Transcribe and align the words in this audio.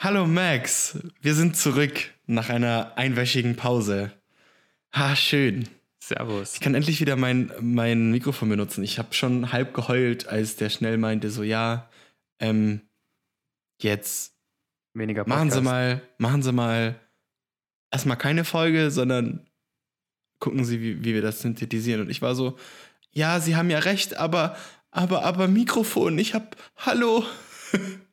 Hallo 0.00 0.28
Max, 0.28 0.96
wir 1.20 1.34
sind 1.34 1.56
zurück 1.56 2.14
nach 2.26 2.50
einer 2.50 2.92
einwöchigen 2.96 3.56
Pause. 3.56 4.12
Ha, 4.94 5.16
schön. 5.16 5.68
Servus. 5.98 6.54
Ich 6.54 6.60
kann 6.60 6.76
endlich 6.76 7.00
wieder 7.00 7.16
mein, 7.16 7.50
mein 7.60 8.12
Mikrofon 8.12 8.48
benutzen. 8.48 8.84
Ich 8.84 9.00
habe 9.00 9.12
schon 9.12 9.50
halb 9.50 9.74
geheult, 9.74 10.28
als 10.28 10.54
der 10.54 10.70
schnell 10.70 10.98
meinte, 10.98 11.32
so 11.32 11.42
ja, 11.42 11.90
ähm, 12.38 12.82
jetzt 13.82 14.36
Weniger 14.94 15.26
machen 15.26 15.50
Sie 15.50 15.56
Podcast. 15.56 15.64
mal, 15.64 16.02
machen 16.18 16.42
Sie 16.44 16.52
mal 16.52 17.00
erstmal 17.90 18.16
keine 18.16 18.44
Folge, 18.44 18.92
sondern 18.92 19.50
gucken 20.38 20.64
Sie, 20.64 20.80
wie, 20.80 21.02
wie 21.02 21.14
wir 21.14 21.22
das 21.22 21.40
synthetisieren. 21.40 22.02
Und 22.02 22.10
ich 22.10 22.22
war 22.22 22.36
so, 22.36 22.56
ja, 23.10 23.40
Sie 23.40 23.56
haben 23.56 23.68
ja 23.68 23.80
recht, 23.80 24.16
aber, 24.16 24.56
aber, 24.92 25.24
aber 25.24 25.48
Mikrofon, 25.48 26.20
ich 26.20 26.34
hab, 26.34 26.54
hallo. 26.76 27.26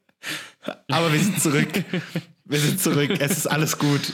aber 0.89 1.11
wir 1.13 1.19
sind 1.19 1.39
zurück. 1.41 1.69
Wir 2.45 2.59
sind 2.59 2.79
zurück. 2.79 3.11
Es 3.19 3.38
ist 3.38 3.47
alles 3.47 3.77
gut. 3.77 4.13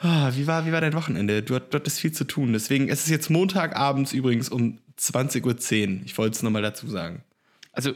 Ah, 0.00 0.30
wie, 0.34 0.46
war, 0.46 0.64
wie 0.64 0.72
war 0.72 0.80
dein 0.80 0.92
Wochenende? 0.94 1.42
Du, 1.42 1.56
hat- 1.56 1.72
du 1.74 1.78
hattest 1.78 1.98
viel 2.00 2.12
zu 2.12 2.24
tun. 2.24 2.52
Deswegen, 2.52 2.88
es 2.88 3.00
ist 3.04 3.08
jetzt 3.10 3.30
Montagabends 3.30 4.12
übrigens 4.12 4.48
um 4.48 4.78
20.10 4.98 5.44
Uhr. 5.98 6.02
Ich 6.04 6.16
wollte 6.18 6.36
es 6.36 6.42
nochmal 6.42 6.62
dazu 6.62 6.88
sagen. 6.88 7.24
Also, 7.72 7.92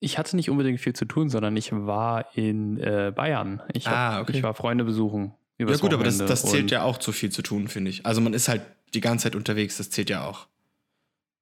ich 0.00 0.18
hatte 0.18 0.36
nicht 0.36 0.50
unbedingt 0.50 0.80
viel 0.80 0.92
zu 0.92 1.06
tun, 1.06 1.30
sondern 1.30 1.56
ich 1.56 1.72
war 1.72 2.36
in 2.36 2.78
äh, 2.78 3.10
Bayern. 3.14 3.62
Ich, 3.72 3.86
hab, 3.86 3.94
Ah, 3.96 4.20
okay. 4.20 4.36
ich 4.36 4.42
war 4.42 4.54
Freunde 4.54 4.84
besuchen. 4.84 5.32
Ja 5.56 5.66
gut, 5.66 5.94
aber 5.94 6.04
das, 6.04 6.14
Wochenende 6.16 6.26
das 6.26 6.42
zählt 6.44 6.70
ja 6.70 6.82
auch 6.82 6.98
zu 6.98 7.12
viel 7.12 7.30
zu 7.30 7.40
tun, 7.40 7.68
finde 7.68 7.90
ich. 7.90 8.04
Also 8.04 8.20
man 8.20 8.34
ist 8.34 8.48
halt 8.48 8.62
die 8.92 9.00
ganze 9.00 9.24
Zeit 9.24 9.36
unterwegs, 9.36 9.78
das 9.78 9.88
zählt 9.90 10.10
ja 10.10 10.26
auch. 10.26 10.46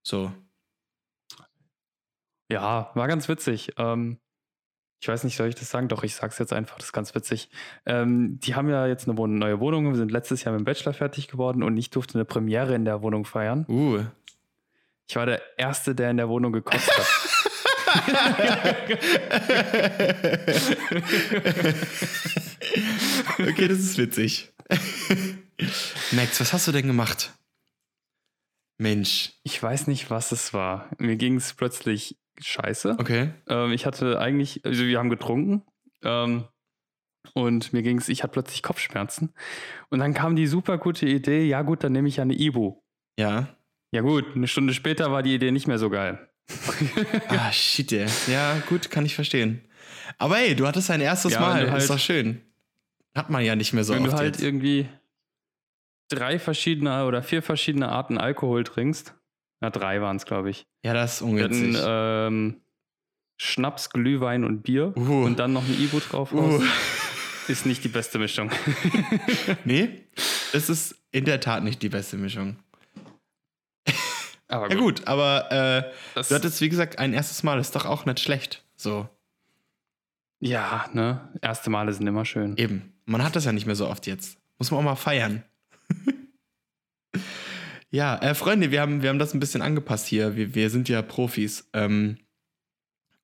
So. 0.02 0.32
Ja, 2.52 2.90
war 2.92 3.08
ganz 3.08 3.30
witzig. 3.30 3.72
Ähm, 3.78 4.18
ich 5.00 5.08
weiß 5.08 5.24
nicht, 5.24 5.36
soll 5.36 5.48
ich 5.48 5.54
das 5.54 5.70
sagen? 5.70 5.88
Doch, 5.88 6.02
ich 6.02 6.14
sag's 6.14 6.38
jetzt 6.38 6.52
einfach, 6.52 6.76
das 6.76 6.88
ist 6.88 6.92
ganz 6.92 7.14
witzig. 7.14 7.48
Ähm, 7.86 8.38
die 8.40 8.54
haben 8.54 8.68
ja 8.68 8.86
jetzt 8.86 9.08
eine 9.08 9.14
neue 9.26 9.58
Wohnung. 9.58 9.88
Wir 9.88 9.96
sind 9.96 10.12
letztes 10.12 10.44
Jahr 10.44 10.52
mit 10.52 10.60
dem 10.60 10.66
Bachelor 10.66 10.92
fertig 10.92 11.28
geworden 11.28 11.62
und 11.62 11.78
ich 11.78 11.88
durfte 11.88 12.12
eine 12.14 12.26
Premiere 12.26 12.74
in 12.74 12.84
der 12.84 13.00
Wohnung 13.00 13.24
feiern. 13.24 13.64
Uh. 13.68 14.04
Ich 15.08 15.16
war 15.16 15.24
der 15.24 15.40
Erste, 15.56 15.94
der 15.94 16.10
in 16.10 16.18
der 16.18 16.28
Wohnung 16.28 16.52
gekotzt 16.52 16.90
hat. 16.94 17.06
okay, 23.38 23.68
das 23.68 23.78
ist 23.78 23.96
witzig. 23.96 24.52
Max, 26.12 26.38
was 26.38 26.52
hast 26.52 26.68
du 26.68 26.72
denn 26.72 26.86
gemacht? 26.86 27.32
Mensch. 28.76 29.32
Ich 29.42 29.62
weiß 29.62 29.86
nicht, 29.86 30.10
was 30.10 30.32
es 30.32 30.52
war. 30.52 30.90
Mir 30.98 31.16
ging 31.16 31.36
es 31.36 31.54
plötzlich 31.54 32.18
scheiße. 32.40 32.96
Okay. 32.98 33.30
Ähm, 33.48 33.72
ich 33.72 33.86
hatte 33.86 34.18
eigentlich, 34.20 34.64
also 34.64 34.84
wir 34.84 34.98
haben 34.98 35.10
getrunken 35.10 35.62
ähm, 36.02 36.44
und 37.34 37.72
mir 37.72 37.82
ging 37.82 37.98
es, 37.98 38.08
ich 38.08 38.22
hatte 38.22 38.32
plötzlich 38.32 38.62
Kopfschmerzen. 38.62 39.34
Und 39.90 39.98
dann 40.00 40.14
kam 40.14 40.36
die 40.36 40.46
super 40.46 40.78
gute 40.78 41.06
Idee, 41.06 41.44
ja 41.46 41.62
gut, 41.62 41.84
dann 41.84 41.92
nehme 41.92 42.08
ich 42.08 42.16
ja 42.16 42.22
eine 42.22 42.34
Ibu. 42.34 42.80
Ja. 43.18 43.56
Ja 43.92 44.00
gut, 44.00 44.24
eine 44.34 44.48
Stunde 44.48 44.72
später 44.74 45.12
war 45.12 45.22
die 45.22 45.34
Idee 45.34 45.50
nicht 45.50 45.66
mehr 45.66 45.78
so 45.78 45.90
geil. 45.90 46.28
Ah, 47.28 47.52
shit, 47.52 47.92
ey. 47.92 48.06
Ja, 48.26 48.58
gut, 48.68 48.90
kann 48.90 49.04
ich 49.06 49.14
verstehen. 49.14 49.62
Aber 50.18 50.38
ey, 50.38 50.54
du 50.56 50.66
hattest 50.66 50.88
dein 50.90 51.00
erstes 51.00 51.32
Ja, 51.34 51.40
wenn 51.40 51.46
Mal. 51.66 51.70
halt- 51.70 51.82
ist 51.82 51.90
doch 51.90 51.98
schön. 51.98 52.42
Hat 53.14 53.28
man 53.30 53.44
ja 53.44 53.54
nicht 53.56 53.72
mehr 53.74 53.84
so 53.84 53.94
Wenn 53.94 54.02
oft 54.04 54.12
du 54.14 54.16
halt 54.16 54.36
jetzt. 54.36 54.42
irgendwie 54.42 54.88
drei 56.08 56.38
verschiedene 56.38 57.06
oder 57.06 57.22
vier 57.22 57.42
verschiedene 57.42 57.88
Arten 57.90 58.18
Alkohol 58.18 58.64
trinkst, 58.64 59.14
ja 59.62 59.70
drei 59.70 60.00
waren 60.02 60.16
es, 60.16 60.26
glaube 60.26 60.50
ich. 60.50 60.66
Ja, 60.84 60.92
das 60.92 61.14
ist 61.14 61.22
ungünstig. 61.22 61.76
hatten 61.76 62.34
ähm, 62.34 62.60
Schnaps, 63.38 63.90
Glühwein 63.90 64.44
und 64.44 64.62
Bier 64.62 64.92
Uh. 64.96 65.24
und 65.24 65.38
dann 65.38 65.52
noch 65.52 65.64
eine 65.64 65.74
Ibu 65.74 66.00
drauf. 66.00 66.32
uh. 66.32 66.62
Ist 67.48 67.66
nicht 67.66 67.82
die 67.82 67.88
beste 67.88 68.18
Mischung. 68.20 68.50
Nee, 69.64 70.06
es 70.52 70.68
ist 70.70 70.94
in 71.10 71.24
der 71.24 71.40
Tat 71.40 71.64
nicht 71.64 71.82
die 71.82 71.88
beste 71.88 72.16
Mischung. 72.16 72.56
Aber 74.46 74.70
Ja 74.70 74.76
gut, 74.76 75.06
aber 75.08 75.50
äh, 75.50 75.92
Das, 76.14 76.28
du 76.28 76.34
hattest, 76.36 76.60
wie 76.60 76.68
gesagt, 76.68 76.98
ein 77.00 77.12
erstes 77.14 77.42
Mal. 77.42 77.58
Ist 77.58 77.74
doch 77.74 77.84
auch 77.84 78.04
nicht 78.04 78.20
schlecht. 78.20 78.64
So, 78.76 79.08
ja, 80.38 80.88
ne? 80.92 81.30
Erste 81.40 81.68
Male 81.70 81.92
sind 81.92 82.06
immer 82.06 82.24
schön. 82.24 82.56
eben. 82.58 82.92
Man 83.06 83.24
hat 83.24 83.34
das 83.34 83.44
ja 83.44 83.52
nicht 83.52 83.66
mehr 83.66 83.74
so 83.76 83.88
oft 83.88 84.06
jetzt. 84.06 84.38
Muss 84.58 84.70
man 84.70 84.78
auch 84.80 84.84
mal 84.84 84.94
feiern. 84.96 85.42
ja, 87.92 88.16
äh, 88.16 88.34
Freunde, 88.34 88.70
wir 88.70 88.80
haben, 88.80 89.02
wir 89.02 89.10
haben 89.10 89.18
das 89.18 89.34
ein 89.34 89.40
bisschen 89.40 89.60
angepasst 89.60 90.06
hier. 90.06 90.34
Wir, 90.34 90.54
wir 90.54 90.70
sind 90.70 90.88
ja 90.88 91.02
Profis. 91.02 91.68
Ähm, 91.74 92.16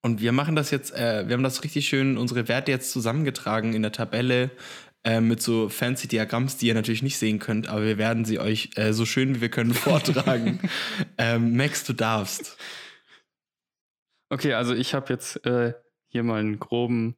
und 0.02 0.20
wir 0.20 0.32
machen 0.32 0.54
das 0.54 0.70
jetzt, 0.70 0.94
äh, 0.94 1.26
wir 1.26 1.34
haben 1.34 1.42
das 1.42 1.64
richtig 1.64 1.88
schön, 1.88 2.18
unsere 2.18 2.48
Werte 2.48 2.70
jetzt 2.70 2.92
zusammengetragen 2.92 3.72
in 3.72 3.80
der 3.80 3.92
Tabelle 3.92 4.50
äh, 5.04 5.22
mit 5.22 5.40
so 5.40 5.70
fancy 5.70 6.06
Diagramms, 6.06 6.58
die 6.58 6.66
ihr 6.66 6.74
natürlich 6.74 7.02
nicht 7.02 7.16
sehen 7.16 7.38
könnt, 7.38 7.66
aber 7.66 7.82
wir 7.82 7.96
werden 7.96 8.26
sie 8.26 8.38
euch 8.38 8.70
äh, 8.76 8.92
so 8.92 9.06
schön 9.06 9.34
wie 9.34 9.40
wir 9.40 9.48
können 9.48 9.72
vortragen. 9.74 10.60
ähm, 11.16 11.56
Max, 11.56 11.84
du 11.84 11.94
darfst. 11.94 12.58
Okay, 14.28 14.52
also 14.52 14.74
ich 14.74 14.92
habe 14.92 15.10
jetzt 15.10 15.46
äh, 15.46 15.72
hier 16.08 16.22
mal 16.22 16.40
einen 16.40 16.58
groben 16.58 17.16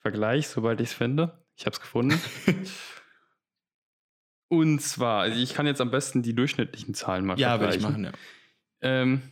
Vergleich, 0.00 0.48
sobald 0.48 0.82
ich 0.82 0.90
es 0.90 0.94
finde. 0.94 1.42
Ich 1.56 1.64
habe 1.64 1.74
es 1.74 1.80
gefunden. 1.80 2.20
Und 4.48 4.80
zwar, 4.80 5.22
also 5.22 5.40
ich 5.40 5.54
kann 5.54 5.66
jetzt 5.66 5.80
am 5.80 5.90
besten 5.90 6.22
die 6.22 6.34
durchschnittlichen 6.34 6.94
Zahlen 6.94 7.26
mal 7.26 7.38
Ja, 7.38 7.60
würde 7.60 7.74
ich 7.74 7.82
vergleichen. 7.82 8.02
machen, 8.02 8.14
ja. 8.82 9.02
Ähm, 9.02 9.22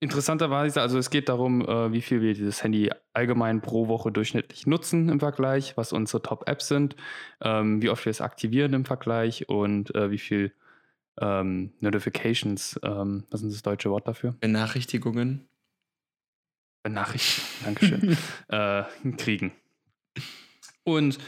interessanterweise, 0.00 0.80
also 0.80 0.98
es 0.98 1.10
geht 1.10 1.28
darum, 1.28 1.60
äh, 1.62 1.92
wie 1.92 2.02
viel 2.02 2.20
wir 2.20 2.34
dieses 2.34 2.62
Handy 2.62 2.90
allgemein 3.12 3.60
pro 3.60 3.88
Woche 3.88 4.12
durchschnittlich 4.12 4.66
nutzen 4.66 5.08
im 5.08 5.18
Vergleich, 5.18 5.76
was 5.76 5.92
unsere 5.92 6.22
Top-Apps 6.22 6.68
sind, 6.68 6.94
ähm, 7.40 7.82
wie 7.82 7.88
oft 7.90 8.04
wir 8.04 8.10
es 8.10 8.20
aktivieren 8.20 8.74
im 8.74 8.84
Vergleich 8.84 9.48
und 9.48 9.92
äh, 9.96 10.10
wie 10.12 10.18
viel 10.18 10.52
ähm, 11.20 11.72
Notifications, 11.80 12.78
ähm, 12.84 13.24
was 13.30 13.42
ist 13.42 13.54
das 13.54 13.62
deutsche 13.62 13.90
Wort 13.90 14.06
dafür? 14.06 14.36
Benachrichtigungen. 14.38 15.48
Benachrichtigungen, 16.84 17.64
Dankeschön, 17.64 18.16
äh, 18.48 18.84
kriegen. 19.16 19.52
Und 20.84 21.18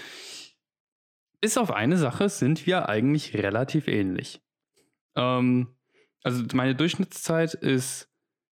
bis 1.41 1.57
auf 1.59 1.71
eine 1.73 1.97
Sache 1.97 2.29
sind 2.29 2.67
wir 2.67 2.89
eigentlich 2.89 3.35
relativ 3.35 3.89
ähnlich. 3.89 4.41
Ähm, 5.17 5.69
also 6.23 6.45
meine 6.55 6.75
Durchschnittszeit 6.75 7.55
ist 7.55 8.09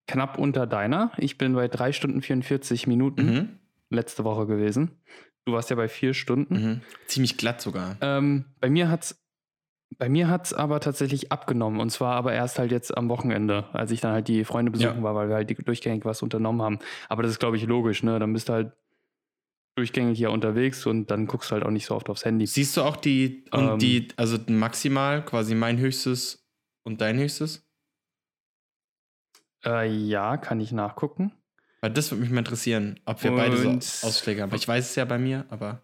knapp 0.06 0.38
unter 0.38 0.66
deiner. 0.66 1.12
Ich 1.19 1.37
bin 1.38 1.54
bei 1.54 1.69
3 1.69 1.93
Stunden 1.93 2.22
44 2.22 2.87
Minuten 2.87 3.25
Mhm. 3.26 3.49
letzte 3.91 4.25
Woche 4.25 4.47
gewesen. 4.47 4.93
Du 5.44 5.53
warst 5.53 5.71
ja 5.71 5.76
bei 5.76 5.88
4 5.88 6.15
Stunden. 6.15 6.54
Mhm. 6.54 6.81
Ziemlich 7.06 7.37
glatt 7.37 7.60
sogar. 7.60 7.97
Ähm, 8.00 8.44
bei 8.60 8.71
mir 8.71 8.91
hat's 8.91 9.22
bei 9.97 10.10
mir 10.10 10.28
hat's 10.28 10.53
aber 10.53 10.81
tatsächlich 10.81 11.32
abgenommen 11.32 11.81
und 11.81 11.88
zwar 11.91 12.15
aber 12.16 12.34
erst 12.34 12.59
halt 12.59 12.70
jetzt 12.72 12.94
am 12.97 13.09
Wochenende, 13.09 13.65
als 13.72 13.91
ich 13.91 14.03
dann 14.03 14.12
halt 14.12 14.28
die 14.28 14.44
Freunde 14.44 14.70
besuchen 14.70 14.99
Ja. 14.99 15.03
war, 15.03 15.15
weil 15.15 15.28
wir 15.31 15.37
halt 15.37 15.66
durchgängig 15.66 16.05
was 16.05 16.20
unternommen 16.22 16.60
haben. 16.60 16.78
Aber 17.09 17.22
das 17.22 17.32
ist, 17.32 17.38
glaube 17.38 17.56
ich, 17.56 17.65
logisch, 17.66 18.03
ne? 18.03 18.19
Dann 18.19 18.34
bist 18.34 18.50
du 18.50 18.53
halt 18.53 18.72
durchgängig 19.78 20.18
hier 20.18 20.30
unterwegs 20.30 20.84
und 20.86 21.10
dann 21.10 21.26
guckst 21.26 21.50
du 21.50 21.54
halt 21.54 21.64
auch 21.64 21.70
nicht 21.70 21.86
so 21.86 21.94
oft 21.94 22.10
aufs 22.10 22.24
Handy. 22.24 22.46
Siehst 22.46 22.76
du 22.76 22.82
auch 22.82 22.96
die, 22.96 23.44
und 23.52 23.68
Ähm. 23.72 23.78
die, 23.78 24.08
also 24.16 24.36
maximal, 24.48 25.24
quasi 25.24 25.54
mein 25.54 25.78
höchstes 25.78 26.44
und 26.84 27.00
dein 27.00 27.16
höchstes? 27.18 27.64
Äh, 29.64 29.88
ja, 29.88 30.36
kann 30.36 30.60
ich 30.60 30.72
nachgucken. 30.72 31.32
Weil 31.80 31.90
das 31.92 32.10
würde 32.10 32.22
mich 32.22 32.30
mal 32.30 32.40
interessieren, 32.40 32.98
ob 33.04 33.22
wir 33.22 33.30
beide 33.32 33.56
so 33.56 33.68
Und- 33.68 33.82
Ausschläge 34.02 34.42
haben. 34.42 34.54
Ich 34.54 34.66
weiß 34.66 34.90
es 34.90 34.94
ja 34.96 35.04
bei 35.04 35.18
mir, 35.18 35.46
aber. 35.48 35.82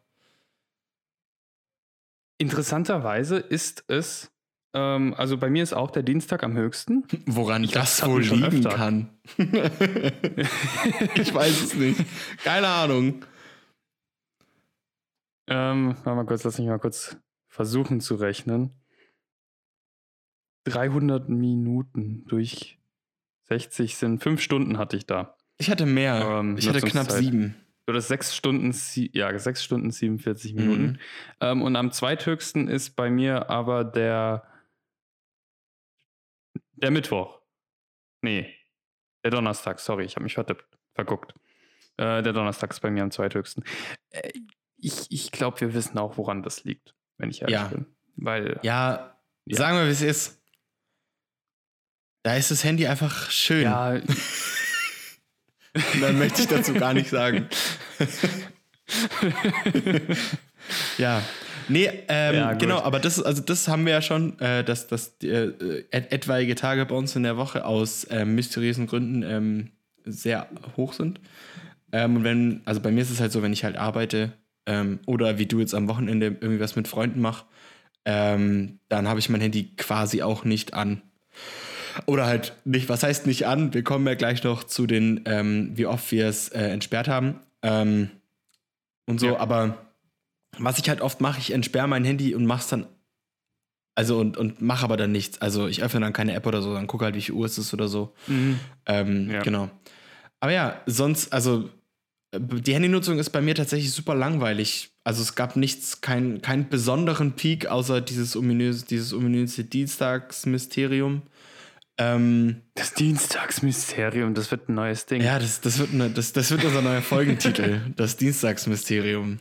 Interessanterweise 2.38 3.36
ist 3.38 3.84
es, 3.86 4.32
ähm, 4.74 5.14
also 5.16 5.38
bei 5.38 5.48
mir 5.50 5.62
ist 5.62 5.72
auch 5.72 5.90
der 5.92 6.02
Dienstag 6.02 6.42
am 6.42 6.56
höchsten. 6.56 7.04
Woran 7.26 7.62
Ich 7.64 7.70
das 7.70 8.04
wohl 8.04 8.22
liegen 8.22 8.44
öfter. 8.44 8.70
kann. 8.70 9.10
ich 11.14 11.32
weiß 11.32 11.62
es 11.62 11.74
nicht. 11.74 12.00
Keine 12.42 12.66
Ahnung. 12.66 13.24
Ähm, 15.46 15.96
warte 16.04 16.16
mal 16.16 16.26
kurz, 16.26 16.44
lass 16.44 16.58
mich 16.58 16.68
mal 16.68 16.78
kurz 16.78 17.16
versuchen 17.48 18.00
zu 18.00 18.14
rechnen. 18.16 18.70
300 20.64 21.28
Minuten 21.28 22.24
durch 22.26 22.78
60 23.44 23.96
sind 23.96 24.22
5 24.22 24.40
Stunden 24.40 24.78
hatte 24.78 24.96
ich 24.96 25.06
da. 25.06 25.36
Ich 25.58 25.70
hatte 25.70 25.86
mehr. 25.86 26.20
Ähm, 26.40 26.56
ich 26.56 26.68
hatte 26.68 26.80
knapp 26.80 27.06
Nutzungszeit. 27.06 27.22
sieben. 27.22 27.56
Oder 27.86 28.00
6 28.00 28.34
Stunden, 28.34 28.74
ja, 29.12 29.38
6 29.38 29.62
Stunden 29.62 29.90
47 29.90 30.54
Minuten. 30.54 30.82
Mhm. 30.82 30.98
Ähm, 31.40 31.62
und 31.62 31.76
am 31.76 31.92
zweithöchsten 31.92 32.66
ist 32.66 32.96
bei 32.96 33.10
mir 33.10 33.50
aber 33.50 33.84
der, 33.84 34.48
der 36.72 36.90
Mittwoch. 36.90 37.40
Nee, 38.22 38.54
der 39.22 39.32
Donnerstag, 39.32 39.80
sorry, 39.80 40.04
ich 40.04 40.16
habe 40.16 40.24
mich 40.24 40.34
vertippt, 40.34 40.66
verguckt. 40.94 41.34
Äh, 41.98 42.22
der 42.22 42.32
Donnerstag 42.32 42.70
ist 42.70 42.80
bei 42.80 42.90
mir 42.90 43.02
am 43.02 43.10
zweithöchsten. 43.10 43.64
Äh, 44.10 44.32
ich 44.84 45.06
ich 45.10 45.30
glaube, 45.32 45.60
wir 45.60 45.74
wissen 45.74 45.98
auch, 45.98 46.16
woran 46.18 46.42
das 46.42 46.64
liegt, 46.64 46.94
wenn 47.18 47.30
ich 47.30 47.42
ehrlich 47.42 47.54
Ja. 47.54 47.68
bin. 47.68 47.86
Weil, 48.16 48.58
Ja, 48.62 49.16
Ja. 49.46 49.56
sagen 49.56 49.78
wir, 49.78 49.86
wie 49.86 49.90
es 49.90 50.02
ist. 50.02 50.40
Da 52.22 52.36
ist 52.36 52.50
das 52.50 52.64
Handy 52.64 52.86
einfach 52.86 53.30
schön. 53.30 53.62
ja, 53.64 54.00
Mehr 56.00 56.12
möchte 56.12 56.42
ich 56.42 56.48
dazu 56.48 56.72
gar 56.74 56.94
nicht 56.94 57.10
sagen. 57.10 57.48
ja. 60.98 61.22
Nee, 61.68 61.90
ähm, 62.08 62.34
Ja, 62.34 62.52
genau, 62.52 62.78
aber 62.80 63.00
das, 63.00 63.22
also 63.22 63.40
das 63.42 63.68
haben 63.68 63.86
wir 63.86 63.92
ja 63.94 64.02
schon, 64.02 64.38
äh, 64.38 64.62
dass, 64.62 64.86
dass 64.86 65.16
äh, 65.22 65.84
et 65.90 66.12
etwaige 66.12 66.54
Tage 66.54 66.84
bei 66.84 66.94
uns 66.94 67.16
in 67.16 67.22
der 67.22 67.36
Woche 67.38 67.64
aus 67.64 68.06
ähm, 68.10 68.34
mysteriösen 68.34 68.86
Gründen 68.86 69.22
ähm, 69.22 69.70
sehr 70.04 70.46
hoch 70.76 70.92
sind. 70.92 71.20
Ähm, 71.92 72.16
und 72.16 72.24
wenn, 72.24 72.60
also 72.66 72.80
bei 72.80 72.90
mir 72.90 73.00
ist 73.00 73.10
es 73.10 73.20
halt 73.20 73.32
so, 73.32 73.42
wenn 73.42 73.52
ich 73.52 73.64
halt 73.64 73.76
arbeite 73.76 74.32
ähm, 74.66 75.00
oder 75.06 75.38
wie 75.38 75.46
du 75.46 75.60
jetzt 75.60 75.74
am 75.74 75.88
Wochenende 75.88 76.26
irgendwie 76.26 76.60
was 76.60 76.76
mit 76.76 76.88
Freunden 76.88 77.20
mach, 77.20 77.44
ähm, 78.04 78.78
dann 78.88 79.08
habe 79.08 79.18
ich 79.20 79.28
mein 79.28 79.40
Handy 79.40 79.70
quasi 79.76 80.22
auch 80.22 80.44
nicht 80.44 80.74
an. 80.74 81.02
Oder 82.06 82.26
halt 82.26 82.54
nicht, 82.64 82.88
was 82.88 83.02
heißt 83.02 83.26
nicht 83.26 83.46
an? 83.46 83.72
Wir 83.72 83.84
kommen 83.84 84.06
ja 84.06 84.14
gleich 84.14 84.42
noch 84.42 84.64
zu 84.64 84.86
den, 84.86 85.22
ähm, 85.26 85.70
wie 85.74 85.86
oft 85.86 86.10
wir 86.10 86.26
es 86.26 86.48
äh, 86.48 86.68
entsperrt 86.68 87.06
haben. 87.08 87.38
Ähm, 87.62 88.10
und 89.06 89.20
so, 89.20 89.26
Ja. 89.28 89.38
aber 89.38 89.78
was 90.58 90.78
ich 90.78 90.88
halt 90.88 91.00
oft 91.00 91.20
mache, 91.20 91.38
ich 91.40 91.52
entsperre 91.52 91.86
mein 91.88 92.04
Handy 92.04 92.34
und 92.34 92.46
mach's 92.46 92.68
dann, 92.68 92.86
also 93.94 94.18
und, 94.18 94.36
und 94.36 94.60
mache 94.60 94.84
aber 94.84 94.96
dann 94.96 95.12
nichts. 95.12 95.40
Also 95.40 95.66
ich 95.68 95.82
öffne 95.82 96.00
dann 96.00 96.12
keine 96.12 96.34
App 96.34 96.46
oder 96.46 96.62
so, 96.62 96.74
dann 96.74 96.86
gucke 96.88 97.04
halt, 97.04 97.14
wie 97.14 97.20
viel 97.22 97.34
Uhr 97.34 97.46
es 97.46 97.58
ist 97.58 97.72
oder 97.72 97.86
so. 97.88 98.12
Ähm, 98.86 99.30
Ja. 99.30 99.42
Genau. 99.42 99.70
Aber 100.40 100.52
ja, 100.52 100.80
sonst, 100.86 101.32
also 101.32 101.70
die 102.38 102.74
Handynutzung 102.74 103.18
ist 103.18 103.30
bei 103.30 103.40
mir 103.40 103.54
tatsächlich 103.54 103.92
super 103.92 104.14
langweilig. 104.14 104.90
Also 105.04 105.22
es 105.22 105.34
gab 105.34 105.56
nichts, 105.56 106.00
keinen 106.00 106.40
keinen 106.42 106.68
besonderen 106.68 107.32
Peak, 107.32 107.66
außer 107.66 108.00
dieses 108.00 108.36
ominöse, 108.36 108.86
dieses 108.86 109.12
ominöse 109.12 109.64
Dienstagsmysterium. 109.64 111.22
Ähm, 111.96 112.62
Das 112.74 112.94
Dienstagsmysterium, 112.94 114.34
das 114.34 114.50
wird 114.50 114.68
ein 114.68 114.74
neues 114.74 115.06
Ding. 115.06 115.22
ja, 115.22 115.38
das, 115.38 115.60
das, 115.60 115.78
wird 115.78 115.92
eine, 115.92 116.10
das, 116.10 116.32
das 116.32 116.50
wird 116.50 116.64
unser 116.64 116.82
neuer 116.82 117.02
Folgentitel, 117.02 117.80
das 117.96 118.16
Dienstagsmysterium. 118.16 119.38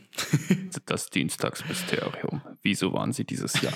Das 0.86 1.10
Dienstagsmysterium. 1.10 2.42
Wieso 2.62 2.92
waren 2.92 3.12
sie 3.12 3.24
dieses 3.24 3.60
Jahr 3.60 3.74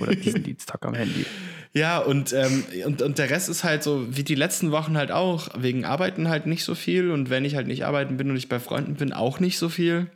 oder 0.00 0.14
diesen 0.14 0.44
Dienstag 0.44 0.84
am 0.86 0.94
Handy? 0.94 1.26
Ja, 1.72 1.98
und, 1.98 2.32
ähm, 2.32 2.64
und, 2.84 3.00
und 3.00 3.18
der 3.18 3.30
Rest 3.30 3.48
ist 3.48 3.62
halt 3.62 3.82
so, 3.84 4.16
wie 4.16 4.24
die 4.24 4.34
letzten 4.34 4.72
Wochen 4.72 4.96
halt 4.96 5.12
auch, 5.12 5.48
wegen 5.56 5.84
Arbeiten 5.84 6.28
halt 6.28 6.46
nicht 6.46 6.64
so 6.64 6.74
viel 6.74 7.10
und 7.12 7.30
wenn 7.30 7.44
ich 7.44 7.54
halt 7.54 7.68
nicht 7.68 7.84
arbeiten 7.84 8.16
bin 8.16 8.30
und 8.30 8.36
ich 8.36 8.48
bei 8.48 8.58
Freunden 8.58 8.94
bin, 8.94 9.12
auch 9.12 9.38
nicht 9.38 9.58
so 9.58 9.68
viel. 9.68 10.10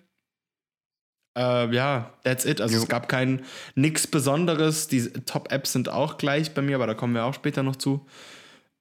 Äh, 1.37 1.73
ja, 1.75 2.13
that's 2.25 2.45
it. 2.45 2.61
Also 2.61 2.77
Jo. 2.77 2.83
es 2.83 2.89
gab 2.89 3.09
kein 3.09 3.45
nix 3.75 4.07
Besonderes. 4.07 4.89
Die 4.89 5.11
Top-Apps 5.13 5.73
sind 5.73 5.89
auch 5.89 6.17
gleich 6.19 6.55
bei 6.55 6.63
mir, 6.63 6.77
aber 6.77 6.87
da 6.87 6.95
kommen 6.95 7.15
wir 7.15 7.25
auch 7.25 7.35
später 7.35 7.63
noch 7.63 7.77
zu. 7.77 8.07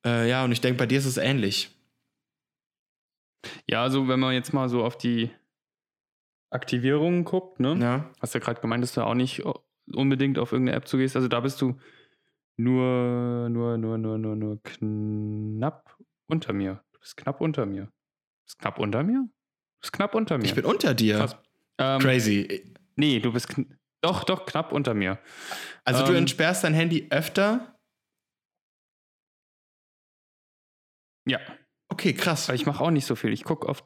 Äh, 0.06 0.30
ja, 0.30 0.44
und 0.44 0.52
ich 0.52 0.62
denke, 0.62 0.78
bei 0.80 0.86
dir 0.86 0.98
ist 0.98 1.06
es 1.06 1.18
ähnlich. 1.18 1.70
Ja, 3.70 3.84
also 3.84 4.08
wenn 4.08 4.20
man 4.20 4.34
jetzt 4.34 4.54
mal 4.54 4.70
so 4.70 4.84
auf 4.84 4.98
die 4.98 5.30
Aktivierungen 6.52 7.24
guckt, 7.24 7.60
ne? 7.60 7.78
Ja. 7.80 8.12
Hast 8.20 8.34
ja 8.34 8.40
gerade 8.40 8.62
gemeint, 8.62 8.84
dass 8.84 8.94
du 8.94 9.02
auch 9.02 9.16
nicht 9.16 9.44
unbedingt 9.92 10.38
auf 10.38 10.52
irgendeine 10.52 10.78
App 10.78 10.88
zugehst. 10.88 11.16
Also 11.16 11.28
da 11.28 11.40
bist 11.40 11.60
du 11.62 11.78
nur, 12.58 13.50
nur, 13.50 13.78
nur, 13.78 13.98
nur, 13.98 14.18
nur, 14.18 14.36
nur 14.36 14.64
knapp 14.64 15.98
unter 16.28 16.54
mir. 16.54 16.84
Du 16.94 17.00
bist 17.00 17.18
knapp 17.18 17.42
unter 17.42 17.66
mir. 17.66 17.86
Du 17.86 17.92
bist 18.46 18.60
knapp 18.60 18.80
unter 18.80 19.04
mir? 19.04 19.22
Du 19.24 19.80
bist 19.82 19.94
knapp 19.94 20.16
unter 20.16 20.38
mir. 20.38 20.46
Ich 20.46 20.56
bin 20.56 20.66
unter 20.66 20.94
dir. 20.94 21.30
Ähm, 21.78 22.00
Crazy. 22.00 22.74
Nee, 22.96 23.20
du 23.20 23.34
bist 23.34 23.54
doch, 24.02 24.24
doch 24.24 24.46
knapp 24.46 24.72
unter 24.72 24.94
mir. 24.94 25.20
Also 25.84 26.06
du 26.06 26.12
ähm, 26.12 26.20
entsperrst 26.20 26.64
dein 26.64 26.74
Handy 26.74 27.08
öfter? 27.10 27.80
Ja, 31.26 31.40
Okay, 31.94 32.14
krass. 32.14 32.50
aber 32.50 32.56
ich 32.56 32.66
mache 32.66 32.84
auch 32.84 32.90
nicht 32.90 33.06
so 33.06 33.16
viel. 33.16 33.32
Ich 33.32 33.44
gucke 33.44 33.70
oft. 33.70 33.86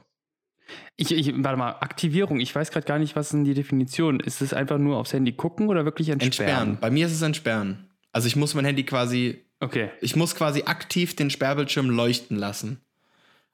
Ich, 0.96 1.12
ich, 1.12 1.34
warte 1.44 1.58
mal, 1.58 1.72
Aktivierung. 1.82 2.40
Ich 2.40 2.56
weiß 2.56 2.72
gerade 2.72 2.86
gar 2.86 3.00
nicht, 3.00 3.16
was 3.18 3.28
ist 3.28 3.34
denn 3.34 3.44
die 3.44 3.54
Definition? 3.54 4.20
Ist 4.22 4.42
es 4.42 4.54
einfach 4.54 4.78
nur 4.78 4.98
aufs 4.98 5.12
Handy 5.12 5.34
gucken 5.34 5.68
oder 5.68 5.84
wirklich 5.84 6.10
entsperren? 6.10 6.50
Entsperren. 6.50 6.80
Bei 6.80 6.90
mir 6.90 7.06
ist 7.06 7.14
es 7.14 7.22
entsperren. 7.22 7.90
Also 8.18 8.28
ich 8.28 8.36
muss 8.36 8.54
mein 8.56 8.66
Handy 8.66 8.84
quasi 8.84 9.46
Okay. 9.60 9.90
Ich 10.02 10.16
muss 10.16 10.36
quasi 10.36 10.64
aktiv 10.64 11.16
den 11.16 11.30
Sperrbildschirm 11.30 11.90
leuchten 11.90 12.38
lassen. 12.38 12.82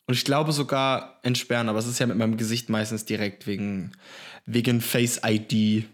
Und 0.06 0.16
ich 0.16 0.26
glaube 0.26 0.52
sogar 0.52 1.20
entsperren, 1.24 1.70
aber 1.70 1.80
es 1.80 1.88
ist 1.88 2.00
ja 2.00 2.08
mit 2.08 2.18
meinem 2.18 2.36
Gesicht 2.36 2.70
meistens 2.70 3.06
direkt 3.06 3.48
wegen, 3.48 3.94
wegen 4.46 4.82
Face 4.82 5.22
ID 5.26 5.86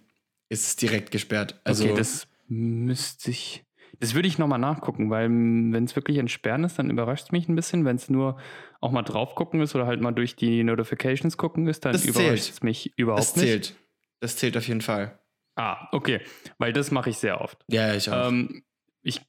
ist 0.50 0.66
es 0.66 0.76
direkt 0.78 1.12
gesperrt. 1.12 1.60
Also 1.64 1.86
okay, 1.86 1.94
das 1.96 2.28
müsste 2.48 3.30
ich. 3.30 3.64
Das 4.00 4.16
würde 4.16 4.28
ich 4.28 4.40
nochmal 4.40 4.58
nachgucken, 4.58 5.12
weil 5.12 5.30
wenn 5.30 5.84
es 5.84 5.96
wirklich 5.96 6.18
entsperren 6.18 6.64
ist, 6.64 6.80
dann 6.80 6.90
überrascht 6.90 7.26
es 7.26 7.32
mich 7.32 7.48
ein 7.50 7.56
bisschen. 7.56 7.86
Wenn 7.86 7.98
es 7.98 8.10
nur 8.10 8.40
auch 8.82 8.92
mal 8.92 9.04
drauf 9.04 9.36
gucken 9.36 9.62
ist 9.62 9.76
oder 9.76 9.86
halt 9.86 10.02
mal 10.02 10.12
durch 10.12 10.36
die 10.36 10.64
Notifications 10.64 11.38
gucken 11.38 11.68
ist, 11.68 11.86
dann 11.86 11.92
Das 11.92 12.06
überrascht 12.06 12.50
es 12.50 12.64
mich 12.64 12.94
überhaupt 12.98 13.22
das 13.22 13.36
nicht. 13.36 13.46
zählt. 13.46 13.76
Das 14.22 14.38
zählt 14.38 14.58
auf 14.58 14.68
jeden 14.68 14.82
Fall. 14.82 15.19
Ah, 15.60 15.90
okay. 15.92 16.22
Weil 16.58 16.72
das 16.72 16.90
mache 16.90 17.10
ich 17.10 17.18
sehr 17.18 17.42
oft. 17.42 17.58
Ja, 17.68 17.94
ich 17.94 18.10
auch. 18.10 18.30
Ähm, 18.30 18.64
ich. 19.02 19.22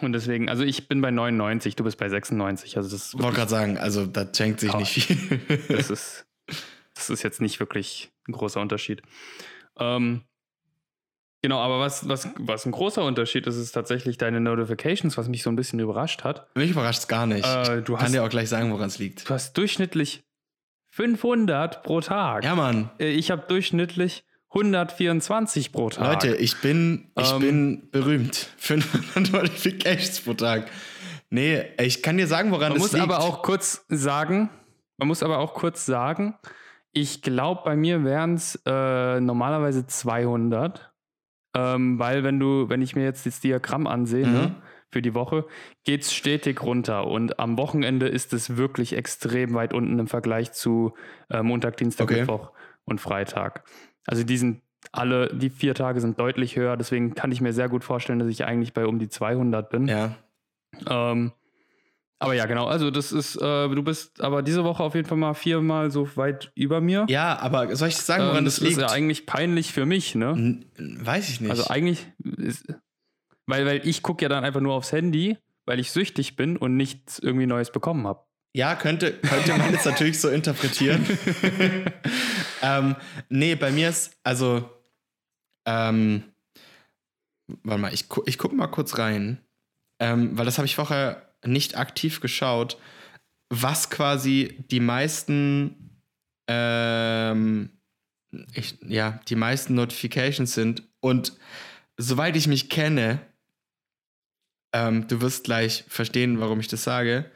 Und 0.00 0.12
deswegen, 0.12 0.48
also 0.48 0.62
ich 0.62 0.88
bin 0.88 1.00
bei 1.00 1.10
99, 1.10 1.74
du 1.76 1.82
bist 1.84 1.98
bei 1.98 2.08
96. 2.08 2.76
Also 2.76 2.88
das 2.90 3.14
wollte 3.18 3.36
gerade 3.36 3.50
sagen, 3.50 3.78
also 3.78 4.06
da 4.06 4.26
schenkt 4.32 4.60
sich 4.60 4.70
Aber- 4.70 4.78
nicht 4.80 4.92
viel. 4.92 5.38
das 5.68 5.90
ist, 5.90 6.26
das 6.94 7.10
ist 7.10 7.22
jetzt 7.24 7.40
nicht 7.40 7.58
wirklich 7.60 8.12
ein 8.28 8.32
großer 8.32 8.60
Unterschied. 8.60 9.02
Ähm, 9.78 10.22
genau, 11.42 11.58
aber 11.58 11.80
was, 11.80 12.08
was, 12.08 12.28
was 12.38 12.64
ein 12.64 12.72
großer 12.72 13.04
Unterschied 13.04 13.46
ist, 13.48 13.56
ist 13.56 13.72
tatsächlich 13.72 14.18
deine 14.18 14.40
Notifications, 14.40 15.16
was 15.16 15.28
mich 15.28 15.42
so 15.42 15.50
ein 15.50 15.56
bisschen 15.56 15.80
überrascht 15.80 16.22
hat. 16.24 16.54
Mich 16.56 16.70
überrascht 16.70 17.00
es 17.00 17.08
gar 17.08 17.26
nicht. 17.26 17.44
Äh, 17.46 17.82
du, 17.82 17.94
ich 17.94 17.98
kann 17.98 18.06
hast, 18.06 18.14
dir 18.14 18.22
auch 18.24 18.28
gleich 18.28 18.48
sagen, 18.48 18.70
woran 18.72 18.86
es 18.86 18.98
liegt. 18.98 19.28
du 19.28 19.34
hast 19.34 19.56
durchschnittlich 19.56 20.22
500 20.92 21.82
pro 21.82 22.00
Tag. 22.02 22.44
Ja, 22.44 22.54
Mann. 22.54 22.90
Äh, 23.00 23.12
Ich 23.12 23.30
habe 23.30 23.44
durchschnittlich 23.48 24.24
124 24.50 25.72
pro 25.72 25.88
Tag. 25.88 26.06
Leute, 26.22 26.36
ich 26.36 26.60
bin, 26.60 27.10
ich 27.18 27.32
Ähm. 27.32 27.40
bin 27.40 27.88
berühmt. 27.90 28.36
500 28.58 29.32
Notifications 29.32 30.20
pro 30.20 30.34
Tag. 30.34 30.66
Nee, 31.30 31.62
ich 31.80 32.02
kann 32.02 32.18
dir 32.18 32.26
sagen, 32.26 32.50
woran 32.50 32.68
Man 32.68 32.76
es 32.76 32.82
muss 32.82 32.92
liegt. 32.92 33.02
aber 33.04 33.20
auch 33.20 33.42
kurz 33.42 33.86
sagen, 33.88 34.50
man 34.98 35.08
muss 35.08 35.22
aber 35.22 35.38
auch 35.38 35.54
kurz 35.54 35.86
sagen, 35.86 36.34
ich 36.92 37.22
glaube, 37.22 37.62
bei 37.64 37.74
mir 37.74 38.04
wären 38.04 38.34
es 38.34 38.60
äh, 38.66 39.18
normalerweise 39.18 39.86
200, 39.86 40.92
ähm, 41.56 41.98
weil 41.98 42.22
wenn 42.22 42.38
du, 42.38 42.68
wenn 42.68 42.82
ich 42.82 42.94
mir 42.94 43.04
jetzt 43.04 43.24
das 43.24 43.40
Diagramm 43.40 43.86
ansehe 43.86 44.26
Mhm. 44.26 44.32
ne, 44.34 44.54
für 44.92 45.02
die 45.02 45.14
Woche, 45.14 45.46
geht 45.84 46.02
es 46.02 46.12
stetig 46.14 46.62
runter 46.62 47.06
und 47.06 47.38
am 47.40 47.56
Wochenende 47.58 48.06
ist 48.08 48.32
es 48.32 48.56
wirklich 48.56 48.94
extrem 48.96 49.54
weit 49.54 49.72
unten 49.74 49.98
im 49.98 50.06
Vergleich 50.06 50.52
zu 50.52 50.94
äh, 51.30 51.42
Montag, 51.42 51.76
Dienstag, 51.78 52.04
Okay. 52.04 52.20
Mittwoch 52.20 52.52
und 52.84 53.00
Freitag. 53.00 53.64
Also 54.06 54.22
die 54.22 54.36
sind 54.36 54.60
alle, 54.90 55.28
die 55.34 55.48
vier 55.50 55.74
Tage 55.74 56.00
sind 56.00 56.18
deutlich 56.20 56.56
höher, 56.56 56.76
deswegen 56.76 57.14
kann 57.14 57.32
ich 57.32 57.40
mir 57.40 57.52
sehr 57.52 57.68
gut 57.68 57.84
vorstellen, 57.84 58.18
dass 58.18 58.28
ich 58.28 58.44
eigentlich 58.44 58.74
bei 58.74 58.84
um 58.86 58.98
die 58.98 59.08
200 59.08 59.70
bin. 59.70 59.86
Ja. 59.88 60.14
Ähm, 60.88 61.32
aber 62.18 62.34
ja, 62.34 62.46
genau. 62.46 62.66
Also 62.66 62.90
das 62.92 63.10
ist, 63.12 63.36
äh, 63.36 63.68
du 63.68 63.82
bist 63.82 64.20
aber 64.20 64.42
diese 64.42 64.62
Woche 64.62 64.82
auf 64.82 64.94
jeden 64.94 65.08
Fall 65.08 65.18
mal 65.18 65.34
viermal 65.34 65.90
so 65.90 66.08
weit 66.16 66.52
über 66.54 66.80
mir. 66.80 67.06
ja, 67.08 67.36
aber 67.40 67.74
soll 67.74 67.88
ich 67.88 67.96
sagen, 67.96 68.24
woran 68.24 68.38
ähm, 68.38 68.44
das 68.44 68.56
das 68.56 68.62
ist 68.64 68.76
liegt? 68.76 68.80
ja 68.80 68.94
eigentlich 68.94 69.26
peinlich 69.26 69.72
für 69.72 69.86
mich, 69.86 70.14
ne? 70.14 70.30
N 70.78 70.98
weiß 71.04 71.28
ich 71.30 71.40
nicht. 71.40 71.50
Also 71.50 71.66
eigentlich, 71.68 72.06
ist, 72.38 72.72
weil, 73.52 73.66
weil 73.66 73.86
ich 73.86 74.02
gucke 74.02 74.22
ja 74.24 74.30
dann 74.30 74.44
einfach 74.44 74.62
nur 74.62 74.72
aufs 74.72 74.92
Handy, 74.92 75.36
weil 75.66 75.78
ich 75.78 75.92
süchtig 75.92 76.36
bin 76.36 76.56
und 76.56 76.74
nichts 76.74 77.18
irgendwie 77.18 77.44
Neues 77.44 77.70
bekommen 77.70 78.06
habe. 78.06 78.24
ja, 78.54 78.74
könnte, 78.74 79.12
könnte 79.12 79.54
man 79.58 79.72
jetzt 79.72 79.84
natürlich 79.84 80.18
so 80.18 80.30
interpretieren. 80.30 81.06
ähm, 82.62 82.96
nee, 83.28 83.54
bei 83.54 83.70
mir 83.70 83.90
ist, 83.90 84.16
also, 84.24 84.70
ähm, 85.66 86.22
warte 87.62 87.80
mal, 87.82 87.92
ich, 87.92 88.08
gu 88.08 88.22
ich 88.24 88.38
guck 88.38 88.54
mal 88.54 88.68
kurz 88.68 88.96
rein, 88.96 89.38
ähm, 90.00 90.36
weil 90.38 90.46
das 90.46 90.56
habe 90.56 90.64
ich 90.64 90.76
vorher 90.76 91.34
nicht 91.44 91.76
aktiv 91.76 92.20
geschaut, 92.20 92.78
was 93.50 93.90
quasi 93.90 94.64
die 94.70 94.80
meisten, 94.80 96.00
ähm, 96.48 97.68
ich, 98.54 98.78
ja, 98.80 99.20
die 99.28 99.36
meisten 99.36 99.74
Notifications 99.74 100.54
sind. 100.54 100.84
Und 101.00 101.36
soweit 101.98 102.34
ich 102.34 102.46
mich 102.46 102.70
kenne, 102.70 103.20
ähm, 104.72 105.06
du 105.08 105.20
wirst 105.20 105.44
gleich 105.44 105.84
verstehen, 105.88 106.40
warum 106.40 106.60
ich 106.60 106.68
das 106.68 106.84
sage. 106.84 107.30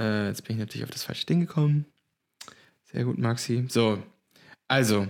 Äh, 0.00 0.28
jetzt 0.28 0.44
bin 0.44 0.56
ich 0.56 0.60
natürlich 0.60 0.84
auf 0.84 0.90
das 0.90 1.04
falsche 1.04 1.26
Ding 1.26 1.40
gekommen. 1.40 1.86
Sehr 2.84 3.04
gut, 3.04 3.18
Maxi. 3.18 3.64
So, 3.68 4.02
also, 4.68 5.08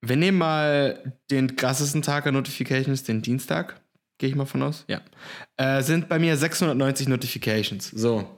wir 0.00 0.16
nehmen 0.16 0.38
mal 0.38 1.12
den 1.30 1.56
krassesten 1.56 2.02
Tag 2.02 2.26
an 2.26 2.34
Notifications, 2.34 3.02
den 3.04 3.22
Dienstag. 3.22 3.80
Gehe 4.18 4.28
ich 4.28 4.36
mal 4.36 4.46
von 4.46 4.62
aus? 4.62 4.84
Ja. 4.88 5.00
Äh, 5.56 5.82
sind 5.82 6.08
bei 6.08 6.18
mir 6.18 6.36
690 6.36 7.08
Notifications. 7.08 7.90
So. 7.90 8.28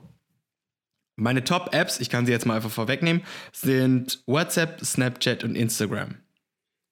Meine 1.15 1.43
Top-Apps, 1.43 1.99
ich 1.99 2.09
kann 2.09 2.25
sie 2.25 2.31
jetzt 2.31 2.45
mal 2.45 2.55
einfach 2.55 2.69
vorwegnehmen, 2.69 3.23
sind 3.51 4.21
WhatsApp, 4.27 4.83
Snapchat 4.83 5.43
und 5.43 5.55
Instagram. 5.55 6.15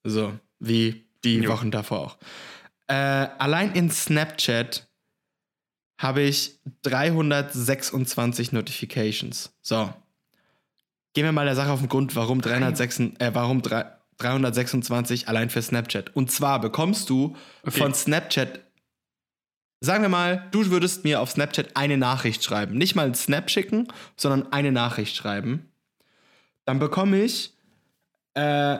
So, 0.03 0.33
wie 0.59 1.05
die 1.23 1.37
Jo. 1.37 1.51
Wochen 1.51 1.71
davor 1.71 1.99
auch. 1.99 2.17
Äh, 2.87 2.93
allein 2.93 3.73
in 3.73 3.89
Snapchat 3.91 4.87
habe 5.97 6.21
ich 6.21 6.59
326 6.83 8.51
Notifications. 8.51 9.53
So. 9.61 9.93
gehen 11.13 11.25
wir 11.25 11.31
mal 11.31 11.45
der 11.45 11.55
Sache 11.55 11.71
auf 11.71 11.79
den 11.79 11.89
Grund, 11.89 12.15
warum, 12.15 12.41
306, 12.41 12.99
äh, 13.19 13.31
warum 13.33 13.61
326 13.61 15.27
allein 15.27 15.49
für 15.49 15.61
Snapchat. 15.61 16.15
Und 16.15 16.31
zwar 16.31 16.59
bekommst 16.59 17.09
du 17.09 17.35
okay. 17.63 17.79
von 17.79 17.93
Snapchat, 17.93 18.59
sagen 19.79 20.03
wir 20.03 20.09
mal, 20.09 20.47
du 20.51 20.69
würdest 20.69 21.03
mir 21.05 21.21
auf 21.21 21.31
Snapchat 21.31 21.77
eine 21.77 21.97
Nachricht 21.97 22.43
schreiben. 22.43 22.77
Nicht 22.77 22.95
mal 22.95 23.05
einen 23.05 23.15
Snap 23.15 23.49
schicken, 23.49 23.87
sondern 24.17 24.51
eine 24.51 24.71
Nachricht 24.71 25.15
schreiben. 25.15 25.71
Dann 26.65 26.79
bekomme 26.79 27.21
ich 27.21 27.53
äh, 28.33 28.77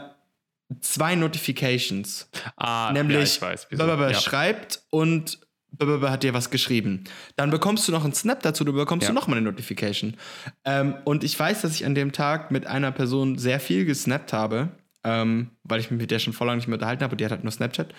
zwei 0.81 1.15
Notifications. 1.15 2.29
Ah, 2.57 2.91
nämlich 2.91 3.17
ja, 3.17 3.24
ich 3.24 3.41
weiß, 3.41 3.67
ja. 4.12 4.19
schreibt 4.19 4.81
und 4.89 5.39
hat 5.79 6.24
dir 6.24 6.34
was 6.34 6.50
geschrieben. 6.50 7.03
Dann 7.36 7.50
bekommst 7.50 7.88
du 7.88 7.91
noch 7.91 8.03
einen 8.03 8.13
Snap 8.13 8.41
dazu, 8.44 8.63
du 8.63 8.74
bekommst 8.74 9.03
ja. 9.03 9.10
du 9.10 9.15
noch 9.15 9.27
mal 9.27 9.38
eine 9.38 9.46
Notification. 9.46 10.15
Ähm, 10.63 10.96
und 11.03 11.24
ich 11.24 11.39
weiß, 11.39 11.62
dass 11.62 11.74
ich 11.74 11.86
an 11.86 11.96
dem 11.96 12.12
Tag 12.12 12.51
mit 12.51 12.67
einer 12.67 12.91
Person 12.91 13.38
sehr 13.38 13.60
viel 13.60 13.86
gesnappt 13.86 14.34
habe, 14.34 14.70
ähm, 15.03 15.51
weil 15.63 15.79
ich 15.79 15.91
mich 15.91 16.00
mit 16.00 16.12
der 16.12 16.20
schon 16.20 16.34
voll 16.34 16.48
lange 16.48 16.58
nicht 16.58 16.67
mehr 16.67 16.75
unterhalten 16.75 17.03
habe 17.03 17.15
die 17.15 17.25
hat 17.25 17.32
halt 17.32 17.44
nur 17.44 17.51
Snapchat. 17.51 17.94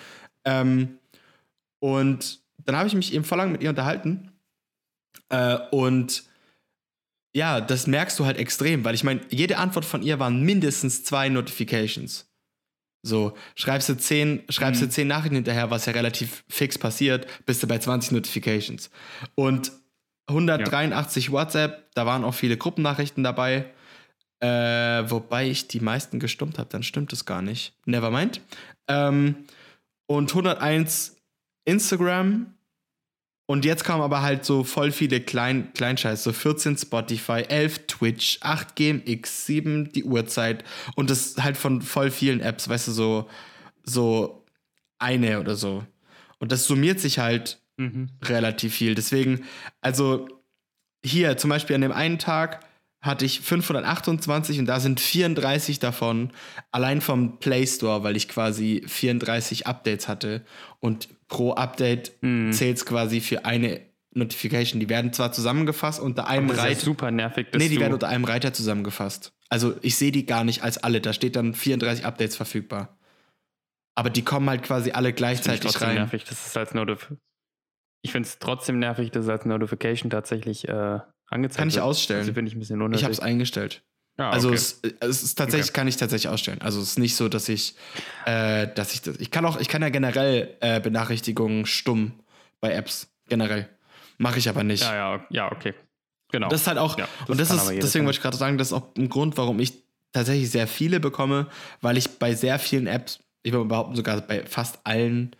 Ähm, 0.44 0.98
und 1.78 2.40
dann 2.64 2.76
habe 2.76 2.88
ich 2.88 2.94
mich 2.94 3.12
eben 3.12 3.24
voll 3.24 3.38
lange 3.38 3.52
mit 3.52 3.62
ihr 3.62 3.70
unterhalten. 3.70 4.32
Äh, 5.28 5.58
und 5.70 6.24
ja, 7.34 7.60
das 7.60 7.86
merkst 7.86 8.18
du 8.18 8.24
halt 8.24 8.38
extrem, 8.38 8.84
weil 8.84 8.94
ich 8.94 9.04
meine, 9.04 9.20
jede 9.28 9.58
Antwort 9.58 9.84
von 9.84 10.02
ihr 10.02 10.18
waren 10.18 10.42
mindestens 10.42 11.04
zwei 11.04 11.28
Notifications. 11.28 12.26
So, 13.06 13.36
schreibst 13.54 13.88
du 13.88 13.96
zehn, 13.96 14.42
schreibst 14.48 14.80
mhm. 14.80 14.86
du 14.86 14.90
zehn 14.90 15.06
Nachrichten 15.06 15.36
hinterher, 15.36 15.70
was 15.70 15.86
ja 15.86 15.92
relativ 15.92 16.42
fix 16.48 16.76
passiert, 16.76 17.28
bist 17.46 17.62
du 17.62 17.68
bei 17.68 17.78
20 17.78 18.10
Notifications. 18.10 18.90
Und 19.36 19.70
183 20.26 21.26
ja. 21.26 21.32
WhatsApp, 21.32 21.88
da 21.94 22.04
waren 22.04 22.24
auch 22.24 22.34
viele 22.34 22.56
Gruppennachrichten 22.56 23.22
dabei. 23.22 23.66
Äh, 24.40 24.48
wobei 25.08 25.48
ich 25.48 25.68
die 25.68 25.78
meisten 25.78 26.18
gestummt 26.18 26.58
habe, 26.58 26.68
dann 26.68 26.82
stimmt 26.82 27.12
es 27.12 27.24
gar 27.24 27.42
nicht. 27.42 27.74
Nevermind. 27.86 28.40
Ähm, 28.88 29.46
und 30.08 30.30
101 30.30 31.16
Instagram, 31.64 32.55
und 33.46 33.64
jetzt 33.64 33.84
kamen 33.84 34.02
aber 34.02 34.22
halt 34.22 34.44
so 34.44 34.64
voll 34.64 34.90
viele 34.90 35.20
Klein 35.20 35.72
Kleinscheiß, 35.72 36.24
so 36.24 36.32
14 36.32 36.78
Spotify, 36.78 37.44
11 37.48 37.86
Twitch, 37.86 38.38
8 38.40 38.74
GMX, 38.74 39.46
7 39.46 39.92
die 39.92 40.04
Uhrzeit 40.04 40.64
und 40.96 41.10
das 41.10 41.36
halt 41.38 41.56
von 41.56 41.80
voll 41.80 42.10
vielen 42.10 42.40
Apps, 42.40 42.68
weißt 42.68 42.88
du, 42.88 42.92
so, 42.92 43.30
so 43.84 44.44
eine 44.98 45.40
oder 45.40 45.54
so. 45.54 45.84
Und 46.38 46.50
das 46.50 46.64
summiert 46.64 46.98
sich 46.98 47.20
halt 47.20 47.60
mhm. 47.76 48.10
relativ 48.24 48.74
viel. 48.74 48.96
Deswegen, 48.96 49.44
also 49.80 50.28
hier 51.04 51.36
zum 51.36 51.50
Beispiel 51.50 51.76
an 51.76 51.82
dem 51.82 51.92
einen 51.92 52.18
Tag 52.18 52.64
hatte 53.00 53.24
ich 53.24 53.40
528 53.40 54.58
und 54.58 54.66
da 54.66 54.80
sind 54.80 54.98
34 54.98 55.78
davon 55.78 56.32
allein 56.72 57.00
vom 57.00 57.38
Play 57.38 57.64
Store, 57.66 58.02
weil 58.02 58.16
ich 58.16 58.28
quasi 58.28 58.82
34 58.86 59.68
Updates 59.68 60.08
hatte 60.08 60.44
und 60.80 61.08
pro 61.28 61.52
Update 61.52 62.12
mhm. 62.22 62.52
zählt 62.52 62.76
es 62.76 62.86
quasi 62.86 63.20
für 63.20 63.44
eine 63.44 63.80
Notification. 64.12 64.80
Die 64.80 64.88
werden 64.88 65.12
zwar 65.12 65.32
zusammengefasst 65.32 66.00
unter 66.00 66.26
einem 66.26 66.50
Reiter. 66.50 66.68
Das 66.68 66.78
ist 66.78 66.84
super 66.84 67.10
nervig. 67.10 67.48
Dass 67.50 67.62
nee, 67.62 67.68
die 67.68 67.80
werden 67.80 67.94
unter 67.94 68.08
einem 68.08 68.24
Reiter 68.24 68.52
zusammengefasst. 68.52 69.32
Also 69.48 69.74
ich 69.82 69.96
sehe 69.96 70.12
die 70.12 70.26
gar 70.26 70.44
nicht 70.44 70.62
als 70.62 70.78
alle. 70.78 71.00
Da 71.00 71.12
steht 71.12 71.36
dann 71.36 71.54
34 71.54 72.04
Updates 72.04 72.36
verfügbar. 72.36 72.98
Aber 73.94 74.10
die 74.10 74.22
kommen 74.22 74.48
halt 74.50 74.62
quasi 74.62 74.90
alle 74.90 75.12
gleichzeitig 75.12 75.72
das 75.72 75.80
rein. 75.80 75.94
Nervig, 75.94 76.24
das 76.24 76.46
ist 76.46 76.56
als 76.56 76.74
Notif 76.74 77.10
ich 78.06 78.12
finde 78.12 78.28
es 78.28 78.38
trotzdem 78.38 78.78
nervig, 78.78 79.10
dass 79.10 79.24
es 79.24 79.28
als 79.28 79.44
Notification 79.44 80.10
tatsächlich 80.10 80.68
äh, 80.68 81.00
angezeigt 81.26 81.58
Kann 81.58 81.68
ich 81.68 81.80
ausstellen. 81.80 82.20
Also 82.20 82.40
ich 82.40 82.54
ein 82.54 82.58
bisschen 82.58 82.80
unnötig. 82.80 83.00
Ich 83.00 83.04
habe 83.04 83.12
es 83.12 83.20
eingestellt. 83.20 83.82
Ah, 84.18 84.30
also 84.30 84.48
okay. 84.48 84.56
es, 84.56 84.80
es, 85.00 85.22
ist 85.22 85.34
tatsächlich, 85.34 85.68
okay. 85.68 85.74
kann 85.74 85.88
ich 85.88 85.96
tatsächlich 85.96 86.28
ausstellen. 86.28 86.60
Also 86.62 86.80
es 86.80 86.90
ist 86.90 86.98
nicht 86.98 87.16
so, 87.16 87.28
dass 87.28 87.48
ich, 87.48 87.74
äh, 88.24 88.66
dass 88.74 88.94
ich 88.94 89.02
das. 89.02 89.16
Ich 89.18 89.30
kann 89.30 89.44
auch, 89.44 89.60
ich 89.60 89.68
kann 89.68 89.82
ja 89.82 89.90
generell 89.90 90.56
äh, 90.60 90.80
Benachrichtigungen 90.80 91.66
stumm 91.66 92.12
bei 92.60 92.72
Apps. 92.72 93.08
Generell. 93.28 93.68
Mache 94.18 94.38
ich 94.38 94.48
aber 94.48 94.64
nicht. 94.64 94.82
Ja, 94.82 94.94
ja, 94.94 95.26
ja, 95.30 95.52
okay. 95.52 95.74
Genau. 96.32 96.48
Das 96.48 96.62
ist 96.62 96.66
halt 96.66 96.78
auch, 96.78 96.98
ja, 96.98 97.08
das 97.20 97.28
und 97.28 97.40
das 97.40 97.50
ist, 97.50 97.68
deswegen 97.82 98.04
wollte 98.06 98.16
ich 98.16 98.22
gerade 98.22 98.36
sagen, 98.36 98.58
das 98.58 98.68
ist 98.68 98.72
auch 98.72 98.94
ein 98.96 99.08
Grund, 99.08 99.36
warum 99.36 99.60
ich 99.60 99.74
tatsächlich 100.12 100.50
sehr 100.50 100.66
viele 100.66 100.98
bekomme, 100.98 101.48
weil 101.82 101.96
ich 101.96 102.18
bei 102.18 102.34
sehr 102.34 102.58
vielen 102.58 102.86
Apps, 102.86 103.20
ich 103.42 103.52
würde 103.52 103.66
behaupten, 103.66 103.94
sogar 103.94 104.20
bei 104.22 104.44
fast 104.46 104.80
allen, 104.84 105.36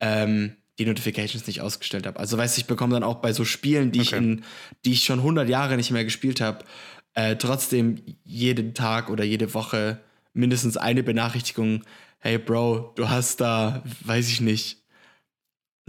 ähm, 0.00 0.56
die 0.78 0.86
Notifications 0.86 1.46
nicht 1.46 1.60
ausgestellt 1.60 2.06
habe. 2.06 2.18
Also 2.18 2.38
weißt 2.38 2.56
du, 2.56 2.60
ich 2.60 2.66
bekomme 2.66 2.94
dann 2.94 3.02
auch 3.02 3.16
bei 3.16 3.32
so 3.32 3.44
Spielen, 3.44 3.92
die 3.92 4.00
okay. 4.00 4.08
ich 4.08 4.12
in, 4.12 4.44
die 4.84 4.92
ich 4.92 5.04
schon 5.04 5.18
100 5.18 5.48
Jahre 5.48 5.76
nicht 5.76 5.90
mehr 5.90 6.04
gespielt 6.04 6.40
habe, 6.40 6.64
äh, 7.14 7.36
trotzdem 7.36 8.02
jeden 8.24 8.74
Tag 8.74 9.10
oder 9.10 9.24
jede 9.24 9.52
Woche 9.54 10.00
mindestens 10.32 10.76
eine 10.76 11.02
Benachrichtigung, 11.02 11.82
hey 12.18 12.38
Bro, 12.38 12.92
du 12.96 13.08
hast 13.08 13.40
da, 13.40 13.82
weiß 14.04 14.28
ich 14.28 14.40
nicht, 14.40 14.84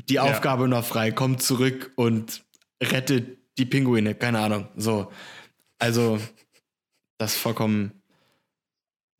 die 0.09 0.15
ja. 0.15 0.23
Aufgabe 0.23 0.67
noch 0.67 0.83
frei, 0.85 1.11
komm 1.11 1.37
zurück 1.37 1.91
und 1.95 2.43
rette 2.81 3.37
die 3.57 3.65
Pinguine, 3.65 4.15
keine 4.15 4.39
Ahnung. 4.39 4.67
So. 4.75 5.11
Also, 5.77 6.19
das 7.17 7.35
ist 7.35 7.41
vollkommen. 7.41 8.01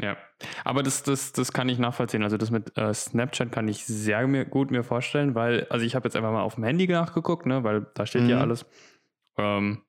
Ja, 0.01 0.17
aber 0.63 0.81
das, 0.81 1.03
das, 1.03 1.31
das 1.31 1.53
kann 1.53 1.69
ich 1.69 1.77
nachvollziehen. 1.77 2.23
Also 2.23 2.37
das 2.37 2.49
mit 2.49 2.75
äh, 2.75 2.91
Snapchat 2.91 3.51
kann 3.51 3.67
ich 3.67 3.85
sehr 3.85 4.27
mir, 4.27 4.45
gut 4.45 4.71
mir 4.71 4.83
vorstellen, 4.83 5.35
weil, 5.35 5.67
also 5.69 5.85
ich 5.85 5.93
habe 5.93 6.07
jetzt 6.07 6.15
einfach 6.15 6.31
mal 6.31 6.41
auf 6.41 6.55
dem 6.55 6.63
Handy 6.63 6.87
nachgeguckt, 6.87 7.45
ne, 7.45 7.63
weil 7.63 7.85
da 7.93 8.07
steht 8.07 8.23
mhm. 8.23 8.29
ja 8.29 8.39
alles. 8.41 8.65
Ähm, 9.37 9.83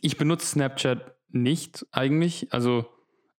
ich 0.00 0.16
benutze 0.16 0.46
Snapchat 0.46 1.14
nicht 1.28 1.86
eigentlich. 1.92 2.52
Also 2.52 2.86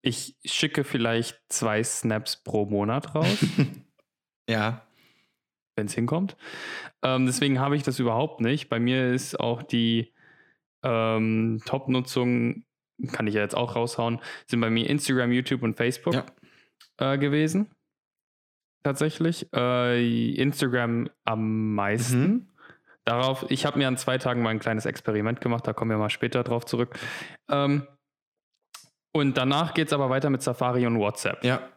ich 0.02 0.36
schicke 0.46 0.84
vielleicht 0.84 1.42
zwei 1.50 1.84
Snaps 1.84 2.44
pro 2.44 2.66
Monat 2.66 3.16
raus. 3.16 3.46
ja. 4.50 4.86
Wenn 5.76 5.88
es 5.88 5.94
hinkommt. 5.94 6.36
Ähm, 7.04 7.26
deswegen 7.26 7.60
habe 7.60 7.76
ich 7.76 7.84
das 7.84 8.00
überhaupt 8.00 8.42
nicht. 8.42 8.70
Bei 8.70 8.80
mir 8.80 9.14
ist 9.14 9.40
auch 9.40 9.64
die 9.64 10.14
ähm, 10.84 11.62
Top-Nutzung, 11.66 12.66
kann 13.12 13.28
ich 13.28 13.36
ja 13.36 13.42
jetzt 13.42 13.56
auch 13.56 13.76
raushauen, 13.76 14.20
sind 14.48 14.60
bei 14.60 14.70
mir 14.70 14.90
Instagram, 14.90 15.32
YouTube 15.32 15.64
und 15.64 15.78
Facebook 15.78 16.14
ja. 16.14 16.26
äh, 17.14 17.18
gewesen. 17.18 17.70
Tatsächlich. 18.84 19.48
Äh, 19.54 20.34
Instagram 20.34 21.10
am 21.24 21.76
meisten. 21.76 22.22
Mhm. 22.22 22.49
Darauf, 23.10 23.44
ich 23.50 23.66
habe 23.66 23.80
mir 23.80 23.88
an 23.88 23.98
zwei 23.98 24.20
Tagen 24.20 24.44
mal 24.44 24.52
ein 24.52 24.60
kleines 24.60 24.86
Experiment 24.86 25.42
gemacht, 25.42 25.66
da 25.66 25.74
kommen 25.74 25.90
wir 25.90 25.98
mal 25.98 26.12
später 26.12 26.44
drauf 26.44 26.68
zurück. 26.68 26.96
Ähm, 27.50 27.88
und 29.16 29.36
danach 29.36 29.74
geht 29.74 29.88
es 29.88 29.94
aber 29.94 30.12
weiter 30.12 30.30
mit 30.30 30.44
Safari 30.44 30.86
und 30.86 31.00
WhatsApp. 31.00 31.44
Ja. 31.44 31.68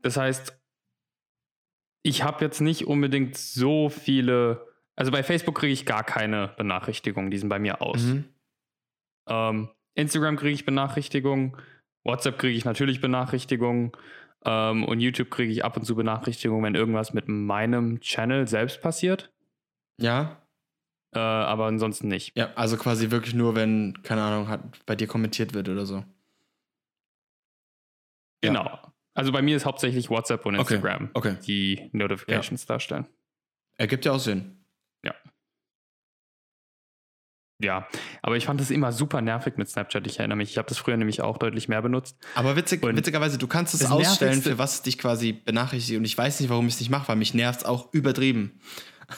Das 0.00 0.16
heißt, 0.16 0.58
ich 2.02 2.22
habe 2.22 2.42
jetzt 2.42 2.62
nicht 2.62 2.86
unbedingt 2.86 3.36
so 3.36 3.90
viele. 3.90 4.66
Also 4.96 5.12
bei 5.12 5.22
Facebook 5.22 5.58
kriege 5.58 5.74
ich 5.74 5.84
gar 5.84 6.04
keine 6.04 6.54
Benachrichtigungen, 6.56 7.30
die 7.30 7.36
sind 7.36 7.50
bei 7.50 7.58
mir 7.58 7.82
aus. 7.82 8.00
Mhm. 8.00 8.24
Ähm, 9.28 9.68
Instagram 9.94 10.36
kriege 10.36 10.54
ich 10.54 10.64
Benachrichtigungen, 10.64 11.54
WhatsApp 12.02 12.38
kriege 12.38 12.56
ich 12.56 12.64
natürlich 12.64 13.02
Benachrichtigungen 13.02 13.92
ähm, 14.46 14.86
und 14.86 15.00
YouTube 15.00 15.30
kriege 15.30 15.52
ich 15.52 15.66
ab 15.66 15.76
und 15.76 15.84
zu 15.84 15.96
Benachrichtigungen, 15.96 16.64
wenn 16.64 16.74
irgendwas 16.74 17.12
mit 17.12 17.28
meinem 17.28 18.00
Channel 18.00 18.48
selbst 18.48 18.80
passiert. 18.80 19.30
Ja. 20.00 20.40
Äh, 21.12 21.18
aber 21.18 21.66
ansonsten 21.66 22.08
nicht. 22.08 22.36
Ja, 22.36 22.52
also 22.54 22.76
quasi 22.76 23.10
wirklich 23.10 23.34
nur, 23.34 23.54
wenn, 23.54 24.02
keine 24.02 24.22
Ahnung, 24.22 24.48
hat, 24.48 24.62
bei 24.86 24.96
dir 24.96 25.06
kommentiert 25.06 25.54
wird 25.54 25.68
oder 25.68 25.86
so. 25.86 26.04
Genau. 28.40 28.64
Ja. 28.64 28.92
Also 29.14 29.32
bei 29.32 29.42
mir 29.42 29.56
ist 29.56 29.66
hauptsächlich 29.66 30.08
WhatsApp 30.08 30.46
und 30.46 30.54
Instagram, 30.54 31.10
okay. 31.14 31.30
Okay. 31.32 31.36
die 31.46 31.90
Notifications 31.92 32.62
ja. 32.62 32.68
darstellen. 32.68 33.06
Ergibt 33.76 34.04
ja 34.04 34.12
auch 34.12 34.20
Sinn. 34.20 34.64
Ja. 35.04 35.14
Ja, 37.62 37.88
aber 38.22 38.36
ich 38.36 38.46
fand 38.46 38.60
das 38.60 38.70
immer 38.70 38.92
super 38.92 39.20
nervig 39.20 39.56
mit 39.56 39.68
Snapchat. 39.68 40.06
Ich 40.06 40.18
erinnere 40.18 40.36
mich, 40.36 40.50
ich 40.50 40.58
habe 40.58 40.68
das 40.68 40.78
früher 40.78 40.96
nämlich 40.96 41.20
auch 41.20 41.36
deutlich 41.36 41.68
mehr 41.68 41.82
benutzt. 41.82 42.16
Aber 42.34 42.56
witzig, 42.56 42.82
witzigerweise, 42.82 43.36
du 43.36 43.48
kannst 43.48 43.74
es 43.74 43.90
ausstellen, 43.90 44.40
für 44.40 44.58
was 44.58 44.80
dich 44.82 44.96
quasi 44.96 45.32
benachrichtigt. 45.32 45.98
Und 45.98 46.04
ich 46.04 46.16
weiß 46.16 46.40
nicht, 46.40 46.48
warum 46.48 46.68
ich 46.68 46.74
es 46.74 46.80
nicht 46.80 46.90
mache, 46.90 47.08
weil 47.08 47.16
mich 47.16 47.34
nervt 47.34 47.60
es 47.60 47.66
auch 47.66 47.92
übertrieben. 47.92 48.60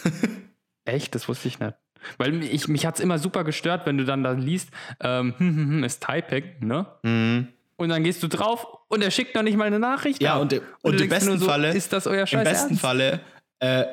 Echt? 0.85 1.15
Das 1.15 1.29
wusste 1.29 1.49
ich 1.49 1.59
nicht. 1.59 1.75
Weil 2.19 2.43
ich, 2.43 2.69
mich 2.69 2.85
hat 2.85 2.97
es 2.97 3.01
immer 3.01 3.19
super 3.19 3.45
gestört, 3.45 3.87
wenn 3.87 3.97
du 3.97 4.05
dann 4.05 4.25
da 4.25 4.33
liest, 4.33 4.71
ähm, 5.01 5.35
hm, 5.39 5.57
hm, 5.57 5.69
hm, 5.71 5.85
ist 5.85 6.05
Typing, 6.05 6.45
ne? 6.61 6.87
Mhm. 7.03 7.49
Und 7.77 7.89
dann 7.89 8.05
gehst 8.05 8.23
du 8.23 8.29
drauf 8.29 8.67
und 8.89 9.03
er 9.03 9.11
schickt 9.11 9.35
noch 9.35 9.43
nicht 9.43 9.57
mal 9.57 9.65
eine 9.65 9.79
Nachricht. 9.79 10.23
Ja, 10.23 10.37
und, 10.37 10.53
und, 10.53 10.63
und 10.83 11.01
im 11.01 11.09
besten 11.09 11.39
so, 11.39 11.47
Falle, 11.47 11.73
ist 11.73 11.93
das 11.93 12.07
euer 12.07 12.27
Scheiß 12.27 12.41
im 12.41 12.45
besten 12.45 12.69
Ernst? 12.69 12.81
Falle 12.81 13.21
äh, 13.59 13.85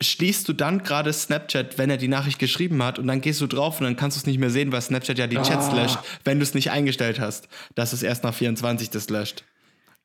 schließt 0.00 0.48
du 0.48 0.52
dann 0.52 0.82
gerade 0.82 1.12
Snapchat, 1.12 1.78
wenn 1.78 1.90
er 1.90 1.96
die 1.96 2.08
Nachricht 2.08 2.38
geschrieben 2.38 2.82
hat, 2.82 2.98
und 2.98 3.06
dann 3.06 3.20
gehst 3.20 3.40
du 3.40 3.46
drauf 3.46 3.80
und 3.80 3.86
dann 3.86 3.96
kannst 3.96 4.16
du 4.16 4.20
es 4.20 4.26
nicht 4.26 4.38
mehr 4.38 4.50
sehen, 4.50 4.70
weil 4.72 4.82
Snapchat 4.82 5.18
ja 5.18 5.26
die 5.26 5.36
Chats 5.36 5.70
oh. 5.72 5.76
löscht, 5.76 5.98
wenn 6.24 6.38
du 6.38 6.44
es 6.44 6.54
nicht 6.54 6.70
eingestellt 6.70 7.18
hast, 7.18 7.48
dass 7.74 7.92
es 7.92 8.02
erst 8.02 8.22
nach 8.24 8.34
24 8.34 8.90
das 8.90 9.08
löscht. 9.08 9.44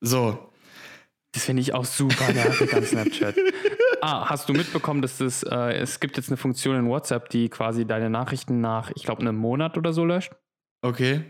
So. 0.01 0.48
Das 1.39 1.45
finde 1.45 1.61
ich 1.61 1.73
auch 1.73 1.85
super 1.85 2.31
nervig 2.33 2.73
an 2.73 2.83
Snapchat. 2.83 3.35
Ah, 4.01 4.29
hast 4.29 4.47
du 4.47 4.53
mitbekommen, 4.53 5.01
dass 5.01 5.17
das, 5.17 5.43
äh, 5.43 5.73
es 5.73 5.99
gibt 5.99 6.15
jetzt 6.15 6.29
eine 6.29 6.37
Funktion 6.37 6.77
in 6.77 6.87
WhatsApp, 6.87 7.27
die 7.29 7.49
quasi 7.49 7.85
deine 7.85 8.09
Nachrichten 8.09 8.61
nach, 8.61 8.91
ich 8.95 9.03
glaube, 9.03 9.19
einem 9.21 9.35
Monat 9.35 9.77
oder 9.77 9.91
so 9.91 10.05
löscht? 10.05 10.31
Okay. 10.81 11.25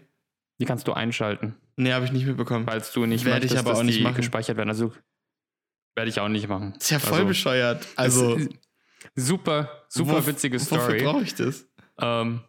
Die 0.59 0.65
kannst 0.65 0.87
du 0.87 0.93
einschalten, 0.93 1.55
Nee, 1.77 1.93
habe 1.93 2.05
ich 2.05 2.11
nicht 2.11 2.27
mitbekommen. 2.27 2.65
falls 2.65 2.91
du 2.93 3.07
nicht 3.07 3.25
Werde 3.25 3.47
ich 3.47 3.57
aber 3.57 3.73
auch 3.73 3.81
nicht 3.81 4.01
machen. 4.03 4.17
gespeichert 4.17 4.55
werden. 4.57 4.69
Also 4.69 4.93
werde 5.95 6.09
ich 6.11 6.19
auch 6.19 6.27
nicht 6.27 6.47
machen. 6.47 6.75
ist 6.79 6.91
ja 6.91 6.99
voll 6.99 7.13
also, 7.13 7.25
bescheuert. 7.27 7.87
Also, 7.95 8.37
super, 9.15 9.85
super 9.87 10.21
wo- 10.23 10.27
witzige 10.27 10.61
Wofür 10.61 10.79
Story. 10.79 11.03
brauche 11.03 11.23
ich 11.23 11.33
das? 11.33 11.67
Ähm, 11.99 12.41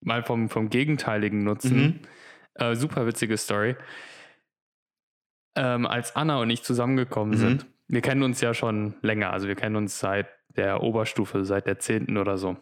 mal 0.00 0.22
vom, 0.22 0.50
vom 0.50 0.68
gegenteiligen 0.68 1.44
Nutzen. 1.44 1.80
Mhm. 1.80 2.00
Äh, 2.56 2.74
super 2.76 3.06
witzige 3.06 3.38
Story. 3.38 3.76
Ähm, 5.56 5.86
als 5.86 6.14
Anna 6.16 6.40
und 6.40 6.50
ich 6.50 6.62
zusammengekommen 6.62 7.34
Mhm. 7.34 7.38
sind, 7.38 7.66
wir 7.88 8.00
kennen 8.02 8.22
uns 8.22 8.40
ja 8.40 8.54
schon 8.54 8.94
länger, 9.02 9.32
also 9.32 9.48
wir 9.48 9.56
kennen 9.56 9.76
uns 9.76 9.98
seit 9.98 10.28
der 10.56 10.82
Oberstufe, 10.82 11.44
seit 11.44 11.66
der 11.66 11.78
10. 11.78 12.16
oder 12.18 12.38
so. 12.38 12.56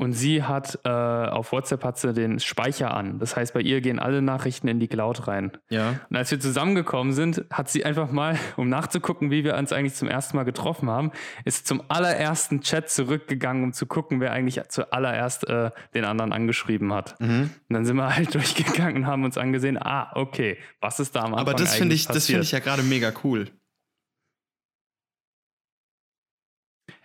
Und 0.00 0.14
sie 0.14 0.42
hat 0.42 0.78
äh, 0.84 0.88
auf 0.88 1.52
WhatsApp 1.52 1.84
hat 1.84 1.98
sie 1.98 2.14
den 2.14 2.40
Speicher 2.40 2.94
an. 2.94 3.18
Das 3.18 3.36
heißt, 3.36 3.52
bei 3.52 3.60
ihr 3.60 3.82
gehen 3.82 3.98
alle 3.98 4.22
Nachrichten 4.22 4.66
in 4.66 4.80
die 4.80 4.88
Cloud 4.88 5.28
rein. 5.28 5.52
Ja. 5.68 6.00
Und 6.08 6.16
als 6.16 6.30
wir 6.30 6.40
zusammengekommen 6.40 7.12
sind, 7.12 7.44
hat 7.52 7.68
sie 7.68 7.84
einfach 7.84 8.10
mal, 8.10 8.38
um 8.56 8.70
nachzugucken, 8.70 9.30
wie 9.30 9.44
wir 9.44 9.56
uns 9.56 9.74
eigentlich 9.74 9.94
zum 9.94 10.08
ersten 10.08 10.38
Mal 10.38 10.44
getroffen 10.44 10.88
haben, 10.88 11.12
ist 11.44 11.66
zum 11.66 11.82
allerersten 11.88 12.62
Chat 12.62 12.88
zurückgegangen, 12.88 13.62
um 13.62 13.72
zu 13.74 13.84
gucken, 13.84 14.20
wer 14.20 14.32
eigentlich 14.32 14.58
zuallererst 14.70 15.46
äh, 15.50 15.70
den 15.92 16.06
anderen 16.06 16.32
angeschrieben 16.32 16.94
hat. 16.94 17.20
Mhm. 17.20 17.50
Und 17.68 17.74
dann 17.74 17.84
sind 17.84 17.96
wir 17.96 18.16
halt 18.16 18.34
durchgegangen 18.34 19.02
und 19.02 19.06
haben 19.06 19.22
uns 19.24 19.36
angesehen, 19.36 19.76
ah, 19.76 20.12
okay, 20.14 20.56
was 20.80 20.98
ist 20.98 21.14
da 21.14 21.24
am 21.24 21.34
Anfang 21.34 21.40
Aber 21.40 21.52
das 21.52 21.74
finde 21.74 21.94
ich, 21.94 22.06
das 22.06 22.24
finde 22.24 22.40
ich 22.40 22.52
passiert? 22.52 22.64
ja 22.64 22.72
gerade 22.72 22.88
mega 22.88 23.12
cool. 23.22 23.48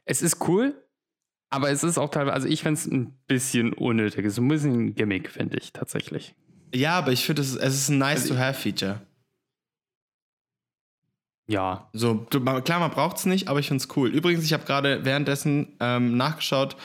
Es 0.06 0.22
ist 0.22 0.48
cool, 0.48 0.82
aber 1.50 1.70
es 1.70 1.84
ist 1.84 1.98
auch 1.98 2.10
teilweise, 2.10 2.34
also 2.34 2.48
ich 2.48 2.62
finde 2.64 2.80
es 2.80 2.86
ein 2.88 3.14
bisschen 3.28 3.74
unnötig. 3.74 4.26
Es 4.26 4.34
ist 4.34 4.40
ein 4.40 4.48
bisschen 4.48 4.74
ein 4.88 4.96
Gimmick, 4.96 5.30
finde 5.30 5.58
ich 5.58 5.72
tatsächlich. 5.74 6.36
Ja, 6.74 6.98
aber 6.98 7.12
ich 7.12 7.24
finde, 7.26 7.42
es, 7.42 7.56
es 7.56 7.76
ist 7.76 7.90
ein 7.90 8.02
Also 8.02 8.34
nice-to-have-Feature. 8.34 9.02
Ja. 11.48 11.90
So, 11.94 12.26
klar, 12.26 12.80
man 12.80 12.92
braucht 12.92 13.18
es 13.18 13.26
nicht, 13.26 13.48
aber 13.48 13.60
ich 13.60 13.68
finde 13.68 13.84
es 13.84 13.96
cool. 13.96 14.10
Übrigens, 14.10 14.44
ich 14.44 14.54
habe 14.54 14.66
gerade 14.66 15.06
währenddessen 15.06 15.76
ähm, 15.80 16.18
nachgeschaut, 16.18 16.76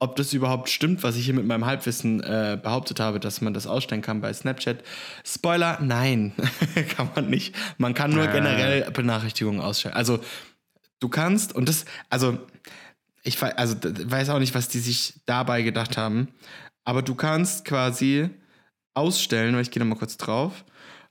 ob 0.00 0.16
das 0.16 0.32
überhaupt 0.32 0.68
stimmt, 0.68 1.02
was 1.02 1.16
ich 1.16 1.24
hier 1.24 1.34
mit 1.34 1.46
meinem 1.46 1.66
Halbwissen 1.66 2.20
äh, 2.22 2.58
behauptet 2.60 3.00
habe, 3.00 3.20
dass 3.20 3.40
man 3.40 3.54
das 3.54 3.66
ausstellen 3.66 4.02
kann 4.02 4.20
bei 4.20 4.32
Snapchat. 4.32 4.82
Spoiler, 5.24 5.78
nein, 5.80 6.32
kann 6.96 7.10
man 7.14 7.30
nicht. 7.30 7.54
Man 7.78 7.94
kann 7.94 8.10
nur 8.10 8.28
Äh. 8.28 8.32
generell 8.32 8.90
Benachrichtigungen 8.90 9.60
ausstellen. 9.60 9.96
Also, 9.96 10.20
du 11.00 11.08
kannst, 11.08 11.54
und 11.54 11.68
das, 11.68 11.84
also, 12.10 12.38
ich 13.28 13.40
wei- 13.40 13.56
also, 13.56 13.76
weiß 13.82 14.30
auch 14.30 14.38
nicht, 14.38 14.54
was 14.54 14.68
die 14.68 14.78
sich 14.80 15.14
dabei 15.26 15.62
gedacht 15.62 15.96
haben, 15.96 16.28
aber 16.84 17.02
du 17.02 17.14
kannst 17.14 17.64
quasi 17.64 18.30
ausstellen, 18.94 19.54
weil 19.54 19.62
ich 19.62 19.70
gehe 19.70 19.80
nochmal 19.82 19.98
kurz 19.98 20.16
drauf. 20.16 20.64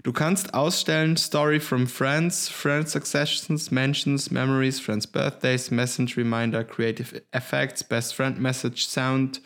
Du 0.03 0.13
kannst 0.13 0.53
ausstellen 0.53 1.17
Story 1.17 1.59
from 1.59 1.88
Friends, 1.88 2.47
Friends 2.50 2.91
Successions, 2.93 3.71
Mentions, 3.71 4.31
Memories, 4.31 4.79
Friends 4.79 5.07
Birthdays, 5.07 5.71
Message 5.71 6.15
Reminder, 6.17 6.63
Creative 6.63 7.21
Effects, 7.31 7.83
Best 7.83 8.13
Friend 8.15 8.39
Message, 8.39 8.86
Sound, 8.88 9.41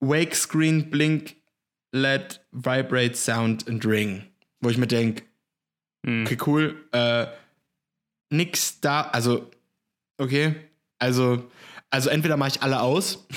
Wake 0.00 0.34
Screen, 0.34 0.90
Blink, 0.90 1.36
LED, 1.94 2.40
Vibrate, 2.50 3.14
Sound 3.14 3.66
und 3.66 3.84
Ring. 3.86 4.24
Wo 4.60 4.68
ich 4.70 4.78
mir 4.78 4.86
denke, 4.88 5.22
Hm. 6.04 6.24
okay, 6.26 6.36
cool, 6.46 6.84
äh, 6.92 7.26
nix 8.30 8.80
da, 8.80 9.02
also, 9.02 9.50
okay, 10.18 10.54
also, 10.98 11.50
also 11.92 12.10
entweder 12.10 12.36
mache 12.36 12.48
ich 12.56 12.62
alle 12.62 12.80
aus 12.80 13.28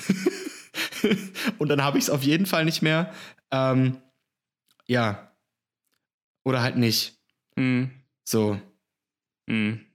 und 1.59 1.67
dann 1.69 1.83
habe 1.83 1.97
ich 1.97 2.05
es 2.05 2.09
auf 2.09 2.23
jeden 2.23 2.45
Fall 2.45 2.65
nicht 2.65 2.81
mehr. 2.81 3.13
Ähm, 3.51 4.01
ja. 4.87 5.31
Oder 6.43 6.61
halt 6.61 6.77
nicht. 6.77 7.19
Hm. 7.57 7.91
So. 8.23 8.59
Hm. 9.49 9.85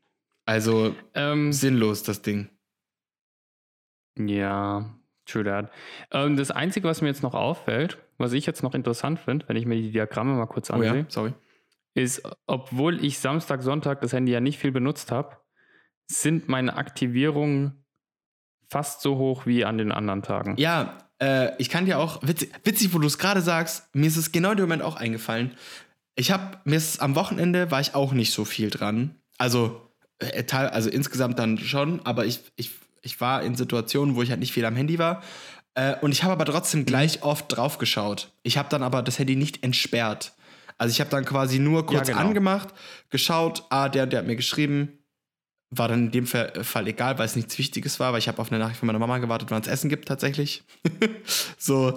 Also 0.46 0.94
Ähm, 1.14 1.52
sinnlos, 1.52 2.02
das 2.02 2.22
Ding. 2.22 2.50
Ja, 4.18 4.94
true 5.26 5.44
that. 5.44 5.70
Ähm, 6.10 6.36
das 6.36 6.50
Einzige, 6.50 6.86
was 6.88 7.00
mir 7.00 7.08
jetzt 7.08 7.22
noch 7.22 7.34
auffällt, 7.34 7.98
was 8.18 8.32
ich 8.32 8.46
jetzt 8.46 8.62
noch 8.62 8.74
interessant 8.74 9.18
finde, 9.20 9.48
wenn 9.48 9.56
ich 9.56 9.66
mir 9.66 9.76
die 9.80 9.92
Diagramme 9.92 10.34
mal 10.34 10.46
kurz 10.46 10.70
Oh 10.70 10.74
ansehe, 10.74 10.98
ja, 10.98 11.04
sorry. 11.08 11.32
ist, 11.94 12.22
obwohl 12.46 13.02
ich 13.04 13.18
Samstag, 13.18 13.62
Sonntag 13.62 14.00
das 14.00 14.12
Handy 14.12 14.32
ja 14.32 14.40
nicht 14.40 14.58
viel 14.58 14.72
benutzt 14.72 15.12
habe, 15.12 15.36
sind 16.06 16.48
meine 16.48 16.76
Aktivierungen 16.76 17.79
fast 18.70 19.02
so 19.02 19.18
hoch 19.18 19.46
wie 19.46 19.64
an 19.64 19.78
den 19.78 19.92
anderen 19.92 20.22
Tagen. 20.22 20.54
Ja, 20.56 20.96
äh, 21.20 21.50
ich 21.58 21.68
kann 21.68 21.84
dir 21.84 21.98
auch, 21.98 22.20
witzig, 22.22 22.52
witzig 22.64 22.94
wo 22.94 22.98
du 22.98 23.06
es 23.06 23.18
gerade 23.18 23.42
sagst, 23.42 23.94
mir 23.94 24.06
ist 24.06 24.16
es 24.16 24.32
genau 24.32 24.52
in 24.52 24.56
dem 24.56 24.64
Moment 24.64 24.82
auch 24.82 24.96
eingefallen. 24.96 25.52
Ich 26.14 26.30
habe, 26.30 26.58
mir 26.64 26.76
ist 26.76 27.02
am 27.02 27.14
Wochenende 27.14 27.70
war 27.70 27.80
ich 27.80 27.94
auch 27.94 28.12
nicht 28.12 28.32
so 28.32 28.44
viel 28.44 28.70
dran. 28.70 29.16
Also, 29.38 29.90
äh, 30.18 30.44
also 30.52 30.88
insgesamt 30.88 31.38
dann 31.38 31.58
schon, 31.58 32.00
aber 32.06 32.26
ich, 32.26 32.40
ich, 32.56 32.70
ich 33.02 33.20
war 33.20 33.42
in 33.42 33.56
Situationen, 33.56 34.14
wo 34.14 34.22
ich 34.22 34.30
halt 34.30 34.40
nicht 34.40 34.52
viel 34.52 34.64
am 34.64 34.76
Handy 34.76 34.98
war. 34.98 35.22
Äh, 35.74 35.96
und 36.00 36.12
ich 36.12 36.22
habe 36.22 36.32
aber 36.32 36.44
trotzdem 36.44 36.86
gleich 36.86 37.22
oft 37.22 37.46
drauf 37.48 37.78
geschaut. 37.78 38.32
Ich 38.42 38.56
habe 38.56 38.68
dann 38.68 38.82
aber 38.82 39.02
das 39.02 39.18
Handy 39.18 39.36
nicht 39.36 39.64
entsperrt. 39.64 40.32
Also 40.78 40.92
ich 40.92 41.00
habe 41.00 41.10
dann 41.10 41.24
quasi 41.24 41.58
nur 41.58 41.84
kurz 41.84 42.08
genau. 42.08 42.20
angemacht, 42.20 42.68
geschaut, 43.10 43.64
ah, 43.68 43.88
der, 43.90 44.06
der 44.06 44.20
hat 44.20 44.26
mir 44.26 44.36
geschrieben, 44.36 44.99
war 45.70 45.86
dann 45.86 46.06
in 46.06 46.10
dem 46.10 46.26
Fall, 46.26 46.64
Fall 46.64 46.88
egal, 46.88 47.18
weil 47.18 47.26
es 47.26 47.36
nichts 47.36 47.56
Wichtiges 47.56 48.00
war, 48.00 48.12
weil 48.12 48.18
ich 48.18 48.26
habe 48.26 48.40
auf 48.40 48.50
eine 48.50 48.58
Nachricht 48.58 48.80
von 48.80 48.88
meiner 48.88 48.98
Mama 48.98 49.18
gewartet, 49.18 49.50
wann 49.50 49.62
es 49.62 49.68
Essen 49.68 49.88
gibt 49.88 50.08
tatsächlich. 50.08 50.64
so. 51.58 51.94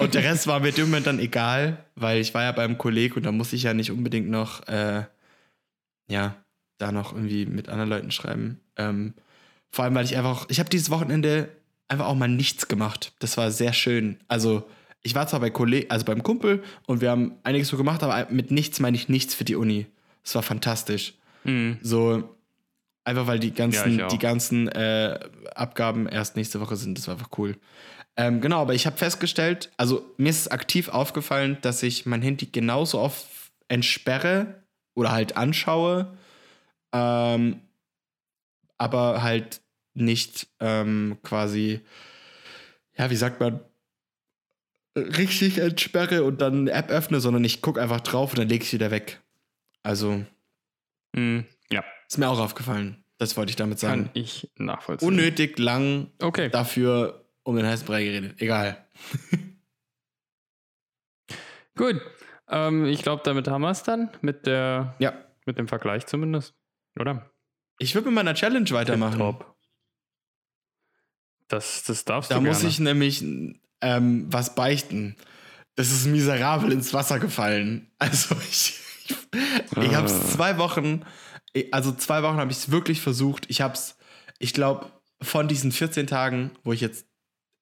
Und 0.00 0.14
der 0.14 0.24
Rest 0.24 0.48
war 0.48 0.58
mir 0.58 0.70
in 0.70 0.74
dem 0.74 0.86
Moment 0.86 1.06
dann 1.06 1.20
egal, 1.20 1.84
weil 1.94 2.20
ich 2.20 2.34
war 2.34 2.42
ja 2.42 2.52
beim 2.52 2.76
Kolleg 2.76 3.16
und 3.16 3.24
da 3.24 3.30
musste 3.30 3.54
ich 3.54 3.62
ja 3.62 3.72
nicht 3.72 3.92
unbedingt 3.92 4.28
noch, 4.28 4.66
äh, 4.66 5.04
ja, 6.08 6.34
da 6.78 6.90
noch 6.90 7.12
irgendwie 7.12 7.46
mit 7.46 7.68
anderen 7.68 7.90
Leuten 7.90 8.10
schreiben. 8.10 8.60
Ähm, 8.76 9.14
vor 9.70 9.84
allem, 9.84 9.94
weil 9.94 10.04
ich 10.04 10.16
einfach, 10.16 10.46
ich 10.48 10.58
habe 10.58 10.70
dieses 10.70 10.90
Wochenende 10.90 11.50
einfach 11.86 12.06
auch 12.06 12.16
mal 12.16 12.28
nichts 12.28 12.66
gemacht. 12.66 13.12
Das 13.20 13.36
war 13.36 13.52
sehr 13.52 13.72
schön. 13.74 14.18
Also, 14.26 14.68
ich 15.02 15.14
war 15.14 15.28
zwar 15.28 15.38
bei 15.38 15.50
Kolleg, 15.50 15.86
also 15.90 16.04
beim 16.04 16.24
Kumpel 16.24 16.64
und 16.86 17.00
wir 17.00 17.10
haben 17.10 17.36
einiges 17.44 17.68
so 17.68 17.76
gemacht, 17.76 18.02
aber 18.02 18.26
mit 18.32 18.50
nichts 18.50 18.80
meine 18.80 18.96
ich 18.96 19.08
nichts 19.08 19.34
für 19.34 19.44
die 19.44 19.54
Uni. 19.54 19.86
Es 20.24 20.34
war 20.34 20.42
fantastisch. 20.42 21.14
Hm. 21.44 21.78
So, 21.80 22.34
einfach 23.08 23.26
weil 23.26 23.38
die 23.38 23.48
Ja, 23.48 23.54
ganzen, 23.54 24.00
auch. 24.02 24.08
die 24.08 24.18
ganzen 24.18 24.68
äh, 24.68 25.18
Abgaben 25.54 26.06
erst 26.06 26.36
nächste 26.36 26.60
Woche 26.60 26.76
sind. 26.76 26.98
Das 26.98 27.08
war 27.08 27.14
einfach 27.14 27.30
cool. 27.38 27.56
Ähm, 28.16 28.40
genau, 28.40 28.60
aber 28.60 28.74
ich 28.74 28.86
habe 28.86 28.96
festgestellt, 28.96 29.70
also 29.76 30.04
mir 30.16 30.30
ist 30.30 30.50
aktiv 30.52 30.88
aufgefallen, 30.88 31.58
dass 31.62 31.82
ich 31.82 32.04
mein 32.06 32.22
Handy 32.22 32.46
genauso 32.46 32.98
oft 33.00 33.26
entsperre 33.68 34.62
oder 34.94 35.12
halt 35.12 35.36
anschaue, 35.36 36.16
ähm, 36.92 37.60
aber 38.76 39.22
halt 39.22 39.60
nicht 39.94 40.48
ähm, 40.60 41.18
quasi, 41.22 41.80
ja, 42.96 43.10
wie 43.10 43.16
sagt 43.16 43.40
man, 43.40 43.60
richtig 44.96 45.58
entsperre 45.58 46.24
und 46.24 46.40
dann 46.40 46.60
eine 46.62 46.72
App 46.72 46.90
öffne, 46.90 47.20
sondern 47.20 47.44
ich 47.44 47.62
gucke 47.62 47.80
einfach 47.80 48.00
drauf 48.00 48.32
und 48.32 48.38
dann 48.40 48.48
lege 48.48 48.64
ich 48.64 48.70
sie 48.70 48.76
wieder 48.76 48.90
weg. 48.90 49.20
Also, 49.82 50.24
Hm. 51.14 51.44
Ist 52.08 52.18
mir 52.18 52.28
auch 52.28 52.38
aufgefallen. 52.40 53.04
Das 53.18 53.36
wollte 53.36 53.50
ich 53.50 53.56
damit 53.56 53.78
sagen. 53.78 54.04
kann 54.04 54.10
ich 54.14 54.50
nachvollziehen. 54.56 55.08
Unnötig 55.08 55.58
lang 55.58 56.10
Okay. 56.22 56.48
dafür 56.48 57.24
um 57.42 57.56
den 57.56 57.66
heißen 57.66 57.86
Brei 57.86 58.04
geredet. 58.04 58.40
Egal. 58.40 58.86
Gut. 61.76 62.00
Ähm, 62.48 62.86
ich 62.86 63.02
glaube, 63.02 63.22
damit 63.24 63.46
haben 63.48 63.62
wir 63.62 63.70
es 63.70 63.82
dann 63.82 64.10
mit 64.22 64.46
der, 64.46 64.94
Ja. 64.98 65.12
mit 65.46 65.58
dem 65.58 65.68
Vergleich 65.68 66.06
zumindest. 66.06 66.54
Oder? 66.98 67.30
Ich 67.78 67.94
würde 67.94 68.06
mit 68.08 68.14
meiner 68.14 68.34
Challenge 68.34 68.68
weitermachen. 68.70 69.18
Top. 69.18 69.54
Das, 71.48 71.84
das 71.84 72.04
darfst 72.04 72.30
Da 72.30 72.36
du 72.36 72.42
muss 72.42 72.58
gerne. 72.58 72.70
ich 72.70 72.80
nämlich 72.80 73.24
ähm, 73.80 74.26
was 74.32 74.54
beichten. 74.54 75.16
Das 75.76 75.90
ist 75.92 76.06
miserabel 76.06 76.72
ins 76.72 76.92
Wasser 76.92 77.18
gefallen. 77.18 77.90
Also 77.98 78.34
ich, 78.50 78.80
ich, 79.04 79.16
ich 79.76 79.94
habe 79.94 80.06
es 80.06 80.14
Ah. 80.14 80.24
zwei 80.28 80.58
Wochen, 80.58 81.04
also 81.70 81.92
zwei 81.92 82.22
Wochen 82.22 82.36
habe 82.36 82.50
ich 82.50 82.58
es 82.58 82.70
wirklich 82.70 83.00
versucht. 83.00 83.46
Ich 83.48 83.60
habe 83.60 83.74
es, 83.74 83.96
ich 84.38 84.54
glaube, 84.54 84.90
von 85.20 85.48
diesen 85.48 85.72
14 85.72 86.06
Tagen, 86.06 86.50
wo 86.64 86.72
ich 86.72 86.80
jetzt 86.80 87.06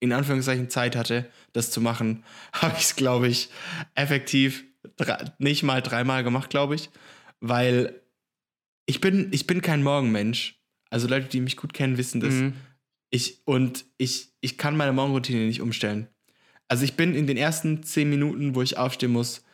in 0.01 0.13
Anführungszeichen 0.13 0.69
Zeit 0.69 0.95
hatte, 0.95 1.31
das 1.53 1.71
zu 1.71 1.81
machen, 1.81 2.25
habe 2.53 2.75
ich 2.77 2.85
es, 2.85 2.97
glaube 2.97 3.29
ich, 3.29 3.51
effektiv 3.95 4.65
drei, 4.97 5.25
nicht 5.39 5.63
mal 5.63 5.83
dreimal 5.83 6.25
gemacht, 6.25 6.51
glaube 6.51 6.75
ich. 6.75 6.91
Weil 7.41 8.01
ich 8.87 9.01
bin, 9.01 9.29
ich 9.33 9.47
bin 9.47 9.63
kein 9.63 9.83
Morgenmensch. 9.83 10.61
Also 10.91 11.09
Leute, 11.09 11.29
die 11.29 11.41
mich 11.41 11.57
gut 11.57 11.75
kennen, 11.75 11.99
wissen 11.99 12.21
das. 12.21 12.35
Mhm. 12.35 12.55
Ich, 13.11 13.43
und 13.45 13.85
ich, 13.99 14.33
ich 14.41 14.59
kann 14.59 14.77
meine 14.77 14.93
Morgenroutine 14.93 15.47
nicht 15.47 15.61
umstellen. 15.61 16.09
Also 16.69 16.85
ich 16.85 16.95
bin 16.95 17.15
in 17.15 17.27
den 17.27 17.37
ersten 17.37 17.83
zehn 17.83 18.11
Minuten, 18.11 18.55
wo 18.55 18.63
ich 18.63 18.79
aufstehen 18.79 19.13
muss, 19.13 19.45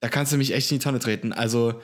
da 0.00 0.08
kannst 0.08 0.32
du 0.32 0.36
mich 0.36 0.52
echt 0.52 0.70
in 0.70 0.78
die 0.78 0.84
Tonne 0.84 0.98
treten. 0.98 1.32
Also, 1.32 1.80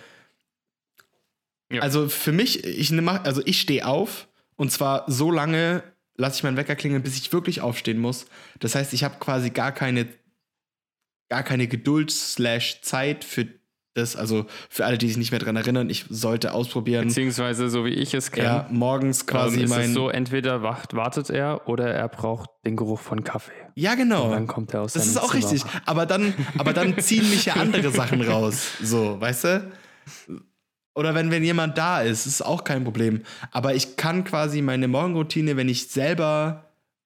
Ja. 1.70 1.83
also 1.83 2.09
für 2.09 2.33
mich, 2.33 2.64
ich 2.64 2.90
nehme, 2.90 3.24
also 3.24 3.42
ich 3.44 3.61
stehe 3.61 3.87
auf 3.87 4.28
und 4.57 4.72
zwar 4.72 5.04
so 5.11 5.31
lange 5.31 5.83
lasse 6.16 6.37
ich 6.38 6.42
meinen 6.42 6.57
Wecker 6.57 6.74
klingeln, 6.76 7.02
bis 7.02 7.16
ich 7.16 7.33
wirklich 7.33 7.61
aufstehen 7.61 7.98
muss. 7.98 8.26
Das 8.59 8.74
heißt, 8.74 8.92
ich 8.92 9.04
habe 9.04 9.16
quasi 9.20 9.50
gar 9.50 9.70
keine 9.72 10.09
gar 11.31 11.42
keine 11.42 11.68
Geduld 11.68 12.11
slash 12.11 12.81
Zeit 12.81 13.22
für 13.22 13.46
das, 13.94 14.16
also 14.16 14.46
für 14.70 14.87
alle, 14.87 14.96
die 14.96 15.09
sich 15.09 15.16
nicht 15.16 15.31
mehr 15.31 15.40
dran 15.40 15.57
erinnern, 15.57 15.90
ich 15.90 16.07
sollte 16.09 16.52
ausprobieren. 16.54 17.09
Beziehungsweise, 17.09 17.68
so 17.68 17.85
wie 17.85 17.90
ich 17.90 18.14
es 18.14 18.31
kenne, 18.31 18.46
Ja, 18.46 18.68
morgens 18.70 19.26
quasi 19.26 19.59
ähm, 19.59 19.64
ist 19.64 19.70
mein. 19.70 19.88
es 19.88 19.92
so, 19.94 20.09
entweder 20.09 20.62
wacht, 20.62 20.94
wartet 20.94 21.28
er 21.31 21.68
oder 21.68 21.92
er 21.92 22.09
braucht 22.09 22.48
den 22.64 22.76
Geruch 22.76 23.00
von 23.00 23.24
Kaffee. 23.24 23.52
ja, 23.74 23.94
genau. 23.94 24.26
Und 24.26 24.31
dann 24.33 24.46
kommt 24.46 24.72
er 24.72 24.83
aus 24.83 24.94
Das 24.94 25.07
ist 25.07 25.18
auch 25.18 25.33
Zimmer. 25.33 25.50
richtig. 25.52 25.70
Aber 25.85 26.07
dann, 26.07 26.33
aber 26.57 26.72
dann 26.72 26.98
ziehen 26.98 27.28
mich 27.28 27.44
ja 27.46 27.54
andere 27.54 27.90
Sachen 27.90 28.22
raus. 28.22 28.68
So, 28.83 29.20
weißt 29.20 29.44
du? 29.44 29.72
Oder 30.98 31.14
wenn, 31.14 31.30
wenn 31.30 31.44
jemand 31.44 31.78
da 31.78 32.00
ist, 32.02 32.26
ist 32.26 32.42
auch 32.42 32.64
kein 32.64 32.82
Problem. 32.82 33.22
Aber 33.52 33.74
ich 33.74 33.96
kann 33.96 34.24
quasi 34.24 34.62
meine 34.62 34.88
Morgenroutine, 34.88 35.56
wenn 35.56 35.68
ich 35.68 35.88
selber, 35.88 36.64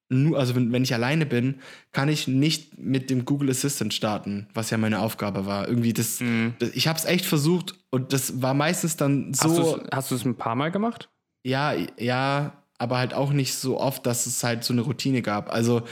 nur, 0.09 0.39
also 0.39 0.55
wenn, 0.55 0.73
wenn 0.73 0.83
ich 0.83 0.95
alleine 0.95 1.27
bin, 1.27 1.61
kann 1.93 2.09
ich 2.09 2.27
nicht 2.27 2.79
mit 2.79 3.11
dem 3.11 3.27
Google 3.27 3.51
Assistant 3.51 3.93
starten, 3.93 4.47
was 4.55 4.71
ja 4.71 4.79
meine 4.79 5.01
Aufgabe 5.01 5.45
war. 5.45 5.69
Irgendwie 5.69 5.93
das, 5.93 6.21
Mhm. 6.21 6.55
das 6.59 6.71
ich 6.71 6.89
habe 6.89 6.99
es 6.99 7.05
echt 7.05 7.27
versucht 7.27 7.75
und 7.91 8.15
das 8.15 8.41
war 8.41 8.55
meistens 8.55 8.97
dann 8.97 9.35
so, 9.35 9.79
Hast 9.93 10.11
du 10.11 10.15
es 10.15 10.25
ein 10.25 10.37
paar 10.37 10.55
Mal 10.55 10.71
gemacht? 10.71 11.11
ja, 11.45 11.75
ja, 11.99 12.53
aber 12.79 12.97
halt 12.99 13.13
auch 13.15 13.33
nicht 13.33 13.55
so 13.55 13.79
oft, 13.79 14.07
dass 14.07 14.25
es 14.27 14.43
halt 14.43 14.65
so 14.65 14.73
eine 14.73 14.81
Routine 14.83 15.21
gab. 15.23 15.53
Also 15.53 15.83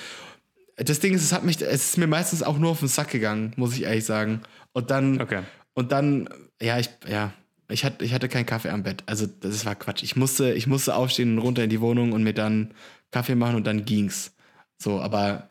das 0.77 1.01
Ding 1.01 1.13
ist, 1.13 1.23
es 1.23 1.33
hat 1.35 1.45
mich, 1.45 1.61
es 1.61 1.91
ist 1.91 1.99
mir 1.99 2.07
meistens 2.07 2.43
auch 2.43 2.57
nur 2.59 2.71
auf 2.71 2.79
den 2.79 2.89
Sack 2.89 3.11
gegangen, 3.11 3.53
muss 3.57 3.75
ich 3.75 3.83
ehrlich 3.83 4.05
sagen. 4.07 4.41
Und 4.73 4.91
dann, 4.91 5.21
Okay. 5.21 5.43
und 5.75 5.93
dann, 5.93 6.29
ja, 6.63 6.79
ich, 6.79 6.89
ja, 7.07 7.33
ich 7.71 7.85
hatte, 7.85 8.05
ich 8.05 8.13
hatte 8.13 8.29
keinen 8.29 8.47
Kaffee 8.47 8.71
am 8.71 8.83
Bett. 8.83 9.03
Also 9.07 9.27
das 9.27 9.65
war 9.65 9.75
Quatsch. 9.75 10.03
Ich 10.03 10.17
musste, 10.17 10.53
ich 10.53 10.67
musste 10.67 10.95
aufstehen 10.95 11.33
und 11.37 11.39
runter 11.39 11.65
in 11.65 11.71
die 11.71 11.81
Wohnung 11.81 12.13
und 12.13 12.23
mir 12.23 12.35
dann 12.35 12.75
Kaffee 13.11 13.35
machen 13.35 13.57
und 13.57 13.67
dann 13.67 13.85
ging's. 13.85 14.35
So, 14.79 15.01
aber 15.01 15.49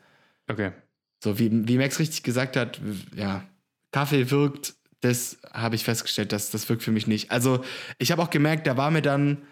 Okay. 0.49 0.71
so 1.23 1.38
wie, 1.38 1.67
wie 1.67 1.77
Max 1.77 1.99
richtig 1.99 2.23
gesagt 2.23 2.55
hat, 2.55 2.82
ja, 3.15 3.43
Kaffee 3.91 4.32
wirkt, 4.32 4.75
das 5.01 5.38
habe 5.53 5.75
ich 5.75 5.84
festgestellt, 5.84 6.32
dass 6.32 6.51
das 6.51 6.67
wirkt 6.69 6.84
für 6.84 6.91
mich 6.91 7.08
nicht. 7.08 7.32
Also 7.32 7.63
ich 7.99 8.12
habe 8.12 8.21
auch 8.21 8.29
gemerkt, 8.29 8.67
da 8.67 8.77
war 8.77 8.91
mir 8.91 9.01
dann, 9.01 9.43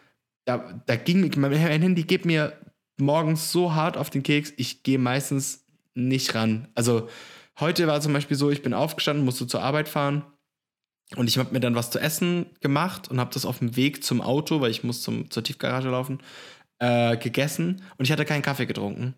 da, 0.45 0.82
da 0.86 0.95
ging 0.95 1.21
mir, 1.21 1.32
mein 1.38 1.53
Handy 1.53 2.03
geht 2.03 2.25
mir 2.25 2.53
morgens 2.97 3.51
so 3.51 3.75
hart 3.75 3.97
auf 3.97 4.10
den 4.10 4.23
Keks, 4.23 4.53
ich 4.58 4.84
gehe 4.84 4.97
meistens 4.97 5.65
nicht 5.93 6.34
ran. 6.36 6.67
Also 6.73 7.10
heute 7.60 7.88
war 7.88 8.01
zum 8.01 8.13
Beispiel 8.13 8.38
so, 8.38 8.49
ich 8.49 8.62
bin 8.63 8.73
aufgestanden, 8.73 9.23
musste 9.25 9.47
zur 9.47 9.62
Arbeit 9.62 9.89
fahren 9.89 10.23
und 11.15 11.30
ich 11.30 11.38
habe 11.38 11.54
mir 11.54 11.60
dann 11.60 11.76
was 11.76 11.89
zu 11.89 12.00
essen 12.00 12.48
gemacht 12.60 13.10
und 13.10 13.20
habe 13.20 13.34
das 13.34 13.46
auf 13.46 13.60
dem 13.60 13.76
Weg 13.76 14.04
zum 14.04 14.22
Auto, 14.22 14.60
weil 14.60 14.72
ich 14.72 14.84
muss 14.84 15.02
zum, 15.02 15.32
zur 15.32 15.43
Tiefgarage 15.43 15.89
laufen, 15.89 16.20
äh, 16.80 17.15
gegessen 17.17 17.82
und 17.98 18.06
ich 18.06 18.12
hatte 18.12 18.26
keinen 18.26 18.41
Kaffee 18.41 18.65
getrunken. 18.65 19.15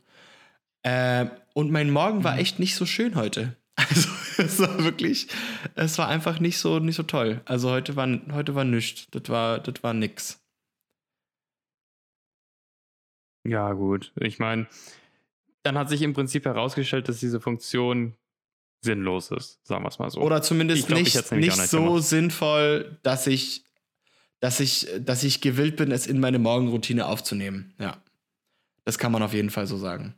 Äh, 0.83 1.27
und 1.53 1.71
mein 1.71 1.89
Morgen 1.89 2.23
war 2.23 2.37
echt 2.37 2.59
nicht 2.59 2.75
so 2.75 2.85
schön 2.85 3.15
heute. 3.15 3.55
Also 3.89 4.09
es 4.37 4.59
war 4.59 4.83
wirklich, 4.83 5.27
es 5.75 5.97
war 5.97 6.07
einfach 6.07 6.39
nicht 6.39 6.59
so, 6.59 6.79
nicht 6.79 6.95
so 6.95 7.03
toll. 7.03 7.41
Also 7.45 7.71
heute 7.71 7.95
war, 7.95 8.07
heute 8.31 8.55
war 8.55 8.63
nichts. 8.63 9.07
Das 9.11 9.27
war, 9.27 9.59
das 9.59 9.83
war 9.83 9.93
nix. 9.93 10.41
Ja, 13.45 13.73
gut. 13.73 14.13
Ich 14.15 14.39
meine, 14.39 14.67
dann 15.63 15.77
hat 15.77 15.89
sich 15.89 16.01
im 16.01 16.13
Prinzip 16.13 16.45
herausgestellt, 16.45 17.09
dass 17.09 17.19
diese 17.19 17.41
Funktion 17.41 18.15
sinnlos 18.81 19.31
ist, 19.31 19.65
sagen 19.65 19.83
wir 19.83 19.89
es 19.89 19.99
mal 19.99 20.09
so. 20.09 20.21
Oder 20.21 20.41
zumindest 20.41 20.87
glaub, 20.87 20.99
ich 20.99 21.13
nicht, 21.13 21.31
nicht 21.31 21.55
so 21.67 21.83
gemacht. 21.83 22.03
sinnvoll, 22.03 22.99
dass 23.03 23.27
ich, 23.27 23.63
dass 24.39 24.59
ich, 24.59 24.87
dass 24.99 25.23
ich 25.23 25.41
gewillt 25.41 25.75
bin, 25.75 25.91
es 25.91 26.07
in 26.07 26.19
meine 26.19 26.39
Morgenroutine 26.39 27.05
aufzunehmen. 27.05 27.73
Ja. 27.79 28.01
Das 28.85 28.97
kann 28.97 29.11
man 29.11 29.21
auf 29.21 29.33
jeden 29.33 29.49
Fall 29.49 29.67
so 29.67 29.77
sagen. 29.77 30.15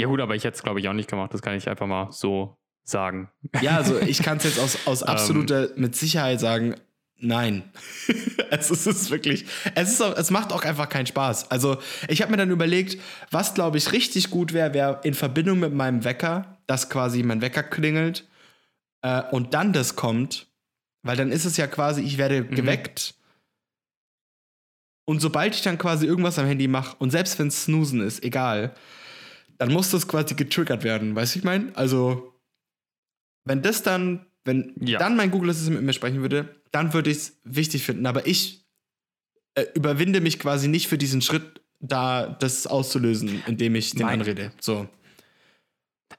ja, 0.00 0.06
gut, 0.06 0.20
aber 0.20 0.34
ich 0.34 0.44
hätte 0.44 0.56
es, 0.56 0.62
glaube 0.62 0.80
ich, 0.80 0.88
auch 0.88 0.94
nicht 0.94 1.10
gemacht. 1.10 1.34
Das 1.34 1.42
kann 1.42 1.54
ich 1.54 1.68
einfach 1.68 1.86
mal 1.86 2.10
so 2.10 2.56
sagen. 2.84 3.30
Ja, 3.60 3.76
also 3.76 3.98
ich 4.00 4.22
kann 4.22 4.38
es 4.38 4.44
jetzt 4.44 4.58
aus, 4.58 4.86
aus 4.86 5.02
Ähm. 5.02 5.08
absoluter, 5.08 5.68
mit 5.76 5.94
Sicherheit 5.94 6.40
sagen, 6.40 6.74
nein. 7.20 7.62
es 8.50 8.70
ist, 8.70 9.10
wirklich, 9.10 9.44
es, 9.74 9.92
ist 9.92 10.00
es 10.00 10.30
macht 10.30 10.52
auch 10.52 10.62
einfach 10.64 10.88
keinen 10.88 11.06
Spaß. 11.06 11.50
Also 11.50 11.78
ich 12.08 12.22
habe 12.22 12.30
mir 12.32 12.36
dann 12.38 12.50
überlegt, 12.50 13.00
was 13.30 13.54
glaube 13.54 13.78
ich 13.78 13.92
richtig 13.92 14.30
gut 14.30 14.52
wäre, 14.52 14.74
wäre 14.74 15.00
in 15.04 15.14
Verbindung 15.14 15.60
mit 15.60 15.72
meinem 15.72 16.04
Wecker, 16.04 16.58
dass 16.66 16.88
quasi 16.90 17.22
mein 17.22 17.40
Wecker 17.40 17.62
klingelt 17.62 18.26
äh, 19.02 19.22
und 19.30 19.54
dann 19.54 19.72
das 19.72 19.96
kommt, 19.96 20.48
weil 21.02 21.16
dann 21.16 21.32
ist 21.32 21.44
es 21.44 21.56
ja 21.56 21.66
quasi, 21.66 22.02
ich 22.02 22.18
werde 22.18 22.42
Mhm. 22.42 22.54
geweckt 22.54 23.14
und 25.06 25.20
sobald 25.20 25.54
ich 25.54 25.62
dann 25.62 25.78
quasi 25.78 26.06
irgendwas 26.06 26.38
am 26.38 26.46
Handy 26.46 26.68
mache 26.68 26.96
und 26.98 27.10
selbst 27.10 27.38
wenn 27.38 27.48
es 27.48 27.64
Snoosen 27.64 28.00
ist, 28.00 28.22
egal, 28.22 28.74
dann 29.58 29.72
muss 29.72 29.90
das 29.90 30.06
quasi 30.08 30.34
getriggert 30.34 30.84
werden, 30.84 31.14
weißt 31.14 31.34
du, 31.34 31.38
ich 31.40 31.44
meine? 31.44 31.74
Also 31.76 32.34
wenn 33.44 33.62
das 33.62 33.82
dann, 33.82 34.26
wenn 34.44 34.74
Ja. 34.80 34.98
dann 34.98 35.16
mein 35.16 35.30
Google 35.30 35.50
Assistant 35.50 35.76
mit 35.76 35.84
mir 35.84 35.92
sprechen 35.92 36.20
würde, 36.22 36.59
dann 36.72 36.92
würde 36.94 37.10
ich 37.10 37.16
es 37.18 37.40
wichtig 37.44 37.84
finden. 37.84 38.06
Aber 38.06 38.26
ich 38.26 38.66
äh, 39.54 39.66
überwinde 39.74 40.20
mich 40.20 40.38
quasi 40.38 40.68
nicht 40.68 40.88
für 40.88 40.98
diesen 40.98 41.22
Schritt, 41.22 41.60
da 41.80 42.26
das 42.26 42.66
auszulösen, 42.66 43.42
indem 43.46 43.74
ich 43.74 43.92
den 43.92 44.02
Mein- 44.06 44.20
anrede. 44.20 44.52
So. 44.60 44.88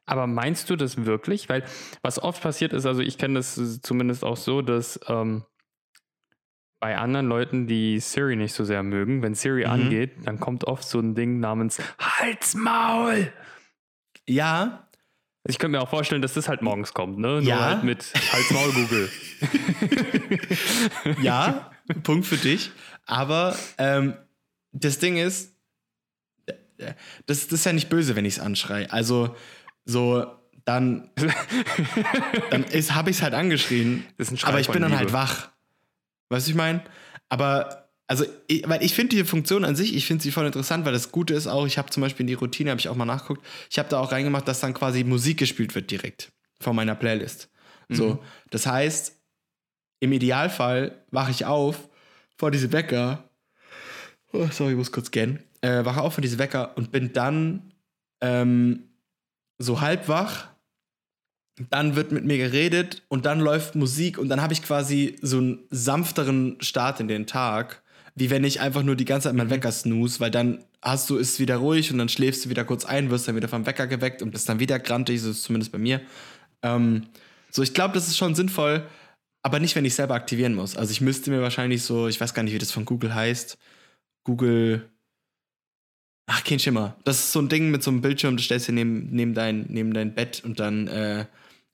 Aber 0.06 0.26
meinst 0.28 0.70
du 0.70 0.76
das 0.76 1.06
wirklich? 1.06 1.50
Weil 1.50 1.64
was 2.02 2.18
oft 2.22 2.42
passiert 2.42 2.74
ist, 2.74 2.86
also 2.86 3.02
ich 3.02 3.18
kenne 3.18 3.36
das 3.36 3.60
zumindest 3.82 4.24
auch 4.24 4.38
so, 4.38 4.62
dass 4.62 5.00
ähm, 5.08 5.44
bei 6.80 6.98
anderen 6.98 7.28
Leuten, 7.28 7.68
die 7.68 8.00
Siri 8.00 8.36
nicht 8.36 8.54
so 8.54 8.64
sehr 8.66 8.82
mögen, 8.82 9.22
wenn 9.22 9.36
Siri 9.36 9.66
Mhm. 9.66 9.72
angeht, 9.72 10.12
dann 10.26 10.40
kommt 10.40 10.64
oft 10.64 10.84
so 10.88 11.00
ein 11.00 11.14
Ding 11.14 11.40
namens 11.40 11.80
Halsmaul. 12.00 13.32
Ja, 14.28 14.90
Ich 15.48 15.58
könnte 15.58 15.78
mir 15.78 15.82
auch 15.84 15.90
vorstellen, 15.90 16.22
dass 16.22 16.34
das 16.34 16.48
halt 16.48 16.62
morgens 16.62 16.94
kommt, 16.94 17.18
ne? 17.18 17.28
Nur 17.28 17.42
Ja. 17.42 17.64
halt 17.66 17.84
mit 17.84 18.06
Halsmaul 18.32 18.72
Google. 18.74 19.10
ja, 21.22 21.72
Punkt 22.04 22.26
für 22.28 22.38
dich. 22.38 22.72
Aber 23.06 23.56
ähm, 23.78 24.16
das 24.72 25.00
Ding 25.00 25.18
ist, 25.18 25.56
das, 27.26 27.48
das 27.48 27.52
ist 27.52 27.66
ja 27.66 27.74
nicht 27.74 27.90
böse, 27.90 28.16
wenn 28.16 28.26
ich 28.26 28.36
es 28.36 28.40
anschreie. 28.40 28.92
Also, 28.92 29.36
so, 29.86 30.26
dann, 30.66 31.10
dann 32.52 32.64
habe 32.66 33.10
ich 33.10 33.18
es 33.18 33.22
halt 33.22 33.34
angeschrien. 33.34 34.06
Das 34.18 34.32
ist 34.32 34.44
ein 34.44 34.48
Aber 34.48 34.60
ich 34.60 34.70
bin 34.70 34.82
dann 34.82 34.92
halt 34.92 35.02
Liebe. 35.10 35.14
wach. 35.14 35.50
Weißt 36.30 36.48
du, 36.48 36.52
ich 36.52 36.56
meine? 36.58 36.84
Aber, 37.30 37.81
also, 38.12 38.26
ich, 38.48 38.68
weil 38.68 38.84
ich 38.84 38.94
finde 38.94 39.16
die 39.16 39.24
Funktion 39.24 39.64
an 39.64 39.78
sich, 39.78 39.96
ich 39.96 40.06
finde 40.06 40.22
sie 40.22 40.32
voll 40.32 40.46
interessant, 40.46 40.84
weil 40.84 40.92
das 40.92 41.14
Gute 41.14 41.34
ist 41.34 41.48
auch, 41.48 41.66
ich 41.66 41.78
habe 41.78 41.92
zum 41.92 42.02
Beispiel 42.02 42.26
in 42.26 42.28
die 42.28 42.34
Routine, 42.34 42.70
habe 42.70 42.80
ich 42.82 42.90
auch 42.90 42.96
mal 42.96 43.06
nachgeguckt, 43.06 43.42
ich 43.70 43.80
habe 43.80 43.88
da 43.88 44.02
auch 44.02 44.12
reingemacht, 44.12 44.46
dass 44.50 44.60
dann 44.60 44.74
quasi 44.74 45.06
Musik 45.06 45.38
gespielt 45.38 45.74
wird 45.76 45.90
direkt 45.90 46.30
von 46.60 46.76
meiner 46.76 46.94
Playlist. 46.94 47.50
Mhm. 47.88 47.96
So, 47.96 48.24
das 48.50 48.66
heißt, 48.66 49.18
im 50.02 50.12
Idealfall 50.12 51.06
wache 51.10 51.32
ich 51.32 51.46
auf 51.46 51.88
vor 52.36 52.52
diese 52.52 52.74
Wecker. 52.74 53.30
Oh, 54.34 54.46
sorry, 54.52 54.72
ich 54.72 54.78
muss 54.78 54.92
kurz 54.92 55.08
scannen. 55.08 55.40
Äh, 55.62 55.86
wache 55.86 56.02
auf 56.02 56.16
vor 56.16 56.22
diese 56.22 56.38
Wecker 56.38 56.76
und 56.76 56.92
bin 56.92 57.14
dann 57.14 57.72
ähm, 58.20 58.90
so 59.58 59.80
halb 59.80 60.10
wach. 60.10 60.50
Dann 61.70 61.96
wird 61.96 62.12
mit 62.12 62.26
mir 62.26 62.38
geredet 62.38 63.04
und 63.08 63.26
dann 63.26 63.40
läuft 63.40 63.76
Musik 63.76 64.18
und 64.18 64.28
dann 64.28 64.42
habe 64.42 64.52
ich 64.52 64.64
quasi 64.64 65.16
so 65.22 65.38
einen 65.38 65.60
sanfteren 65.70 66.58
Start 66.60 67.00
in 67.00 67.08
den 67.08 67.26
Tag, 67.26 67.81
wie 68.16 68.30
wenn 68.30 68.44
ich 68.44 68.60
einfach 68.60 68.84
nur 68.84 68.96
die 68.96 69.06
ganze 69.06 69.30
Zeit 69.30 69.36
meinen 69.36 69.50
Wecker 69.50 69.72
snooze, 69.72 70.20
weil 70.20 70.32
dann 70.32 70.64
hast 70.82 71.10
du 71.10 71.18
ist 71.18 71.40
wieder 71.40 71.58
ruhig 71.58 71.92
und 71.92 71.98
dann 71.98 72.10
schläfst 72.10 72.46
du 72.46 72.50
wieder 72.50 72.66
kurz 72.66 72.86
ein, 72.86 73.10
wirst 73.10 73.28
dann 73.28 73.36
wieder 73.36 73.48
vom 73.48 73.66
Wecker 73.66 73.88
geweckt 73.88 74.22
und 74.22 74.32
bist 74.32 74.50
dann 74.50 74.60
wieder 74.60 74.80
grantig, 74.80 75.22
so 75.22 75.30
ist 75.30 75.38
es 75.38 75.44
zumindest 75.44 75.72
bei 75.72 75.78
mir. 75.78 76.02
Ähm, 76.62 77.08
so, 77.50 77.64
ich 77.64 77.74
glaube, 77.74 77.94
das 77.94 78.08
ist 78.08 78.18
schon 78.18 78.36
sinnvoll, 78.36 78.88
aber 79.44 79.60
nicht, 79.60 79.76
wenn 79.76 79.86
ich 79.86 79.96
selber 79.96 80.16
aktivieren 80.16 80.56
muss. 80.56 80.76
Also 80.76 80.92
ich 80.92 81.02
müsste 81.02 81.32
mir 81.32 81.42
wahrscheinlich 81.42 81.84
so, 81.84 82.08
ich 82.08 82.20
weiß 82.20 82.34
gar 82.34 82.44
nicht, 82.44 82.54
wie 82.54 82.60
das 82.60 82.72
von 82.72 82.86
Google 82.86 83.14
heißt. 83.14 83.58
Google. 84.24 84.90
Ach, 86.28 86.44
kein 86.44 86.60
Schimmer. 86.60 86.98
Das 87.04 87.20
ist 87.20 87.32
so 87.32 87.40
ein 87.40 87.50
Ding 87.50 87.72
mit 87.72 87.84
so 87.84 87.92
einem 87.92 88.02
Bildschirm, 88.02 88.38
das 88.38 88.46
stellst 88.46 88.68
du 88.68 88.72
neben, 88.72 89.10
neben, 89.12 89.34
dein, 89.34 89.66
neben 89.70 89.94
dein 89.94 90.14
Bett 90.14 90.44
und 90.44 90.60
dann 90.60 90.88
äh, 90.88 91.26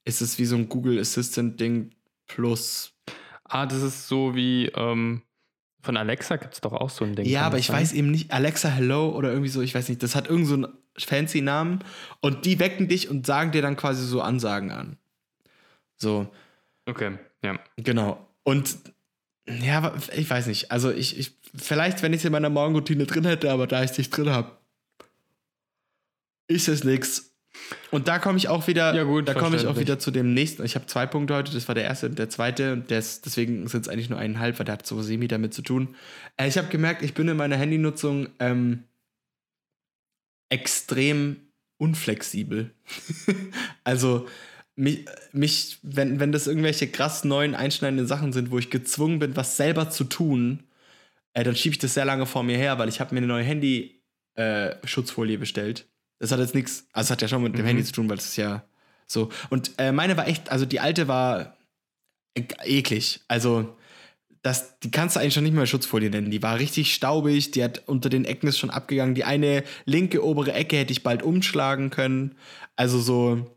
ist 0.06 0.22
es 0.22 0.40
wie 0.40 0.46
so 0.46 0.56
ein 0.56 0.70
Google 0.70 1.00
Assistant-Ding 1.00 1.92
plus. 2.28 2.94
Ah, 3.44 3.66
das 3.66 3.82
ist 3.82 4.08
so 4.08 4.36
wie 4.36 4.68
ähm, 4.68 5.22
von 5.82 5.98
Alexa 5.98 6.36
gibt 6.38 6.54
es 6.54 6.62
doch 6.62 6.74
auch 6.74 6.90
so 6.90 7.06
ein 7.06 7.16
Ding. 7.16 7.26
Ja, 7.26 7.44
aber 7.44 7.58
ich 7.58 7.68
sein? 7.68 7.78
weiß 7.78 7.94
eben 7.94 8.12
nicht, 8.12 8.32
Alexa 8.32 8.70
Hello 8.70 9.10
oder 9.10 9.30
irgendwie 9.30 9.50
so, 9.50 9.62
ich 9.62 9.74
weiß 9.74 9.90
nicht, 9.90 10.04
das 10.04 10.16
hat 10.16 10.28
irgend 10.30 10.48
so 10.48 10.56
einen 10.56 10.68
fancy 10.98 11.42
Namen 11.42 11.80
und 12.22 12.46
die 12.46 12.60
wecken 12.60 12.88
dich 12.88 13.10
und 13.10 13.26
sagen 13.26 13.52
dir 13.52 13.62
dann 13.62 13.78
quasi 13.78 14.04
so 14.04 14.22
Ansagen 14.22 14.72
an. 14.72 14.98
So. 15.98 16.28
Okay, 16.86 17.18
ja. 17.44 17.60
Genau. 17.78 18.26
Und 18.44 18.78
ja, 19.48 19.94
ich 20.16 20.30
weiß 20.30 20.48
nicht. 20.48 20.72
Also 20.72 20.92
ich, 20.92 21.18
ich 21.18 21.38
vielleicht, 21.56 22.02
wenn 22.02 22.14
ich 22.14 22.20
es 22.20 22.26
in 22.26 22.32
meiner 22.32 22.50
Morgenroutine 22.50 23.06
drin 23.06 23.26
hätte, 23.26 23.52
aber 23.52 23.68
da 23.68 23.84
ich 23.84 23.92
es 23.92 23.98
nicht 23.98 24.10
drin 24.10 24.30
habe, 24.30 24.52
ist 26.48 26.68
es 26.68 26.84
nix. 26.84 27.27
Und 27.92 28.08
da 28.08 28.20
komme 28.20 28.38
ich 28.38 28.48
auch 28.48 28.68
wieder, 28.68 28.94
Ja, 28.94 29.04
gut, 29.04 29.28
da 29.28 29.34
komme 29.34 29.56
ich 29.56 29.66
auch 29.66 29.78
wieder 29.78 30.00
zu 30.00 30.12
dem 30.12 30.34
nächsten. 30.34 30.64
Ich 30.66 30.76
habe 30.76 30.86
zwei 30.88 31.06
Punkte 31.06 31.36
heute, 31.36 31.54
das 31.54 31.68
war 31.68 31.76
der 31.76 31.84
erste 31.84 32.08
und 32.08 32.20
der 32.20 32.30
zweite 32.30 32.74
und 32.74 32.92
des, 32.92 33.22
deswegen 33.22 33.68
sind 33.68 33.82
es 33.82 33.90
eigentlich 33.90 34.10
nur 34.10 34.20
eineinhalb, 34.20 34.60
weil 34.60 34.66
der 34.66 34.74
hat 34.74 34.86
so 34.86 35.02
semi 35.02 35.28
damit 35.28 35.54
zu 35.54 35.62
tun. 35.62 35.96
Äh, 36.38 36.48
ich 36.48 36.58
habe 36.58 36.68
gemerkt, 36.68 37.02
ich 37.02 37.14
bin 37.14 37.28
in 37.28 37.38
meiner 37.38 37.58
Handynutzung 37.58 38.30
ähm, 38.40 38.84
extrem 40.50 41.38
unflexibel. 41.78 42.72
also 43.84 44.28
mich, 44.76 45.06
mich, 45.32 45.80
wenn, 45.82 46.20
wenn 46.20 46.32
das 46.32 46.48
irgendwelche 46.48 46.88
krass 46.88 47.24
neuen, 47.24 47.56
einschneidenden 47.56 48.08
Sachen 48.08 48.32
sind, 48.32 48.52
wo 48.52 48.60
ich 48.60 48.70
gezwungen 48.70 49.20
bin, 49.20 49.36
was 49.36 49.58
selber 49.58 49.90
zu 49.90 50.04
tun, 50.04 50.64
äh, 51.34 51.44
dann 51.44 51.56
schiebe 51.56 51.74
ich 51.74 51.80
das 51.80 51.96
sehr 51.96 52.06
lange 52.06 52.26
vor 52.26 52.44
mir 52.44 52.58
her, 52.58 52.78
weil 52.78 52.90
ich 52.90 53.00
habe 53.00 53.14
mir 53.14 53.20
eine 53.20 53.28
neue 53.28 53.44
Handy-Schutzfolie 53.44 55.36
äh, 55.36 55.40
bestellt. 55.40 55.88
Das 56.20 56.32
hat 56.32 56.40
jetzt 56.40 56.56
nichts, 56.56 56.88
also 56.94 57.12
hat 57.12 57.22
ja 57.22 57.28
schon 57.28 57.44
mit 57.44 57.54
mhm. 57.54 57.58
dem 57.58 57.66
Handy 57.66 57.84
zu 57.84 57.94
tun, 57.94 58.10
weil 58.10 58.18
es 58.18 58.26
ist 58.26 58.38
ja 58.38 58.64
so. 59.06 59.30
Und 59.50 59.72
äh, 59.78 59.92
meine 59.92 60.18
war 60.18 60.28
echt, 60.28 60.52
also 60.52 60.66
die 60.66 60.80
alte 60.80 61.08
war 61.08 61.58
eklig. 62.36 63.22
Also 63.28 63.76
das, 64.42 64.80
die 64.80 64.92
kannst 64.92 65.16
du 65.16 65.20
eigentlich 65.20 65.34
schon 65.34 65.44
nicht 65.44 65.56
mehr 65.56 65.66
Schutzfolie 65.66 66.10
nennen. 66.10 66.32
Die 66.32 66.44
war 66.44 66.60
richtig 66.60 66.94
staubig, 66.94 67.52
die 67.52 67.64
hat 67.64 67.84
unter 67.88 68.10
den 68.10 68.26
Ecken 68.26 68.48
ist 68.48 68.60
schon 68.60 68.70
abgegangen. 68.70 69.16
Die 69.16 69.24
eine 69.24 69.64
linke 69.86 70.24
obere 70.24 70.54
Ecke 70.54 70.78
hätte 70.78 70.92
ich 70.92 71.04
bald 71.04 71.24
umschlagen 71.24 71.90
können. 71.90 72.36
Also 72.76 73.00
so, 73.00 73.48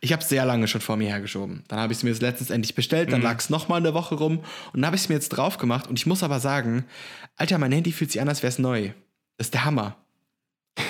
ich 0.00 0.12
habe 0.12 0.22
es 0.22 0.28
sehr 0.28 0.44
lange 0.46 0.66
schon 0.66 0.80
vor 0.80 0.96
mir 0.96 1.08
hergeschoben. 1.08 1.62
Dann 1.68 1.78
habe 1.78 1.92
ich 1.92 1.98
es 1.98 2.02
mir 2.02 2.10
jetzt 2.10 2.22
letztens 2.22 2.50
endlich 2.50 2.74
bestellt, 2.74 3.12
dann 3.12 3.20
mhm. 3.20 3.26
lag 3.26 3.38
es 3.38 3.50
nochmal 3.50 3.80
eine 3.80 3.94
Woche 3.94 4.14
rum 4.14 4.38
und 4.38 4.80
dann 4.80 4.86
habe 4.86 4.96
ich 4.96 5.02
es 5.02 5.08
mir 5.08 5.14
jetzt 5.14 5.28
drauf 5.30 5.58
gemacht. 5.58 5.88
Und 5.88 5.98
ich 5.98 6.06
muss 6.06 6.22
aber 6.22 6.40
sagen, 6.40 6.84
Alter, 7.36 7.58
mein 7.58 7.72
Handy 7.72 7.92
fühlt 7.92 8.10
sich 8.10 8.20
an, 8.20 8.28
als 8.28 8.42
wäre 8.42 8.50
es 8.50 8.58
neu. 8.58 8.92
Das 9.36 9.48
ist 9.48 9.54
der 9.54 9.64
Hammer. 9.64 9.96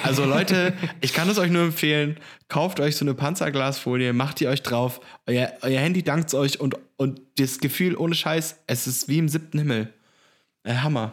Also 0.03 0.25
Leute, 0.25 0.75
ich 1.01 1.13
kann 1.13 1.29
es 1.29 1.39
euch 1.39 1.51
nur 1.51 1.63
empfehlen, 1.63 2.19
kauft 2.49 2.81
euch 2.81 2.97
so 2.97 3.05
eine 3.05 3.15
Panzerglasfolie, 3.15 4.13
macht 4.13 4.41
die 4.41 4.49
euch 4.49 4.63
drauf, 4.63 5.01
euer, 5.27 5.53
euer 5.63 5.81
Handy 5.81 6.03
dankt 6.03 6.33
euch 6.35 6.61
und, 6.61 6.77
und 6.97 7.21
das 7.39 7.59
Gefühl 7.59 7.97
ohne 7.97 8.15
Scheiß, 8.15 8.63
es 8.67 8.87
ist 8.87 9.09
wie 9.09 9.19
im 9.19 9.29
siebten 9.29 9.59
Himmel. 9.59 9.93
Äh, 10.65 10.75
Hammer. 10.75 11.13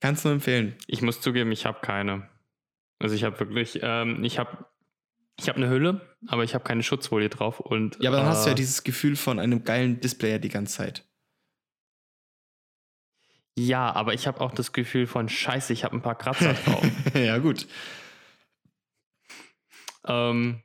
Kann 0.00 0.14
es 0.14 0.24
nur 0.24 0.32
empfehlen. 0.32 0.74
Ich 0.86 1.02
muss 1.02 1.20
zugeben, 1.20 1.52
ich 1.52 1.64
habe 1.64 1.78
keine. 1.80 2.28
Also 2.98 3.14
ich 3.14 3.24
habe 3.24 3.38
wirklich, 3.38 3.78
ähm, 3.82 4.24
ich 4.24 4.38
habe 4.38 4.66
ich 5.38 5.48
habe 5.48 5.56
eine 5.56 5.70
Hülle, 5.70 6.00
aber 6.28 6.44
ich 6.44 6.54
habe 6.54 6.64
keine 6.64 6.82
Schutzfolie 6.82 7.28
drauf. 7.28 7.60
Und, 7.60 7.98
ja, 8.00 8.10
aber 8.10 8.18
dann 8.18 8.26
äh, 8.26 8.30
hast 8.30 8.44
du 8.44 8.50
ja 8.50 8.52
äh, 8.52 8.56
dieses 8.56 8.84
Gefühl 8.84 9.16
von 9.16 9.38
einem 9.38 9.64
geilen 9.64 10.00
Display 10.00 10.38
die 10.38 10.48
ganze 10.48 10.76
Zeit. 10.76 11.04
Ja, 13.58 13.92
aber 13.92 14.14
ich 14.14 14.26
habe 14.26 14.40
auch 14.40 14.52
das 14.52 14.72
Gefühl 14.72 15.06
von 15.06 15.28
Scheiße, 15.28 15.72
ich 15.72 15.84
habe 15.84 15.96
ein 15.96 16.02
paar 16.02 16.16
Kratzer 16.16 16.54
drauf. 16.64 16.86
ja, 17.14 17.38
gut. 17.38 17.66
Ähm, 20.06 20.62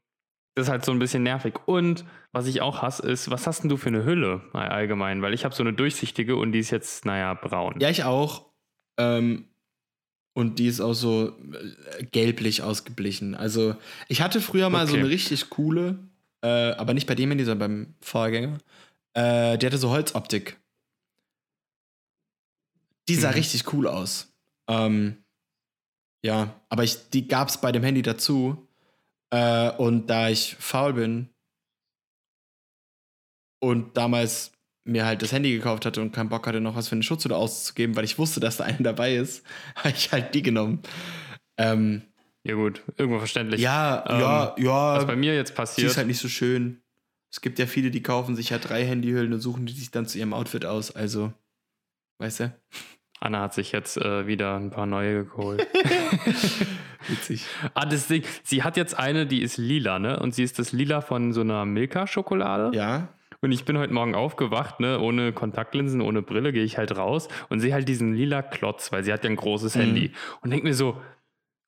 das 0.55 0.65
ist 0.65 0.71
halt 0.71 0.85
so 0.85 0.91
ein 0.91 0.99
bisschen 0.99 1.23
nervig. 1.23 1.53
Und 1.65 2.05
was 2.31 2.47
ich 2.47 2.61
auch 2.61 2.81
hasse, 2.81 3.07
ist, 3.07 3.29
was 3.29 3.45
hast 3.45 3.61
denn 3.61 3.69
du 3.69 3.77
für 3.77 3.89
eine 3.89 4.05
Hülle 4.05 4.41
allgemein? 4.53 5.21
Weil 5.21 5.33
ich 5.33 5.45
habe 5.45 5.53
so 5.53 5.63
eine 5.63 5.73
durchsichtige 5.73 6.35
und 6.35 6.51
die 6.51 6.59
ist 6.59 6.71
jetzt, 6.71 7.05
naja, 7.05 7.33
braun. 7.33 7.75
Ja, 7.79 7.89
ich 7.89 8.03
auch. 8.03 8.45
Ähm, 8.97 9.45
und 10.33 10.59
die 10.59 10.67
ist 10.67 10.81
auch 10.81 10.93
so 10.93 11.29
äh, 11.29 12.03
gelblich 12.05 12.61
ausgeblichen. 12.61 13.35
Also, 13.35 13.75
ich 14.07 14.21
hatte 14.21 14.39
früher 14.39 14.69
mal 14.69 14.83
okay. 14.83 14.91
so 14.91 14.97
eine 14.97 15.09
richtig 15.09 15.49
coole, 15.49 15.99
äh, 16.41 16.47
aber 16.47 16.93
nicht 16.93 17.07
bei 17.07 17.15
dem 17.15 17.29
Handy, 17.29 17.43
sondern 17.43 17.69
beim 17.69 17.95
Vorgänger. 18.01 18.57
Äh, 19.13 19.57
die 19.57 19.65
hatte 19.65 19.77
so 19.77 19.89
Holzoptik. 19.89 20.57
Die 23.07 23.15
sah 23.15 23.29
mhm. 23.29 23.35
richtig 23.35 23.73
cool 23.73 23.87
aus. 23.87 24.33
Ähm, 24.67 25.23
ja, 26.23 26.59
aber 26.69 26.83
ich, 26.83 27.09
die 27.09 27.27
gab 27.27 27.49
es 27.49 27.59
bei 27.59 27.71
dem 27.71 27.83
Handy 27.83 28.01
dazu. 28.01 28.67
Äh, 29.29 29.71
und 29.71 30.07
da 30.07 30.29
ich 30.29 30.55
faul 30.59 30.93
bin 30.93 31.29
und 33.59 33.97
damals 33.97 34.51
mir 34.85 35.05
halt 35.05 35.21
das 35.21 35.31
Handy 35.31 35.51
gekauft 35.51 35.85
hatte 35.85 36.01
und 36.01 36.13
keinen 36.13 36.29
Bock 36.29 36.47
hatte, 36.47 36.61
noch 36.61 36.75
was 36.75 36.87
für 36.87 36.95
eine 36.95 37.03
Schutzhülle 37.03 37.35
auszugeben, 37.35 37.95
weil 37.95 38.05
ich 38.05 38.17
wusste, 38.17 38.39
dass 38.39 38.57
da 38.57 38.63
eine 38.63 38.81
dabei 38.81 39.15
ist, 39.15 39.43
habe 39.75 39.89
ich 39.89 40.11
halt 40.11 40.33
die 40.33 40.41
genommen. 40.41 40.81
Ähm, 41.57 42.03
ja, 42.43 42.55
gut, 42.55 42.81
irgendwo 42.95 43.19
verständlich. 43.19 43.59
Ja, 43.59 44.05
ähm, 44.07 44.19
ja, 44.21 44.55
ja. 44.57 44.97
Was 44.97 45.07
bei 45.07 45.17
mir 45.17 45.35
jetzt 45.35 45.53
passiert. 45.53 45.83
Die 45.83 45.91
ist 45.91 45.97
halt 45.97 46.07
nicht 46.07 46.19
so 46.19 46.29
schön. 46.29 46.81
Es 47.29 47.41
gibt 47.41 47.59
ja 47.59 47.65
viele, 47.65 47.91
die 47.91 48.01
kaufen 48.01 48.37
sich 48.37 48.51
ja 48.51 48.57
drei 48.57 48.85
Handyhüllen 48.85 49.33
und 49.33 49.41
suchen 49.41 49.65
die 49.65 49.73
sich 49.73 49.91
dann 49.91 50.05
zu 50.05 50.17
ihrem 50.17 50.33
Outfit 50.33 50.65
aus. 50.65 50.95
Also, 50.95 51.33
weißt 52.19 52.39
du? 52.39 52.55
Anna 53.19 53.41
hat 53.41 53.53
sich 53.53 53.71
jetzt 53.71 53.97
äh, 53.97 54.27
wieder 54.27 54.55
ein 54.55 54.69
paar 54.69 54.85
neue 54.85 55.25
geholt. 55.25 55.65
Witzig. 57.07 57.45
Ah, 57.73 57.85
das 57.85 58.07
Ding, 58.07 58.23
sie 58.43 58.63
hat 58.63 58.77
jetzt 58.77 58.97
eine, 58.97 59.25
die 59.25 59.41
ist 59.41 59.57
lila, 59.57 59.99
ne? 59.99 60.19
Und 60.19 60.35
sie 60.35 60.43
ist 60.43 60.59
das 60.59 60.71
Lila 60.71 61.01
von 61.01 61.33
so 61.33 61.41
einer 61.41 61.65
Milka-Schokolade. 61.65 62.75
Ja. 62.75 63.09
Und 63.41 63.51
ich 63.51 63.65
bin 63.65 63.77
heute 63.77 63.93
Morgen 63.93 64.15
aufgewacht, 64.15 64.79
ne, 64.79 64.99
ohne 64.99 65.31
Kontaktlinsen, 65.31 66.01
ohne 66.01 66.23
Brille, 66.23 66.51
gehe 66.51 66.63
ich 66.63 66.77
halt 66.77 66.97
raus 66.97 67.27
und 67.49 67.59
sehe 67.59 67.73
halt 67.73 67.87
diesen 67.87 68.15
lila 68.15 68.41
Klotz, 68.41 68.91
weil 68.91 69.03
sie 69.03 69.13
hat 69.13 69.23
ja 69.23 69.29
ein 69.29 69.35
großes 69.35 69.75
mhm. 69.75 69.81
Handy. 69.81 70.11
Und 70.41 70.49
denke 70.49 70.65
mir 70.65 70.73
so, 70.73 70.99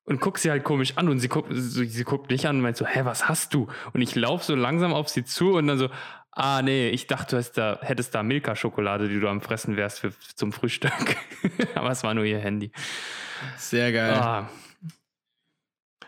und 0.05 0.19
guck 0.19 0.39
sie 0.39 0.49
halt 0.49 0.63
komisch 0.63 0.97
an 0.97 1.07
und 1.07 1.19
sie 1.19 1.27
guckt, 1.27 1.49
sie, 1.51 1.85
sie 1.85 2.03
guckt 2.03 2.31
mich 2.31 2.47
an 2.47 2.55
und 2.55 2.61
meint 2.63 2.77
so, 2.77 2.87
hä, 2.87 3.01
was 3.03 3.29
hast 3.29 3.53
du? 3.53 3.67
Und 3.93 4.01
ich 4.01 4.15
laufe 4.15 4.43
so 4.43 4.55
langsam 4.55 4.91
auf 4.91 5.07
sie 5.07 5.23
zu 5.23 5.53
und 5.53 5.67
dann 5.67 5.77
so, 5.77 5.89
ah 6.39 6.61
nee, 6.61 6.89
ich 6.89 7.05
dachte, 7.07 7.37
du 7.37 7.51
da, 7.53 7.79
hättest 7.81 8.15
da 8.15 8.23
Milka-Schokolade, 8.23 9.09
die 9.09 9.19
du 9.19 9.27
am 9.27 9.41
Fressen 9.41 9.75
wärst 9.75 9.99
für, 9.99 10.13
zum 10.35 10.53
Frühstück. 10.53 11.17
Aber 11.75 11.91
es 11.91 12.03
war 12.03 12.13
nur 12.13 12.23
ihr 12.23 12.39
Handy. 12.39 12.71
Sehr 13.57 13.91
geil. 13.91 14.13
Ah. 14.13 14.49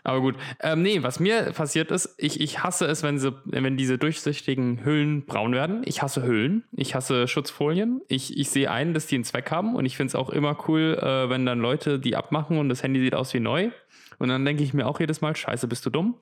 Aber 0.04 0.20
gut. 0.20 0.36
Ähm, 0.60 0.82
nee, 0.82 1.02
was 1.02 1.20
mir 1.20 1.52
passiert 1.52 1.90
ist, 1.90 2.14
ich, 2.16 2.40
ich 2.40 2.62
hasse 2.62 2.86
es, 2.86 3.02
wenn, 3.02 3.18
sie, 3.18 3.34
wenn 3.44 3.76
diese 3.76 3.98
durchsichtigen 3.98 4.84
Hüllen 4.84 5.26
braun 5.26 5.52
werden. 5.52 5.82
Ich 5.84 6.02
hasse 6.02 6.22
Hüllen. 6.24 6.64
Ich 6.72 6.94
hasse 6.94 7.28
Schutzfolien. 7.28 8.00
Ich, 8.08 8.36
ich 8.36 8.48
sehe 8.48 8.70
ein, 8.70 8.94
dass 8.94 9.06
die 9.06 9.16
einen 9.16 9.24
Zweck 9.24 9.50
haben 9.50 9.76
und 9.76 9.84
ich 9.84 9.96
finde 9.96 10.08
es 10.08 10.14
auch 10.14 10.30
immer 10.30 10.56
cool, 10.66 10.98
äh, 11.00 11.28
wenn 11.28 11.44
dann 11.44 11.60
Leute 11.60 12.00
die 12.00 12.16
abmachen 12.16 12.58
und 12.58 12.70
das 12.70 12.82
Handy 12.82 13.00
sieht 13.00 13.14
aus 13.14 13.34
wie 13.34 13.40
neu. 13.40 13.70
Und 14.18 14.28
dann 14.28 14.44
denke 14.44 14.62
ich 14.62 14.72
mir 14.72 14.86
auch 14.86 14.98
jedes 14.98 15.20
Mal, 15.20 15.36
scheiße, 15.36 15.68
bist 15.68 15.84
du 15.84 15.90
dumm? 15.90 16.18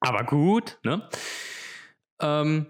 Aber 0.00 0.24
gut, 0.24 0.78
ne? 0.84 1.08
Ähm, 2.20 2.66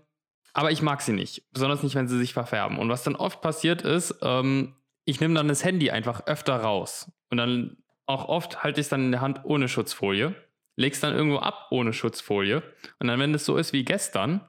aber 0.55 0.71
ich 0.71 0.83
mag 0.83 1.03
sie 1.03 1.13
nicht. 1.13 1.43
Besonders 1.53 1.83
nicht, 1.83 1.97
wenn 1.97 2.09
sie 2.09 2.19
sich 2.19 2.33
verfärben. 2.33 2.79
Und 2.79 2.89
was 2.89 3.03
dann 3.03 3.17
oft 3.17 3.43
passiert 3.43 3.83
ist, 3.83 4.15
ähm, 4.23 4.75
ich 5.05 5.21
nehme 5.21 5.35
dann 5.35 5.49
das 5.49 5.65
Handy 5.65 5.91
einfach 5.91 6.27
öfter 6.27 6.57
raus. 6.57 7.11
Und 7.29 7.39
dann 7.39 7.77
auch 8.07 8.29
oft 8.29 8.63
halte 8.63 8.81
ich 8.81 8.87
es 8.87 8.89
dann 8.89 9.05
in 9.05 9.13
der 9.13 9.21
Hand 9.21 9.41
ohne 9.45 9.69
Schutzfolie, 9.69 10.35
lege 10.77 10.95
es 10.95 11.01
dann 11.01 11.15
irgendwo 11.15 11.39
ab 11.39 11.67
ohne 11.71 11.93
Schutzfolie. 11.93 12.63
Und 13.01 13.09
dann, 13.09 13.19
wenn 13.19 13.35
es 13.35 13.45
so 13.45 13.57
ist 13.57 13.73
wie 13.73 13.85
gestern, 13.85 14.41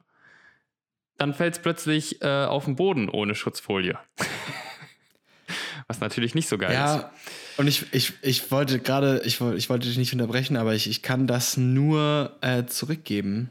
dann 1.18 1.34
fällt 1.34 1.56
es 1.56 1.62
plötzlich 1.62 2.22
äh, 2.22 2.46
auf 2.46 2.66
den 2.66 2.76
Boden 2.76 3.10
ohne 3.10 3.34
Schutzfolie. 3.34 3.98
Was 5.88 6.00
natürlich 6.02 6.36
nicht 6.36 6.48
so 6.48 6.58
geil 6.58 6.74
ja, 6.74 6.96
ist. 6.96 7.02
Ja, 7.02 7.12
und 7.58 7.68
ich, 7.68 7.94
ich, 7.94 8.14
ich 8.22 8.52
wollte 8.52 8.80
gerade, 8.80 9.22
ich, 9.24 9.40
ich 9.42 9.70
wollte 9.70 9.88
dich 9.88 9.98
nicht 9.98 10.14
unterbrechen, 10.14 10.58
aber 10.58 10.74
ich, 10.76 10.90
ich 10.90 11.02
kann 11.02 11.26
das 11.26 11.58
nur 11.58 12.38
äh, 12.42 12.66
zurückgeben. 12.66 13.50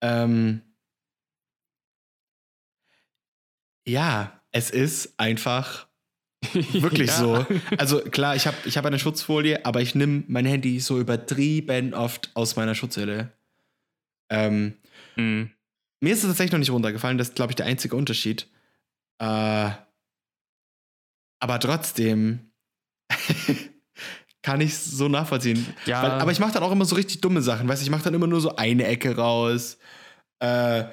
Ähm, 0.00 0.62
ja, 3.88 4.40
es 4.52 4.70
ist 4.70 5.14
einfach 5.18 5.88
Wirklich 6.72 7.08
ja. 7.08 7.16
so. 7.16 7.46
Also 7.78 8.00
klar, 8.00 8.36
ich 8.36 8.46
habe 8.46 8.56
ich 8.64 8.76
hab 8.76 8.86
eine 8.86 8.98
Schutzfolie, 8.98 9.64
aber 9.64 9.80
ich 9.80 9.94
nehme 9.94 10.22
mein 10.28 10.46
Handy 10.46 10.78
so 10.78 11.00
übertrieben 11.00 11.94
oft 11.94 12.30
aus 12.34 12.54
meiner 12.56 12.74
Schutzhülle. 12.74 13.32
Ähm, 14.30 14.74
mhm. 15.16 15.50
Mir 16.00 16.12
ist 16.12 16.22
es 16.22 16.28
tatsächlich 16.28 16.52
noch 16.52 16.60
nicht 16.60 16.70
runtergefallen, 16.70 17.18
das 17.18 17.30
ist, 17.30 17.34
glaube 17.34 17.52
ich, 17.52 17.56
der 17.56 17.66
einzige 17.66 17.96
Unterschied. 17.96 18.48
Äh, 19.18 19.70
aber 21.40 21.60
trotzdem 21.60 22.52
kann 24.42 24.60
ich 24.60 24.70
es 24.70 24.84
so 24.84 25.08
nachvollziehen. 25.08 25.66
Ja. 25.86 26.02
Weil, 26.02 26.10
aber 26.12 26.30
ich 26.30 26.38
mache 26.38 26.52
dann 26.52 26.62
auch 26.62 26.72
immer 26.72 26.84
so 26.84 26.94
richtig 26.94 27.20
dumme 27.20 27.42
Sachen. 27.42 27.66
Weißt 27.68 27.82
du, 27.82 27.84
ich 27.84 27.90
mache 27.90 28.04
dann 28.04 28.14
immer 28.14 28.28
nur 28.28 28.40
so 28.40 28.54
eine 28.54 28.86
Ecke 28.86 29.16
raus. 29.16 29.78
Äh, 30.38 30.84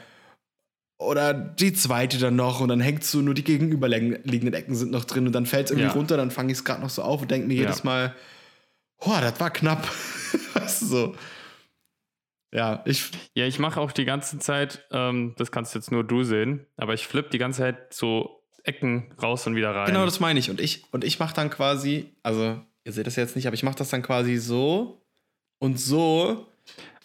oder 0.97 1.33
die 1.33 1.73
zweite 1.73 2.17
dann 2.19 2.35
noch 2.35 2.61
und 2.61 2.69
dann 2.69 2.79
hängt 2.79 3.03
so 3.03 3.21
nur 3.21 3.33
die 3.33 3.43
gegenüberliegenden 3.43 4.53
Ecken 4.53 4.75
sind 4.75 4.91
noch 4.91 5.05
drin 5.05 5.27
und 5.27 5.33
dann 5.33 5.45
fällt 5.45 5.65
es 5.65 5.71
irgendwie 5.71 5.87
ja. 5.87 5.93
runter, 5.93 6.17
dann 6.17 6.31
fange 6.31 6.51
ich 6.51 6.59
es 6.59 6.65
gerade 6.65 6.81
noch 6.81 6.89
so 6.89 7.01
auf 7.01 7.21
und 7.21 7.31
denke 7.31 7.47
mir 7.47 7.55
jedes 7.55 7.79
ja. 7.79 7.85
Mal, 7.85 8.15
boah, 8.99 9.19
das 9.21 9.39
war 9.39 9.51
knapp. 9.51 9.87
weißt 10.53 10.83
du 10.83 10.85
so. 10.85 11.15
Ja, 12.53 12.81
ich. 12.85 13.11
Ja, 13.33 13.45
ich 13.45 13.59
mache 13.59 13.81
auch 13.81 13.91
die 13.91 14.05
ganze 14.05 14.39
Zeit, 14.39 14.85
ähm, 14.91 15.33
das 15.37 15.51
kannst 15.51 15.75
jetzt 15.75 15.91
nur 15.91 16.05
du 16.05 16.23
sehen, 16.23 16.65
aber 16.77 16.93
ich 16.93 17.05
flippe 17.05 17.29
die 17.29 17.37
ganze 17.37 17.59
Zeit 17.59 17.93
so 17.93 18.41
Ecken 18.63 19.13
raus 19.21 19.45
und 19.45 19.55
wieder 19.55 19.75
rein. 19.75 19.87
Genau, 19.87 20.05
das 20.05 20.19
meine 20.19 20.39
ich. 20.39 20.49
Und 20.49 20.61
ich, 20.61 20.85
und 20.91 21.03
ich 21.03 21.19
mache 21.19 21.35
dann 21.35 21.49
quasi, 21.49 22.15
also 22.23 22.61
ihr 22.85 22.91
seht 22.93 23.05
das 23.05 23.17
jetzt 23.17 23.35
nicht, 23.35 23.47
aber 23.47 23.53
ich 23.53 23.63
mache 23.63 23.75
das 23.75 23.89
dann 23.89 24.01
quasi 24.01 24.37
so 24.37 25.05
und 25.59 25.79
so. 25.79 26.47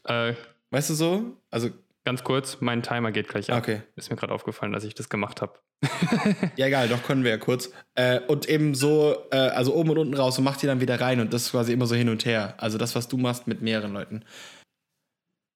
Äh, 0.05 0.35
weißt 0.71 0.91
du 0.91 0.95
so? 0.95 1.37
Also 1.51 1.71
Ganz 2.05 2.25
kurz, 2.25 2.61
mein 2.61 2.83
Timer 2.83 3.13
geht 3.13 3.29
gleich 3.29 3.51
ab. 3.51 3.59
Okay. 3.59 3.83
Ist 3.95 4.11
mir 4.11 4.17
gerade 4.17 4.33
aufgefallen, 4.33 4.73
dass 4.73 4.85
ich 4.85 4.95
das 4.95 5.09
gemacht 5.09 5.43
habe. 5.43 5.61
ja, 6.57 6.67
egal, 6.67 6.89
doch 6.89 7.03
können 7.03 7.25
wir 7.25 7.31
ja 7.31 7.37
kurz. 7.37 7.71
Äh, 7.95 8.21
und 8.21 8.49
eben 8.49 8.75
so, 8.75 9.17
äh, 9.31 9.37
also 9.37 9.75
oben 9.75 9.91
und 9.91 9.99
unten 9.99 10.15
raus 10.15 10.39
und 10.39 10.45
macht 10.45 10.63
die 10.63 10.67
dann 10.67 10.81
wieder 10.81 11.01
rein 11.01 11.21
und 11.21 11.33
das 11.33 11.47
ist 11.47 11.51
quasi 11.51 11.73
immer 11.73 11.87
so 11.87 11.95
hin 11.95 12.09
und 12.09 12.25
her. 12.25 12.55
Also 12.59 12.79
das, 12.79 12.95
was 12.95 13.09
du 13.09 13.19
machst 13.19 13.47
mit 13.47 13.61
mehreren 13.61 13.93
Leuten. 13.93 14.25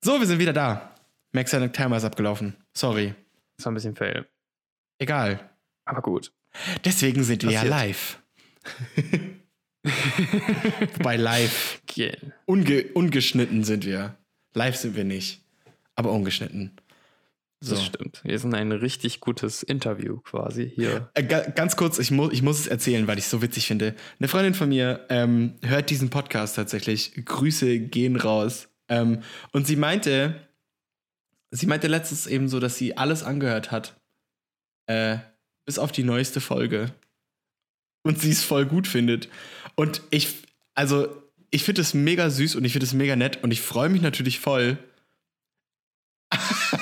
So, 0.05 0.21
wir 0.21 0.27
sind 0.27 0.39
wieder 0.39 0.53
da. 0.53 0.95
Max 1.33 1.51
Timer 1.51 1.97
ist 1.97 2.05
abgelaufen. 2.05 2.57
Sorry. 2.77 3.15
Das 3.57 3.67
war 3.67 3.73
ein 3.73 3.75
bisschen 3.75 3.97
fail. 3.97 4.27
Egal. 4.99 5.51
Aber 5.87 6.03
gut. 6.03 6.33
Deswegen 6.85 7.25
sind 7.25 7.43
wir 7.43 7.51
ja 7.51 7.63
live. 7.63 8.23
Bei 11.03 11.17
live. 11.17 11.81
Yeah. 11.97 12.17
Unge 12.47 12.85
ungeschnitten 12.95 13.65
sind 13.65 13.85
wir. 13.85 14.17
Live 14.55 14.77
sind 14.77 14.97
wir 14.97 15.05
nicht. 15.05 15.44
Aber 15.97 16.11
ungeschnitten. 16.11 16.73
So. 17.65 17.77
Das 17.77 17.85
stimmt. 17.85 18.21
Wir 18.25 18.39
sind 18.39 18.55
ein 18.55 18.73
richtig 18.73 19.21
gutes 19.21 19.63
Interview 19.63 20.19
quasi 20.21 20.71
hier. 20.75 21.09
Äh, 21.15 21.23
ganz 21.25 21.77
kurz, 21.77 21.99
ich, 21.99 22.11
mu 22.11 22.29
ich 22.31 22.43
muss 22.43 22.61
es 22.61 22.67
erzählen, 22.67 23.07
weil 23.07 23.17
ich 23.17 23.25
es 23.25 23.31
so 23.31 23.41
witzig 23.41 23.67
finde. 23.67 23.95
Eine 24.19 24.29
Freundin 24.29 24.53
von 24.53 24.69
mir 24.69 25.07
ähm, 25.09 25.55
hört 25.63 25.89
diesen 25.89 26.11
Podcast 26.11 26.57
tatsächlich. 26.57 27.15
Grüße 27.25 27.81
gehen 27.81 28.17
raus. 28.17 28.69
Ähm, 28.89 29.23
und 29.53 29.67
sie 29.67 29.77
meinte, 29.77 30.47
sie 31.53 31.67
meinte 31.67 31.89
letztens 31.89 32.27
eben 32.27 32.49
so, 32.49 32.61
dass 32.61 32.77
sie 32.77 32.99
alles 32.99 33.23
angehört 33.23 33.71
hat. 33.71 33.99
Äh, 34.87 35.19
bis 35.65 35.79
auf 35.79 35.91
die 35.91 36.05
neueste 36.05 36.43
Folge. 36.43 36.93
Und 38.03 38.21
sie 38.21 38.31
es 38.31 38.43
voll 38.45 38.67
gut 38.67 38.87
findet. 38.87 39.31
Und 39.75 40.03
ich, 40.11 40.35
also, 40.75 41.09
ich 41.51 41.65
finde 41.65 41.81
es 41.81 41.95
mega 41.95 42.29
süß 42.29 42.57
und 42.57 42.67
ich 42.67 42.73
finde 42.73 42.85
es 42.85 42.93
mega 42.93 43.17
nett 43.17 43.43
und 43.43 43.53
ich 43.53 43.63
freue 43.63 43.89
mich 43.89 44.03
natürlich 44.03 44.39
voll. 44.41 44.77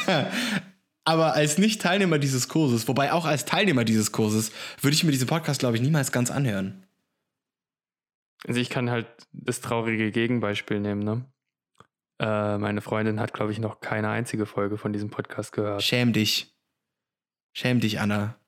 Aber 1.05 1.35
als 1.35 1.59
Nicht-Teilnehmer 1.59 2.19
dieses 2.19 2.49
Kurses, 2.49 2.87
wobei 2.87 3.13
auch 3.13 3.25
als 3.25 3.45
Teilnehmer 3.45 3.85
dieses 3.85 4.13
Kurses, 4.13 4.53
würde 4.81 4.95
ich 4.95 5.03
mir 5.03 5.11
diesen 5.11 5.27
Podcast, 5.27 5.61
glaube 5.61 5.77
ich, 5.77 5.83
niemals 5.83 6.13
ganz 6.13 6.31
anhören. 6.31 6.87
Also 8.47 8.61
ich 8.61 8.71
kann 8.71 8.91
halt 8.91 9.07
das 9.33 9.61
traurige 9.61 10.11
Gegenbeispiel 10.11 10.81
nehmen, 10.81 11.03
ne? 11.03 11.25
Äh, 12.21 12.59
meine 12.59 12.81
Freundin 12.81 13.19
hat, 13.19 13.35
glaube 13.35 13.53
ich, 13.53 13.59
noch 13.59 13.81
keine 13.81 14.09
einzige 14.09 14.47
Folge 14.47 14.79
von 14.79 14.93
diesem 14.93 15.11
Podcast 15.11 15.53
gehört. 15.53 15.83
Schäm 15.83 16.13
dich. 16.13 16.55
Schäm 17.53 17.81
dich, 17.81 18.01
Anna. 18.01 18.39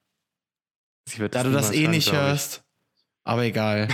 da 1.30 1.42
du 1.42 1.50
das 1.50 1.72
eh 1.72 1.88
nicht 1.88 2.12
hörst. 2.12 2.63
Aber 3.24 3.44
egal. 3.44 3.88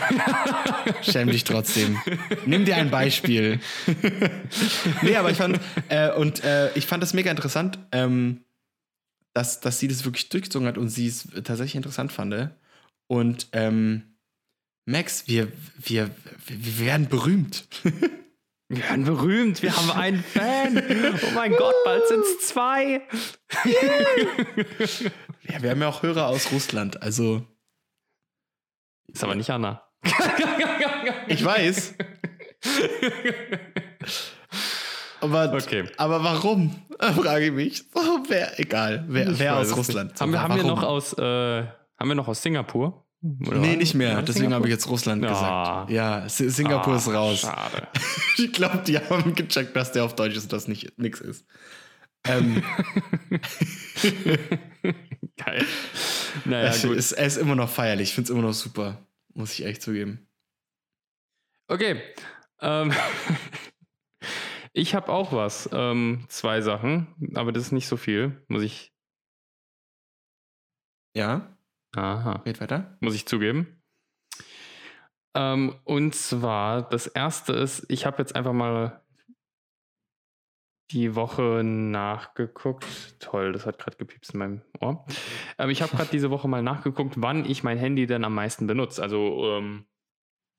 Schäm 1.03 1.29
dich 1.29 1.45
trotzdem. 1.45 1.99
Nimm 2.47 2.65
dir 2.65 2.77
ein 2.77 2.91
Beispiel. 2.91 3.61
nee, 5.03 5.17
aber 5.17 5.31
ich 5.31 5.37
fand, 5.37 5.61
äh, 5.89 6.13
und 6.13 6.43
äh, 6.43 6.73
ich 6.75 6.87
fand 6.87 7.03
das 7.03 7.15
mega 7.15 7.31
interessant. 7.31 7.79
Ähm, 7.93 8.45
dass, 9.33 9.61
dass 9.61 9.79
sie 9.79 9.89
das 9.89 10.05
wirklich 10.05 10.29
durchgezogen 10.29 10.67
hat 10.67 10.79
und 10.79 10.89
sie 10.89 11.07
es 11.07 11.29
tatsächlich 11.45 11.77
interessant 11.77 12.13
fand. 12.13 12.51
Und 13.07 13.49
ähm, 13.53 14.03
Max, 14.87 15.29
wir, 15.29 15.53
wir, 15.79 16.11
wir 16.47 16.87
werden 16.87 17.09
berühmt. 17.09 17.67
Wir 18.73 18.85
werden 18.85 19.05
berühmt, 19.05 19.63
wir 19.63 19.77
haben 19.77 19.91
einen 19.91 20.23
Fan. 20.23 20.81
Oh 21.25 21.35
mein 21.35 21.51
Gott, 21.51 21.75
bald 21.85 22.07
sind 22.07 22.21
es 22.21 22.47
zwei. 22.47 23.03
ja, 25.43 25.61
wir 25.61 25.71
haben 25.71 25.81
ja 25.81 25.89
auch 25.89 26.05
Hörer 26.05 26.29
aus 26.29 26.53
Russland, 26.53 27.03
also. 27.03 27.45
Ist 29.13 29.25
aber 29.25 29.35
nicht 29.35 29.51
Anna. 29.51 29.83
ich 31.27 31.45
weiß. 31.45 31.95
Aber, 35.21 35.53
okay. 35.53 35.85
aber 35.97 36.25
warum? 36.25 36.75
Frage 37.01 37.47
ich 37.47 37.53
mich. 37.53 37.85
Oh, 37.95 38.19
wer, 38.29 38.59
egal, 38.59 39.05
wer, 39.09 39.39
wer 39.39 39.57
aus 39.59 39.77
Russland? 39.77 40.19
Haben, 40.21 40.33
wir, 40.33 40.43
haben 40.43 40.57
wir 40.57 40.65
noch 40.65 40.83
aus, 40.83 41.13
äh, 41.15 41.23
haben 41.23 42.09
wir 42.09 42.15
noch 42.15 42.29
aus 42.29 42.43
Singapur? 42.43 43.07
Oder 43.47 43.59
nee, 43.59 43.77
nicht 43.77 43.95
mehr. 43.95 44.23
Deswegen 44.23 44.55
habe 44.55 44.67
ich 44.67 44.73
jetzt 44.73 44.89
Russland 44.89 45.23
ja. 45.23 45.29
gesagt. 45.29 45.91
Ja, 45.91 46.29
Singapur 46.29 46.95
oh, 46.95 46.97
ist 46.97 47.09
raus. 47.09 47.41
Schade. 47.41 47.87
ich 48.39 48.53
glaube, 48.53 48.79
die 48.79 48.99
haben 48.99 49.35
gecheckt, 49.35 49.77
dass 49.77 49.93
der 49.93 50.05
auf 50.05 50.15
Deutsch 50.15 50.37
ist 50.37 50.45
und 50.45 50.53
das 50.55 50.69
nicht 50.69 50.99
nix 50.99 51.21
ist. 51.21 51.45
Ähm. 52.25 52.63
Geil. 55.37 55.67
Naja, 56.45 56.69
es, 56.69 56.83
gut. 56.83 56.97
Ist, 56.97 57.13
er 57.13 57.27
ist 57.27 57.37
immer 57.37 57.55
noch 57.55 57.71
feierlich. 57.71 58.09
Ich 58.11 58.15
finde 58.15 58.25
es 58.27 58.31
immer 58.31 58.47
noch 58.47 58.55
super. 58.55 59.07
Muss 59.35 59.53
ich 59.53 59.65
echt 59.65 59.83
zugeben. 59.83 60.29
Okay. 61.69 62.03
Ähm. 62.61 62.93
Ich 64.73 64.95
habe 64.95 65.09
auch 65.09 65.33
was. 65.33 65.69
Ähm, 65.73 66.25
zwei 66.29 66.61
Sachen, 66.61 67.09
aber 67.35 67.51
das 67.51 67.65
ist 67.65 67.73
nicht 67.73 67.89
so 67.89 67.97
viel, 67.97 68.41
muss 68.47 68.63
ich. 68.63 68.95
Ja. 71.17 71.57
Aha. 71.97 72.43
Geht 72.45 72.61
weiter. 72.61 72.97
Muss 73.01 73.17
ich 73.17 73.27
zugeben. 73.27 73.83
Ähm, 75.35 75.75
und 75.85 76.15
zwar, 76.15 76.89
das 76.89 77.07
erste 77.09 77.53
ist, 77.53 77.85
ich 77.89 78.07
habe 78.07 78.19
jetzt 78.19 78.37
einfach 78.37 78.53
mal 78.53 79.03
die 80.93 81.15
Woche 81.15 81.63
nachgeguckt. 81.65 82.87
Toll, 83.21 83.53
das 83.53 83.67
hat 83.67 83.79
gerade 83.79 83.97
gepiepst 83.97 84.35
in 84.35 84.39
meinem 84.39 84.63
Ohr. 84.81 85.05
Ähm, 85.59 85.71
ich 85.71 85.83
habe 85.83 85.97
gerade 85.97 86.11
diese 86.11 86.31
Woche 86.31 86.49
mal 86.49 86.63
nachgeguckt, 86.63 87.15
wann 87.19 87.45
ich 87.45 87.63
mein 87.63 87.79
Handy 87.79 88.07
denn 88.07 88.25
am 88.25 88.35
meisten 88.35 88.67
benutze. 88.67 89.03
Also 89.03 89.57
ähm, 89.57 89.87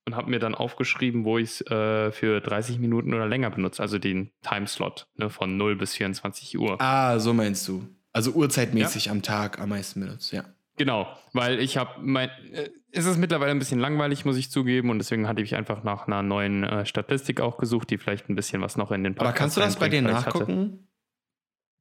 und 0.07 0.15
habe 0.15 0.29
mir 0.29 0.39
dann 0.39 0.55
aufgeschrieben, 0.55 1.25
wo 1.25 1.37
ich 1.37 1.49
es 1.49 1.71
äh, 1.71 2.11
für 2.11 2.41
30 2.41 2.79
Minuten 2.79 3.13
oder 3.13 3.27
länger 3.27 3.51
benutze, 3.51 3.81
also 3.81 3.99
den 3.99 4.31
Timeslot 4.41 5.07
ne, 5.15 5.29
von 5.29 5.57
0 5.57 5.75
bis 5.75 5.93
24 5.95 6.57
Uhr. 6.57 6.81
Ah, 6.81 7.19
so 7.19 7.33
meinst 7.33 7.67
du. 7.67 7.87
Also 8.11 8.31
uhrzeitmäßig 8.31 9.05
ja. 9.05 9.11
am 9.11 9.21
Tag 9.21 9.59
am 9.59 9.69
meisten 9.69 10.01
benutzt, 10.01 10.33
ja. 10.33 10.43
Genau, 10.77 11.07
weil 11.33 11.59
ich 11.59 11.77
habe 11.77 11.99
mein, 12.01 12.29
äh, 12.53 12.69
es 12.91 13.05
ist 13.05 13.17
mittlerweile 13.17 13.51
ein 13.51 13.59
bisschen 13.59 13.79
langweilig, 13.79 14.25
muss 14.25 14.37
ich 14.37 14.51
zugeben, 14.51 14.89
und 14.89 14.99
deswegen 14.99 15.27
hatte 15.27 15.41
ich 15.41 15.55
einfach 15.55 15.83
nach 15.83 16.07
einer 16.07 16.23
neuen 16.23 16.63
äh, 16.63 16.85
Statistik 16.85 17.41
auch 17.41 17.57
gesucht, 17.57 17.89
die 17.89 17.97
vielleicht 17.97 18.29
ein 18.29 18.35
bisschen 18.35 18.61
was 18.61 18.77
noch 18.77 18.91
in 18.91 19.03
den 19.03 19.13
Podcast 19.15 19.29
Aber 19.29 19.37
kannst 19.37 19.57
du 19.57 19.61
das 19.61 19.75
bei 19.75 19.89
dir 19.89 20.01
nachgucken? 20.01 20.87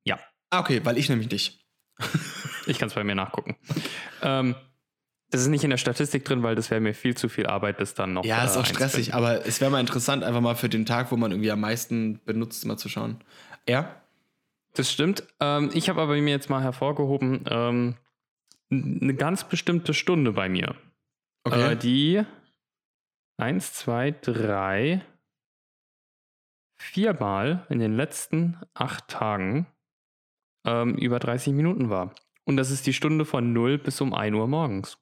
Ja. 0.05 0.19
Ah, 0.51 0.61
okay, 0.61 0.81
weil 0.85 0.99
ich 0.99 1.09
nämlich 1.09 1.31
nicht. 1.31 1.65
ich 2.67 2.79
kann 2.79 2.89
es 2.89 2.95
bei 2.95 3.05
mir 3.05 3.15
nachgucken. 3.15 3.57
ähm, 4.23 4.55
das 5.31 5.43
ist 5.43 5.49
nicht 5.49 5.63
in 5.63 5.71
der 5.71 5.77
Statistik 5.77 6.25
drin, 6.25 6.43
weil 6.43 6.57
das 6.57 6.71
wäre 6.71 6.81
mir 6.81 6.93
viel 6.93 7.17
zu 7.17 7.29
viel 7.29 7.47
Arbeit, 7.47 7.81
das 7.81 7.95
dann 7.95 8.13
noch. 8.13 8.25
Ja, 8.25 8.45
ist 8.45 8.57
auch 8.57 8.65
äh, 8.65 8.67
stressig, 8.69 9.15
aber 9.15 9.47
es 9.47 9.61
wäre 9.61 9.71
mal 9.71 9.81
interessant, 9.81 10.25
einfach 10.25 10.41
mal 10.41 10.57
für 10.57 10.69
den 10.69 10.87
Tag, 10.87 11.13
wo 11.13 11.17
man 11.17 11.31
irgendwie 11.31 11.53
am 11.53 11.61
meisten 11.61 12.21
benutzt, 12.25 12.67
mal 12.67 12.77
zu 12.77 12.89
schauen. 12.89 13.23
Ja? 13.69 13.95
Das 14.75 14.91
stimmt. 14.91 15.25
Ähm, 15.39 15.71
ich 15.73 15.89
habe 15.89 16.01
aber 16.01 16.17
mir 16.17 16.31
jetzt 16.31 16.51
mal 16.51 16.63
hervorgehoben, 16.63 17.45
ähm, 17.49 17.97
eine 18.71 19.15
ganz 19.15 19.45
bestimmte 19.45 19.95
Stunde 19.95 20.33
bei 20.33 20.49
mir. 20.49 20.77
Okay. 21.45 21.73
Äh, 21.73 21.77
die 21.77 22.23
eins, 23.39 23.73
zwei, 23.73 24.11
drei, 24.11 25.05
viermal 26.79 27.67
in 27.69 27.79
den 27.79 27.95
letzten 27.95 28.59
acht 28.75 29.09
Tagen 29.09 29.67
ähm, 30.67 30.97
über 30.97 31.19
30 31.19 31.53
Minuten 31.53 31.91
war. 31.91 32.15
Und 32.45 32.57
das 32.57 32.71
ist 32.71 32.87
die 32.87 32.93
Stunde 32.93 33.25
von 33.25 33.53
0 33.53 33.79
bis 33.79 34.01
um 34.01 34.15
1 34.15 34.35
Uhr 34.37 34.47
morgens. 34.47 34.99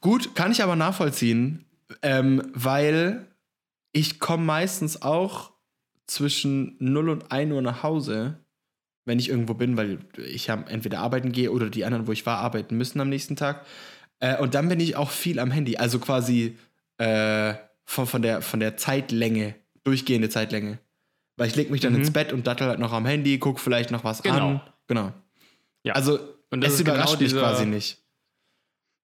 Gut, 0.00 0.34
kann 0.34 0.52
ich 0.52 0.62
aber 0.62 0.76
nachvollziehen, 0.76 1.64
ähm, 2.02 2.42
weil 2.52 3.34
ich 3.92 4.18
komme 4.18 4.44
meistens 4.44 5.00
auch 5.02 5.52
zwischen 6.06 6.76
0 6.80 7.08
und 7.08 7.32
1 7.32 7.52
Uhr 7.52 7.62
nach 7.62 7.82
Hause, 7.82 8.43
wenn 9.04 9.18
ich 9.18 9.28
irgendwo 9.28 9.54
bin, 9.54 9.76
weil 9.76 9.98
ich 10.16 10.46
ja 10.46 10.62
entweder 10.68 11.00
arbeiten 11.00 11.32
gehe 11.32 11.50
oder 11.50 11.70
die 11.70 11.84
anderen, 11.84 12.06
wo 12.06 12.12
ich 12.12 12.24
war, 12.26 12.38
arbeiten 12.38 12.76
müssen 12.76 13.00
am 13.00 13.08
nächsten 13.08 13.36
Tag. 13.36 13.66
Äh, 14.20 14.38
und 14.38 14.54
dann 14.54 14.68
bin 14.68 14.80
ich 14.80 14.96
auch 14.96 15.10
viel 15.10 15.38
am 15.38 15.50
Handy, 15.50 15.76
also 15.76 15.98
quasi 15.98 16.56
äh, 16.98 17.54
von, 17.84 18.06
von, 18.06 18.22
der, 18.22 18.42
von 18.42 18.60
der 18.60 18.76
Zeitlänge, 18.76 19.54
durchgehende 19.84 20.28
Zeitlänge. 20.28 20.78
Weil 21.36 21.48
ich 21.48 21.56
lege 21.56 21.72
mich 21.72 21.80
dann 21.80 21.92
mhm. 21.92 22.00
ins 22.00 22.12
Bett 22.12 22.32
und 22.32 22.46
dattel 22.46 22.68
halt 22.68 22.78
noch 22.78 22.92
am 22.92 23.06
Handy, 23.06 23.38
gucke 23.38 23.60
vielleicht 23.60 23.90
noch 23.90 24.04
was 24.04 24.22
genau. 24.22 24.48
an. 24.48 24.60
Genau. 24.86 25.12
Ja. 25.82 25.94
Also 25.94 26.18
es 26.50 26.80
überrascht 26.80 27.18
genau 27.18 27.22
mich 27.22 27.32
quasi 27.34 27.66
nicht. 27.66 28.03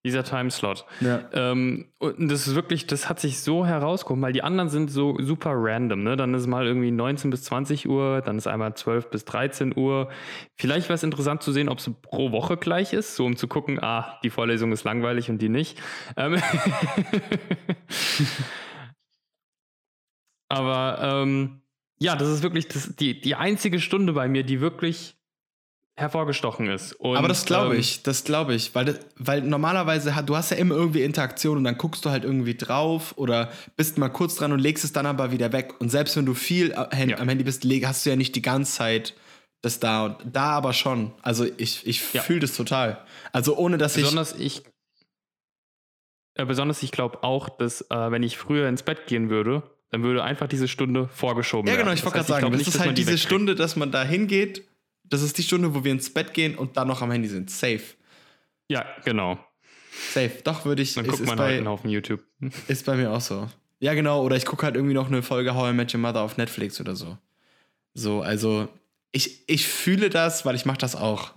Dieser 0.03 0.25
Timeslot. 0.25 0.87
Ja. 1.01 1.29
Ähm, 1.35 1.93
und 1.99 2.31
das 2.31 2.47
ist 2.47 2.55
wirklich, 2.55 2.87
das 2.87 3.11
hat 3.11 3.21
sich 3.21 3.41
so 3.41 3.67
herausgekommen, 3.67 4.23
weil 4.23 4.33
die 4.33 4.43
anderen 4.43 4.71
sind 4.71 4.91
so 4.91 5.15
super 5.21 5.53
random. 5.55 6.03
Ne? 6.03 6.17
Dann 6.17 6.33
ist 6.33 6.47
mal 6.47 6.67
irgendwie 6.67 6.91
19 6.91 7.31
bis 7.31 7.43
20 7.45 7.87
Uhr, 7.87 8.23
dann 8.23 8.39
ist 8.39 8.47
einmal 8.47 8.75
12 8.75 9.11
bis 9.11 9.27
13 9.27 9.77
Uhr. 9.77 10.09
Vielleicht 10.57 10.89
wäre 10.89 10.95
es 10.95 11.03
interessant 11.03 11.43
zu 11.43 11.53
sehen, 11.53 11.69
ob 11.69 11.81
es 11.81 11.91
pro 12.01 12.33
Woche 12.33 12.57
gleich 12.57 12.95
ist, 12.95 13.15
so 13.15 13.27
um 13.27 13.37
zu 13.37 13.47
gucken, 13.47 13.79
ah, 13.83 14.19
die 14.25 14.31
Vorlesung 14.31 14.73
ist 14.73 14.85
langweilig 14.85 15.29
und 15.29 15.43
die 15.43 15.51
nicht. 15.51 15.79
Ähm 16.17 16.41
Aber 20.49 20.99
ähm, 21.23 21.61
ja, 22.01 22.17
das 22.17 22.29
ist 22.29 22.43
wirklich 22.43 22.69
das, 22.69 22.97
die, 22.97 23.21
die 23.21 23.35
einzige 23.35 23.81
Stunde 23.81 24.15
bei 24.15 24.29
mir, 24.29 24.43
die 24.45 24.63
wirklich 24.63 25.20
hervorgestochen 25.97 26.69
ist. 26.69 26.95
Und, 26.95 27.17
Aber 27.17 27.29
das 27.29 27.45
glaube 27.45 27.75
ähm, 27.75 27.81
ich, 27.81 28.03
das 28.03 28.25
glaube 28.25 28.55
ich, 28.55 28.75
weil, 28.75 28.99
weil 29.17 29.43
normalerweise, 29.43 30.15
du 30.25 30.37
hast 30.37 30.51
ja 30.51 30.57
immer 30.57 30.75
irgendwie 30.75 31.03
Interaktion 31.03 31.59
und 31.59 31.65
dann 31.65 31.77
guckst 31.77 32.05
du 32.05 32.11
halt 32.11 32.25
irgendwie 32.25 32.55
drauf 32.55 33.15
oder 33.17 33.51
bist 33.77 33.99
mal 33.99 34.09
kurz 34.09 34.37
dran 34.37 34.53
und 34.53 34.61
legst 34.61 34.85
es 34.85 34.93
dann 34.93 35.07
aber 35.07 35.31
wieder 35.31 35.53
weg. 35.53 35.75
Und 35.79 35.91
selbst 35.91 36.17
wenn 36.17 36.27
du 36.27 36.35
viel 36.35 36.75
am 36.75 36.91
Handy 36.91 37.45
bist, 37.45 37.65
hast 37.85 38.07
du 38.07 38.11
ja 38.11 38.17
nicht 38.17 38.35
die 38.35 38.43
ganze 38.43 38.73
Zeit 38.73 39.15
das 39.63 39.79
da 39.79 40.07
und 40.07 40.17
da 40.25 40.53
aber 40.53 40.73
schon. 40.73 41.13
Also 41.21 41.45
ich, 41.59 41.87
ich 41.87 42.15
ja. 42.15 42.23
fühle 42.23 42.41
das 42.41 42.57
total. 42.57 43.05
Also 43.33 43.57
ohne 43.57 43.77
dass 43.77 43.95
besonders 43.95 44.33
ich... 44.33 44.59
ich 44.59 44.63
äh, 46.35 46.47
besonders 46.47 46.83
ich 46.83 46.93
glaube 46.93 47.23
auch, 47.23 47.51
dass 47.51 47.83
äh, 47.91 48.11
wenn 48.11 48.23
ich 48.23 48.39
früher 48.39 48.69
ins 48.69 48.83
Bett 48.83 49.07
gehen 49.07 49.29
würde, 49.29 49.63
dann 49.91 50.03
würde 50.03 50.23
einfach 50.23 50.47
diese 50.47 50.69
Stunde 50.69 51.09
vorgeschoben 51.09 51.67
werden. 51.67 51.79
Ja, 51.79 51.83
genau, 51.83 51.93
ich 51.93 52.03
wollte 52.05 52.19
gerade 52.19 52.29
sagen, 52.29 52.53
das 52.53 52.69
ist 52.69 52.81
halt 52.81 52.97
diese 52.97 53.19
Stunde, 53.19 53.55
dass 53.55 53.77
man 53.77 53.93
da 53.93 54.03
hingeht 54.03 54.65
das 55.11 55.23
ist 55.23 55.37
die 55.37 55.43
Stunde, 55.43 55.75
wo 55.75 55.85
wir 55.85 55.93
ins 55.93 56.13
Bett 56.13 56.33
gehen 56.33 56.57
und 56.57 56.77
dann 56.77 56.89
noch 56.89 57.03
am 57.03 57.11
Handy 57.11 57.29
sind. 57.29 57.51
Safe. 57.51 57.83
Ja, 58.69 58.87
genau. 59.05 59.39
Safe. 60.13 60.33
Doch, 60.45 60.65
würde 60.65 60.83
ich. 60.83 60.95
Dann 60.95 61.07
guckt 61.07 61.25
man 61.27 61.37
bei, 61.37 61.45
halt 61.45 61.59
einen 61.59 61.69
Haufen 61.69 61.91
YouTube. 61.91 62.23
Ist 62.69 62.87
bei 62.87 62.97
mir 62.97 63.11
auch 63.11 63.21
so. 63.21 63.49
Ja, 63.81 63.95
genau. 63.95 64.23
Oder 64.23 64.37
ich 64.37 64.47
gucke 64.47 64.65
halt 64.65 64.77
irgendwie 64.77 64.95
noch 64.95 65.09
eine 65.09 65.23
Folge 65.23 65.55
How 65.55 65.71
I 65.71 65.73
Met 65.75 65.93
Your 65.93 66.01
Mother 66.01 66.23
auf 66.23 66.37
Netflix 66.37 66.81
oder 66.81 66.95
so. 66.95 67.19
So, 67.95 68.23
also 68.23 68.69
ich, 69.13 69.49
ich 69.49 69.67
fühle 69.67 70.11
das, 70.11 70.47
weil 70.47 70.55
ich 70.55 70.65
mache 70.65 70.79
das 70.79 70.95
auch. 70.95 71.33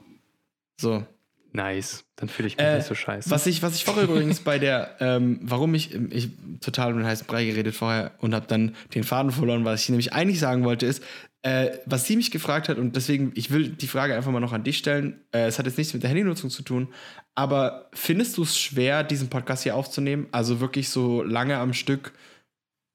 So. 0.80 1.06
Nice. 1.52 2.04
Dann 2.16 2.30
fühle 2.30 2.48
ich 2.48 2.58
mich 2.58 2.66
Äh, 2.66 2.78
nicht 2.78 2.88
so 2.88 2.96
scheiße. 2.96 3.30
Was 3.30 3.46
ich, 3.48 3.62
was 3.62 3.76
ich 3.76 3.86
vorher 3.86 4.04
übrigens 4.10 4.40
bei 4.42 4.60
der, 4.60 4.98
ähm, 5.00 5.40
warum 5.42 5.74
ich, 5.76 5.94
ich 5.94 6.30
total 6.62 6.92
um 6.92 7.00
den 7.00 7.08
heißen 7.08 7.28
Brei 7.28 7.46
geredet 7.46 7.76
vorher 7.76 8.12
und 8.20 8.36
habe 8.36 8.48
dann 8.48 8.76
den 8.94 9.04
Faden 9.04 9.32
verloren, 9.32 9.66
was 9.66 9.84
ich 9.84 9.90
nämlich 9.90 10.14
eigentlich 10.14 10.40
sagen 10.40 10.64
wollte, 10.64 10.86
ist, 10.86 11.04
äh, 11.44 11.78
was 11.86 12.06
sie 12.08 12.16
mich 12.16 12.32
gefragt 12.32 12.70
hat 12.70 12.78
und 12.78 12.96
deswegen, 12.96 13.32
ich 13.36 13.52
will 13.52 13.70
die 13.70 13.88
Frage 13.88 14.16
einfach 14.16 14.32
mal 14.32 14.39
noch 14.39 14.54
an 14.54 14.64
dich 14.64 14.78
stellen. 14.78 15.20
Äh, 15.32 15.46
es 15.48 15.60
hat 15.60 15.66
jetzt 15.66 15.78
nichts 15.78 15.94
mit 15.94 16.02
der 16.02 16.10
Handynutzung 16.10 16.50
zu 16.50 16.64
tun, 16.64 16.94
aber 17.36 17.89
findest 17.94 18.38
du 18.38 18.44
es 18.44 18.58
schwer, 18.58 19.04
diesen 19.04 19.30
Podcast 19.30 19.64
hier 19.64 19.76
aufzunehmen? 19.76 20.28
Also 20.32 20.60
wirklich 20.60 20.89
so 20.89 21.22
lange 21.24 21.58
am 21.58 21.74
Stück 21.74 22.14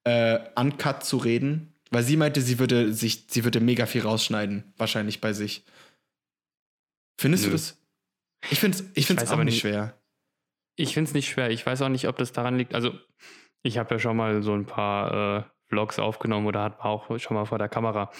äh, 0.05 0.39
uncut 0.57 1.05
zu 1.05 1.19
reden? 1.19 1.75
Weil 1.91 2.03
sie 2.03 2.17
meinte, 2.19 2.41
sie 2.43 2.59
würde 2.59 2.93
sich, 2.93 3.25
sie 3.29 3.45
würde 3.45 3.61
mega 3.61 3.87
viel 3.87 4.03
rausschneiden, 4.03 4.65
wahrscheinlich 4.77 5.21
bei 5.23 5.33
sich. 5.33 5.65
Findest 7.21 7.45
Nö. 7.45 7.51
du 7.51 7.55
das? 7.55 7.79
Ich 8.51 8.61
finde 8.61 8.79
es 8.79 8.85
ich 8.95 9.07
find's 9.07 9.23
weiß 9.23 9.31
auch 9.31 9.35
aber 9.35 9.45
nicht 9.45 9.55
nicht- 9.55 9.61
schwer. 9.63 9.99
Ich 10.77 10.95
finde 10.95 11.09
es 11.09 11.15
nicht 11.15 11.29
schwer. 11.29 11.51
Ich 11.51 11.67
weiß 11.67 11.83
auch 11.83 11.89
nicht, 11.89 12.07
ob 12.07 12.17
das 12.19 12.33
daran 12.33 12.57
liegt. 12.57 12.73
Also, 12.75 12.93
ich 13.65 13.79
habe 13.79 13.95
ja 13.95 13.99
schon 13.99 14.17
mal 14.17 14.43
so 14.43 14.55
ein 14.55 14.65
paar 14.67 15.39
äh, 15.39 15.45
Vlogs 15.69 15.99
aufgenommen 15.99 16.47
oder 16.47 16.63
hat 16.63 16.81
auch 16.81 17.19
schon 17.19 17.37
mal 17.37 17.45
vor 17.45 17.59
der 17.59 17.69
Kamera. 17.69 18.11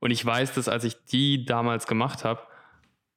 Und 0.00 0.10
ich 0.10 0.24
weiß, 0.24 0.54
dass 0.54 0.68
als 0.68 0.84
ich 0.84 1.04
die 1.04 1.44
damals 1.44 1.86
gemacht 1.86 2.24
habe, 2.24 2.40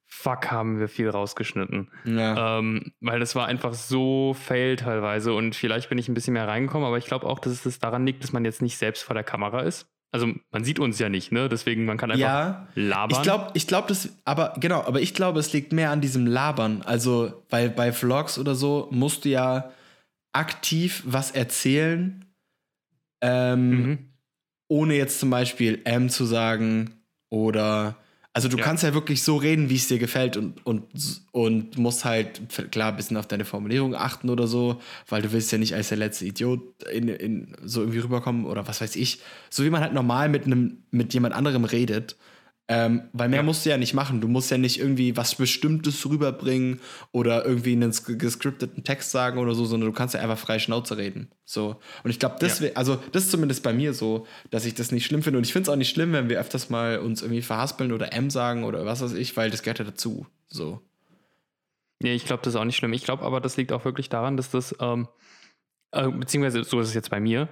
fuck, 0.06 0.50
haben 0.50 0.78
wir 0.78 0.88
viel 0.88 1.08
rausgeschnitten. 1.08 1.90
Ja. 2.04 2.58
Ähm, 2.58 2.92
weil 3.00 3.18
das 3.18 3.34
war 3.34 3.46
einfach 3.46 3.72
so 3.72 4.34
fail 4.34 4.76
teilweise. 4.76 5.32
Und 5.32 5.56
vielleicht 5.56 5.88
bin 5.88 5.98
ich 5.98 6.08
ein 6.08 6.14
bisschen 6.14 6.34
mehr 6.34 6.46
reingekommen, 6.46 6.86
aber 6.86 6.98
ich 6.98 7.06
glaube 7.06 7.26
auch, 7.26 7.38
dass 7.38 7.64
es 7.64 7.78
daran 7.78 8.06
liegt, 8.06 8.22
dass 8.22 8.32
man 8.32 8.44
jetzt 8.44 8.60
nicht 8.62 8.76
selbst 8.76 9.02
vor 9.02 9.14
der 9.14 9.24
Kamera 9.24 9.60
ist. 9.60 9.88
Also, 10.14 10.26
man 10.50 10.62
sieht 10.62 10.78
uns 10.78 10.98
ja 10.98 11.08
nicht, 11.08 11.32
ne? 11.32 11.48
Deswegen, 11.48 11.86
man 11.86 11.96
kann 11.96 12.10
einfach 12.10 12.20
ja, 12.20 12.68
labern. 12.74 13.16
ich 13.16 13.22
glaube, 13.22 13.50
ich 13.54 13.66
glaube, 13.66 13.88
das, 13.88 14.10
aber 14.26 14.52
genau, 14.58 14.82
aber 14.82 15.00
ich 15.00 15.14
glaube, 15.14 15.40
es 15.40 15.54
liegt 15.54 15.72
mehr 15.72 15.90
an 15.90 16.02
diesem 16.02 16.26
Labern. 16.26 16.82
Also, 16.82 17.42
weil 17.48 17.70
bei 17.70 17.92
Vlogs 17.92 18.38
oder 18.38 18.54
so 18.54 18.88
musst 18.90 19.24
du 19.24 19.30
ja 19.30 19.70
aktiv 20.34 21.02
was 21.06 21.30
erzählen, 21.30 22.26
ähm, 23.22 23.70
Mhm. 23.70 23.98
ohne 24.68 24.94
jetzt 24.96 25.18
zum 25.20 25.30
Beispiel 25.30 25.80
M 25.84 26.10
zu 26.10 26.26
sagen 26.26 26.90
oder 27.30 27.96
also 28.34 28.48
du 28.48 28.56
Ja. 28.56 28.64
kannst 28.64 28.82
ja 28.82 28.94
wirklich 28.94 29.22
so 29.22 29.36
reden, 29.36 29.68
wie 29.68 29.74
es 29.76 29.88
dir 29.88 29.98
gefällt 29.98 30.38
und, 30.38 30.64
und, 30.64 30.86
und 31.32 31.76
musst 31.76 32.06
halt 32.06 32.40
klar 32.70 32.90
ein 32.92 32.96
bisschen 32.96 33.18
auf 33.18 33.26
deine 33.26 33.44
Formulierung 33.44 33.94
achten 33.94 34.30
oder 34.30 34.46
so, 34.46 34.80
weil 35.06 35.20
du 35.20 35.32
willst 35.32 35.52
ja 35.52 35.58
nicht 35.58 35.74
als 35.74 35.90
der 35.90 35.98
letzte 35.98 36.24
Idiot 36.24 36.82
in, 36.90 37.08
in, 37.08 37.54
so 37.62 37.80
irgendwie 37.82 37.98
rüberkommen 37.98 38.46
oder 38.46 38.66
was 38.66 38.80
weiß 38.80 38.96
ich. 38.96 39.20
So 39.50 39.64
wie 39.64 39.70
man 39.70 39.82
halt 39.82 39.92
normal 39.92 40.30
mit 40.30 40.46
einem 40.46 40.78
mit 40.90 41.12
jemand 41.12 41.34
anderem 41.34 41.64
redet. 41.64 42.16
Ähm, 42.68 43.08
weil 43.12 43.28
mehr 43.28 43.40
Ja. 43.40 43.42
musst 43.42 43.66
du 43.66 43.70
ja 43.70 43.76
nicht 43.76 43.92
machen. 43.92 44.20
Du 44.20 44.28
musst 44.28 44.50
ja 44.50 44.56
nicht 44.56 44.78
irgendwie 44.78 45.16
was 45.16 45.34
Bestimmtes 45.34 46.06
rüberbringen 46.08 46.80
oder 47.10 47.44
irgendwie 47.44 47.72
einen 47.72 47.92
gescripteten 48.18 48.84
Text 48.84 49.10
sagen 49.10 49.38
oder 49.38 49.54
so, 49.54 49.64
sondern 49.64 49.90
du 49.90 49.94
kannst 49.96 50.14
ja 50.14 50.20
einfach 50.20 50.38
frei 50.38 50.58
Schnauze 50.60 50.96
reden. 50.96 51.28
So. 51.44 51.76
Und 52.04 52.10
ich 52.10 52.18
glaube, 52.20 52.36
deswegen, 52.40 52.76
also 52.76 52.96
das 53.10 53.24
ist 53.24 53.30
zumindest 53.32 53.62
bei 53.64 53.72
mir 53.72 53.92
so, 53.94 54.26
dass 54.50 54.64
ich 54.64 54.74
das 54.74 54.92
nicht 54.92 55.04
schlimm 55.04 55.22
finde. 55.22 55.38
Und 55.38 55.44
ich 55.46 55.52
finde 55.52 55.68
es 55.68 55.72
auch 55.72 55.76
nicht 55.76 55.90
schlimm, 55.90 56.12
wenn 56.12 56.28
wir 56.28 56.38
öfters 56.38 56.70
mal 56.70 56.98
uns 57.00 57.20
irgendwie 57.20 57.42
verhaspeln 57.42 57.92
oder 57.92 58.12
M 58.12 58.30
sagen 58.30 58.62
oder 58.64 58.86
was 58.86 59.02
weiß 59.02 59.14
ich, 59.14 59.36
weil 59.36 59.50
das 59.50 59.62
gehört 59.62 59.80
ja 59.80 59.84
dazu. 59.84 60.26
So. 60.46 60.80
Nee, 61.98 62.14
ich 62.14 62.24
glaube, 62.24 62.42
das 62.44 62.54
ist 62.54 62.60
auch 62.60 62.64
nicht 62.64 62.76
schlimm. 62.76 62.92
Ich 62.92 63.04
glaube 63.04 63.24
aber, 63.24 63.40
das 63.40 63.56
liegt 63.56 63.72
auch 63.72 63.84
wirklich 63.84 64.08
daran, 64.08 64.36
dass 64.36 64.50
das, 64.50 64.74
ähm, 64.80 65.08
äh, 65.92 66.08
beziehungsweise 66.08 66.64
so 66.64 66.80
ist 66.80 66.88
es 66.88 66.94
jetzt 66.94 67.10
bei 67.10 67.20
mir, 67.20 67.48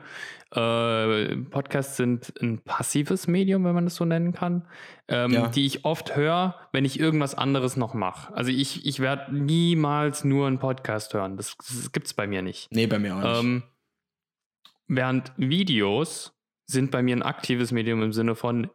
äh, 0.52 1.36
Podcasts 1.36 1.96
sind 1.96 2.32
ein 2.42 2.58
passives 2.58 3.28
Medium, 3.28 3.64
wenn 3.64 3.74
man 3.74 3.84
das 3.84 3.94
so 3.94 4.04
nennen 4.04 4.32
kann, 4.32 4.66
ähm, 5.08 5.30
Ja. 5.32 5.46
die 5.48 5.64
ich 5.64 5.84
oft 5.84 6.16
höre, 6.16 6.56
wenn 6.72 6.84
ich 6.84 6.98
irgendwas 6.98 7.34
anderes 7.36 7.76
noch 7.76 7.94
mache. 7.94 8.34
Also 8.34 8.50
ich, 8.50 8.84
ich 8.84 8.98
werde 9.00 9.32
niemals 9.34 10.24
nur 10.24 10.46
einen 10.48 10.58
Podcast 10.58 11.14
hören. 11.14 11.36
Das, 11.36 11.56
das 11.58 11.92
gibt 11.92 12.06
es 12.06 12.14
bei 12.14 12.26
mir 12.26 12.42
nicht. 12.42 12.68
Nee, 12.72 12.86
bei 12.88 12.98
mir 12.98 13.14
auch 13.16 13.22
nicht. 13.22 13.40
Ähm, 13.44 13.62
während 14.88 15.32
Videos 15.36 16.32
sind 16.66 16.90
bei 16.90 17.02
mir 17.02 17.16
ein 17.16 17.22
aktives 17.22 17.70
Medium 17.72 18.02
im 18.02 18.12
Sinne 18.12 18.34
von, 18.34 18.70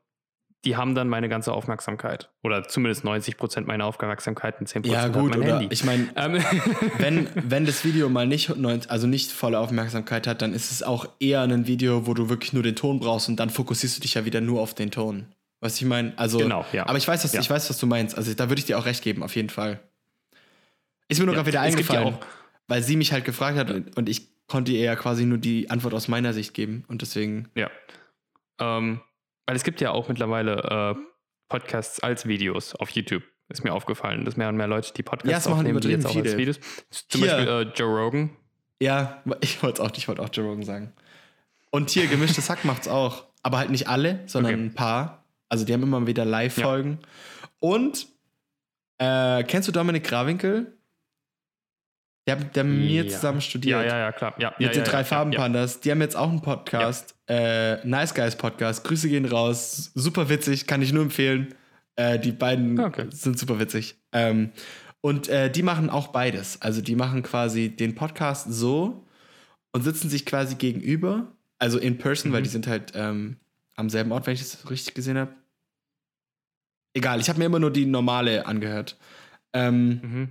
die 0.65 0.75
haben 0.75 0.95
dann 0.95 1.07
meine 1.07 1.29
ganze 1.29 1.53
Aufmerksamkeit. 1.53 2.29
Oder 2.43 2.67
zumindest 2.67 3.03
90 3.05 3.37
Prozent 3.37 3.67
meiner 3.67 3.85
Aufmerksamkeit 3.85 4.59
und 4.59 4.67
10 4.67 4.81
Prozent 4.81 5.01
ja, 5.01 5.07
gut, 5.21 5.31
mein 5.31 5.39
oder 5.41 5.59
Handy. 5.59 5.67
ich 5.73 5.83
meine, 5.83 6.07
Ähm, 6.15 6.43
wenn, 6.97 7.29
wenn 7.35 7.65
das 7.65 7.85
Video 7.85 8.09
mal 8.09 8.27
nicht, 8.27 8.51
also 8.89 9.07
nicht 9.07 9.31
volle 9.31 9.59
Aufmerksamkeit 9.59 10.25
hat, 10.27 10.41
dann 10.41 10.53
ist 10.53 10.71
es 10.71 10.81
auch 10.83 11.07
eher 11.19 11.41
ein 11.41 11.67
Video, 11.67 12.07
wo 12.07 12.13
du 12.13 12.29
wirklich 12.29 12.51
nur 12.53 12.63
den 12.63 12.75
Ton 12.75 12.99
brauchst 12.99 13.29
und 13.29 13.37
dann 13.39 13.49
fokussierst 13.49 13.97
du 13.97 14.01
dich 14.01 14.15
ja 14.15 14.25
wieder 14.25 14.41
nur 14.41 14.61
auf 14.61 14.73
den 14.73 14.91
Ton. 14.91 15.27
Was 15.61 15.77
ich 15.79 15.85
meine, 15.87 16.13
also. 16.17 16.37
Genau, 16.39 16.65
ja. 16.73 16.85
Aber 16.87 16.97
ich 16.97 17.07
weiß, 17.07 17.23
was, 17.23 17.33
Ja. 17.33 17.39
ich 17.39 17.49
weiß, 17.49 17.69
was 17.69 17.77
du 17.77 17.87
meinst. 17.87 18.17
Also 18.17 18.33
da 18.33 18.49
würde 18.49 18.59
ich 18.59 18.65
dir 18.65 18.77
auch 18.77 18.85
recht 18.85 19.03
geben, 19.03 19.23
auf 19.23 19.35
jeden 19.35 19.49
Fall. 19.49 19.79
Ist 21.07 21.19
mir 21.19 21.25
nur 21.25 21.33
Ja, 21.35 21.39
gerade 21.41 21.47
wieder 21.47 21.59
ja 21.59 21.65
eingefallen, 21.71 22.15
auch- 22.15 22.25
weil 22.67 22.81
sie 22.83 22.95
mich 22.97 23.11
halt 23.13 23.25
gefragt 23.25 23.57
hat 23.57 23.69
und, 23.71 23.95
und 23.95 24.09
ich 24.09 24.27
konnte 24.47 24.71
ihr 24.71 24.81
ja 24.81 24.95
quasi 24.95 25.25
nur 25.25 25.37
die 25.37 25.69
Antwort 25.69 25.93
aus 25.93 26.07
meiner 26.07 26.33
Sicht 26.33 26.53
geben 26.53 26.83
und 26.87 27.01
deswegen. 27.01 27.47
Ja. 27.55 27.69
Ähm, 28.59 29.01
weil 29.45 29.55
es 29.55 29.63
gibt 29.63 29.81
ja 29.81 29.91
auch 29.91 30.07
mittlerweile 30.07 30.95
äh, 30.97 31.01
Podcasts 31.49 31.99
als 32.01 32.27
Videos 32.27 32.75
auf 32.75 32.89
YouTube. 32.91 33.23
Ist 33.49 33.63
mir 33.63 33.73
aufgefallen, 33.73 34.25
dass 34.25 34.37
mehr 34.37 34.49
und 34.49 34.57
mehr 34.57 34.67
Leute 34.67 34.91
die 34.93 35.03
Ja, 35.03 35.09
Podcasts 35.09 35.45
es 35.45 35.49
machen 35.49 35.59
aufnehmen, 35.59 35.79
die 35.81 35.89
jetzt 35.89 36.05
auch 36.07 36.15
übertrieben 36.15 36.27
als 36.27 36.35
viele. 36.35 36.55
Videos. 36.55 37.07
Zum 37.09 37.21
Hier. 37.21 37.31
Beispiel 37.31 37.53
äh, 37.53 37.61
Joe 37.75 37.99
Rogan. 38.03 38.29
Ja, 38.81 39.23
ich 39.41 39.61
wollte 39.61 39.83
auch, 39.83 39.91
ich 39.95 40.07
wollte 40.07 40.21
auch 40.23 40.29
Joe 40.33 40.45
Rogan 40.45 40.63
sagen. 40.63 40.93
Und 41.69 41.89
hier, 41.91 42.07
gemischtes 42.07 42.49
Hack 42.49 42.65
macht's 42.65 42.87
auch. 42.87 43.25
Aber 43.43 43.59
halt 43.59 43.69
nicht 43.69 43.87
alle, 43.87 44.21
sondern 44.25 44.53
Okay. 44.53 44.63
ein 44.63 44.73
paar. 44.73 45.23
Also 45.49 45.63
die 45.65 45.73
haben 45.73 45.83
immer 45.83 46.07
wieder 46.07 46.25
Live-Folgen. 46.25 46.99
Und 47.59 48.07
äh, 48.97 49.43
kennst 49.43 49.67
du 49.67 49.71
Dominik 49.71 50.03
Grawinkel? 50.05 50.74
Der, 52.27 52.37
der 52.37 52.63
mit 52.63 52.79
mir 52.79 53.07
zusammen 53.07 53.39
studiert. 53.41 53.81
Ja, 53.83 53.87
ja, 53.87 53.99
ja, 53.99 54.11
klar. 54.11 54.33
Ja, 54.39 54.55
Mit 54.57 54.67
ja, 54.67 54.73
den 54.73 54.83
drei 54.83 55.03
Farbenpandas. 55.03 55.79
Die 55.81 55.91
haben 55.91 56.01
jetzt 56.01 56.15
auch 56.15 56.29
einen 56.29 56.41
Podcast. 56.41 57.15
Äh, 57.27 57.85
nice 57.87 58.15
Guys 58.15 58.35
Podcast. 58.35 58.83
Grüße 58.83 59.09
gehen 59.09 59.25
raus. 59.25 59.91
Super 59.93 60.27
witzig, 60.29 60.65
kann 60.65 60.81
ich 60.81 60.91
nur 60.91 61.03
empfehlen. 61.03 61.53
Äh, 61.95 62.17
die 62.19 62.31
beiden 62.31 62.79
Okay. 62.79 63.05
sind 63.11 63.37
super 63.37 63.59
witzig. 63.59 63.95
Ähm, 64.11 64.51
und 65.01 65.27
äh, 65.27 65.51
die 65.51 65.61
machen 65.61 65.91
auch 65.91 66.07
beides. 66.07 66.59
Also 66.63 66.81
die 66.81 66.95
machen 66.95 67.21
quasi 67.21 67.69
den 67.69 67.93
Podcast 67.93 68.51
so 68.51 69.05
und 69.71 69.83
sitzen 69.83 70.09
sich 70.09 70.25
quasi 70.25 70.55
gegenüber. 70.55 71.31
Also 71.59 71.77
in 71.77 71.99
person, 71.99 72.33
weil 72.33 72.39
Mhm. 72.39 72.43
die 72.45 72.49
sind 72.49 72.65
halt 72.67 72.93
ähm, 72.95 73.37
am 73.75 73.89
selben 73.89 74.11
Ort, 74.11 74.25
wenn 74.25 74.33
ich 74.33 74.39
das 74.41 74.67
richtig 74.69 74.95
gesehen 74.95 75.17
habe. 75.19 75.31
Egal, 76.95 77.19
ich 77.19 77.29
habe 77.29 77.37
mir 77.39 77.45
immer 77.45 77.59
nur 77.59 77.71
die 77.71 77.85
normale 77.85 78.47
angehört. 78.47 78.97
Ähm. 79.53 79.89
Mhm. 80.01 80.29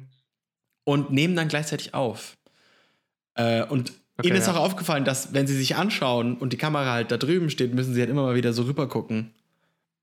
Und 0.84 1.10
nehmen 1.12 1.34
dann 1.36 1.48
gleichzeitig 1.48 1.94
auf. 1.94 2.36
Äh, 3.34 3.64
und 3.64 3.92
Okay, 4.16 4.28
ihnen 4.28 4.36
ist 4.36 4.46
ja. 4.46 4.52
auch 4.54 4.60
aufgefallen, 4.60 5.04
dass 5.04 5.34
wenn 5.34 5.46
sie 5.48 5.56
sich 5.56 5.74
anschauen 5.74 6.36
und 6.36 6.52
die 6.52 6.56
Kamera 6.56 6.92
halt 6.92 7.10
da 7.10 7.16
drüben 7.16 7.50
steht, 7.50 7.74
müssen 7.74 7.94
sie 7.94 8.00
halt 8.00 8.10
immer 8.10 8.22
mal 8.22 8.36
wieder 8.36 8.52
so 8.52 8.62
rüber 8.62 8.88
gucken. 8.88 9.32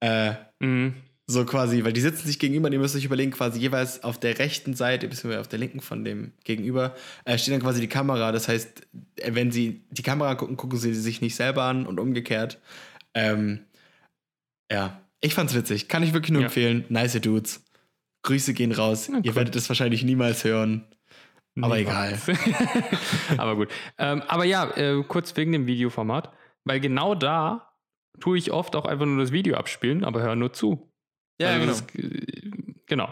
Äh, 0.02 0.34
Mhm. 0.60 0.96
so 1.28 1.46
quasi, 1.46 1.84
weil 1.86 1.94
die 1.94 2.02
sitzen 2.02 2.28
sich 2.28 2.38
gegenüber, 2.40 2.70
die 2.70 2.78
müssen 2.78 2.96
sich 2.96 3.06
überlegen, 3.06 3.32
quasi 3.32 3.60
jeweils 3.60 4.04
auf 4.04 4.20
der 4.20 4.38
rechten 4.38 4.74
Seite, 4.74 5.08
beziehungsweise 5.08 5.40
auf 5.40 5.48
der 5.48 5.60
linken 5.60 5.80
von 5.80 6.04
dem 6.04 6.34
Gegenüber, 6.44 6.94
äh, 7.24 7.38
steht 7.38 7.54
dann 7.54 7.62
quasi 7.62 7.80
die 7.80 7.88
Kamera. 7.88 8.34
Das 8.34 8.50
heißt, 8.50 8.82
äh, 9.18 9.34
wenn 9.34 9.50
sie 9.52 9.82
die 9.92 10.04
Kamera 10.04 10.36
gucken, 10.36 10.58
gucken 10.58 10.78
sie 10.78 10.94
sich 10.94 11.22
nicht 11.22 11.36
selber 11.36 11.64
an 11.64 11.86
und 11.88 12.00
umgekehrt. 12.00 12.60
Ähm, 13.14 13.62
ja, 14.72 15.00
ich 15.22 15.34
fand's 15.34 15.54
witzig. 15.54 15.88
Kann 15.88 16.04
ich 16.04 16.14
wirklich 16.14 16.32
nur 16.32 16.42
Ja. 16.42 16.48
empfehlen. 16.48 16.84
Nice 16.90 17.20
Dudes. 17.22 17.64
Grüße 18.24 18.54
gehen 18.54 18.72
raus. 18.72 19.10
Na, 19.10 19.20
Ihr 19.24 19.36
werdet 19.36 19.56
es 19.56 19.68
wahrscheinlich 19.70 20.04
niemals 20.04 20.44
hören. 20.44 20.86
Aber 21.60 21.78
Niemals. 21.78 22.30
aber 23.38 23.56
gut. 23.56 23.70
Ähm, 23.98 24.22
aber 24.28 24.46
ja, 24.46 24.70
äh, 24.78 25.04
kurz 25.04 25.36
wegen 25.36 25.52
dem 25.52 25.68
Videoformat, 25.68 26.32
weil 26.64 26.80
genau 26.80 27.14
da 27.16 27.74
tue 28.20 28.38
ich 28.38 28.52
oft 28.52 28.76
auch 28.76 28.86
einfach 28.86 29.06
nur 29.06 29.20
das 29.20 29.32
Video 29.32 29.56
abspielen, 29.56 30.04
aber 30.06 30.22
höre 30.22 30.36
nur 30.36 30.54
zu. 30.54 30.92
Ja, 31.42 31.58
genau. 31.58 31.68
das, 31.68 31.82
äh, 31.96 32.52
genau. 32.86 33.12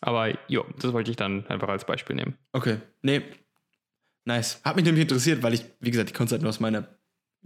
Aber 0.00 0.32
jo, 0.48 0.64
das 0.78 0.92
wollte 0.92 1.10
ich 1.10 1.16
dann 1.16 1.46
einfach 1.48 1.68
als 1.68 1.84
Beispiel 1.84 2.16
nehmen. 2.16 2.38
Okay, 2.52 2.78
nee. 3.02 3.22
Nice. 4.24 4.60
Hat 4.64 4.76
mich 4.76 4.84
nämlich 4.84 5.02
interessiert, 5.02 5.42
weil 5.42 5.54
ich, 5.54 5.64
wie 5.80 5.90
gesagt, 5.90 6.10
ich 6.10 6.14
konnte 6.14 6.28
es 6.28 6.32
halt 6.32 6.42
nur 6.42 6.50
aus 6.50 6.60
meiner 6.60 6.86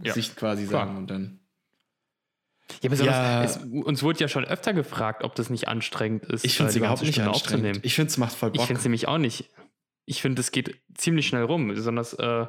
Ja, 0.01 0.13
Sicht 0.13 0.35
quasi 0.35 0.67
klar. 0.67 0.85
sagen 0.85 0.97
und 0.97 1.09
dann. 1.09 1.39
Ja, 2.81 2.89
besonders, 2.89 3.15
Ja. 3.15 3.43
Es, 3.43 3.57
uns 3.57 4.01
wurde 4.03 4.19
ja 4.19 4.27
schon 4.27 4.45
öfter 4.45 4.73
gefragt, 4.73 5.23
ob 5.23 5.35
das 5.35 5.49
nicht 5.49 5.67
anstrengend 5.67 6.25
ist. 6.25 6.45
Ich 6.45 6.57
finde 6.57 6.71
es 6.71 6.75
überhaupt 6.75 7.01
nicht 7.01 7.13
Stunde 7.13 7.31
anstrengend. 7.31 7.65
aufzunehmen. 7.65 7.79
Ich 7.83 7.93
finde 7.95 8.09
es 8.09 8.17
macht 8.17 8.33
voll 8.35 8.49
Ich 8.53 8.57
Bock. 8.57 8.67
finde 8.67 8.79
es 8.79 8.85
nämlich 8.85 9.07
auch 9.07 9.17
nicht. 9.17 9.49
Ich 10.05 10.21
finde, 10.21 10.39
es 10.39 10.51
geht 10.51 10.79
ziemlich 10.95 11.27
schnell 11.27 11.43
rum. 11.43 11.67
Besonders, 11.67 12.13
äh, 12.13 12.45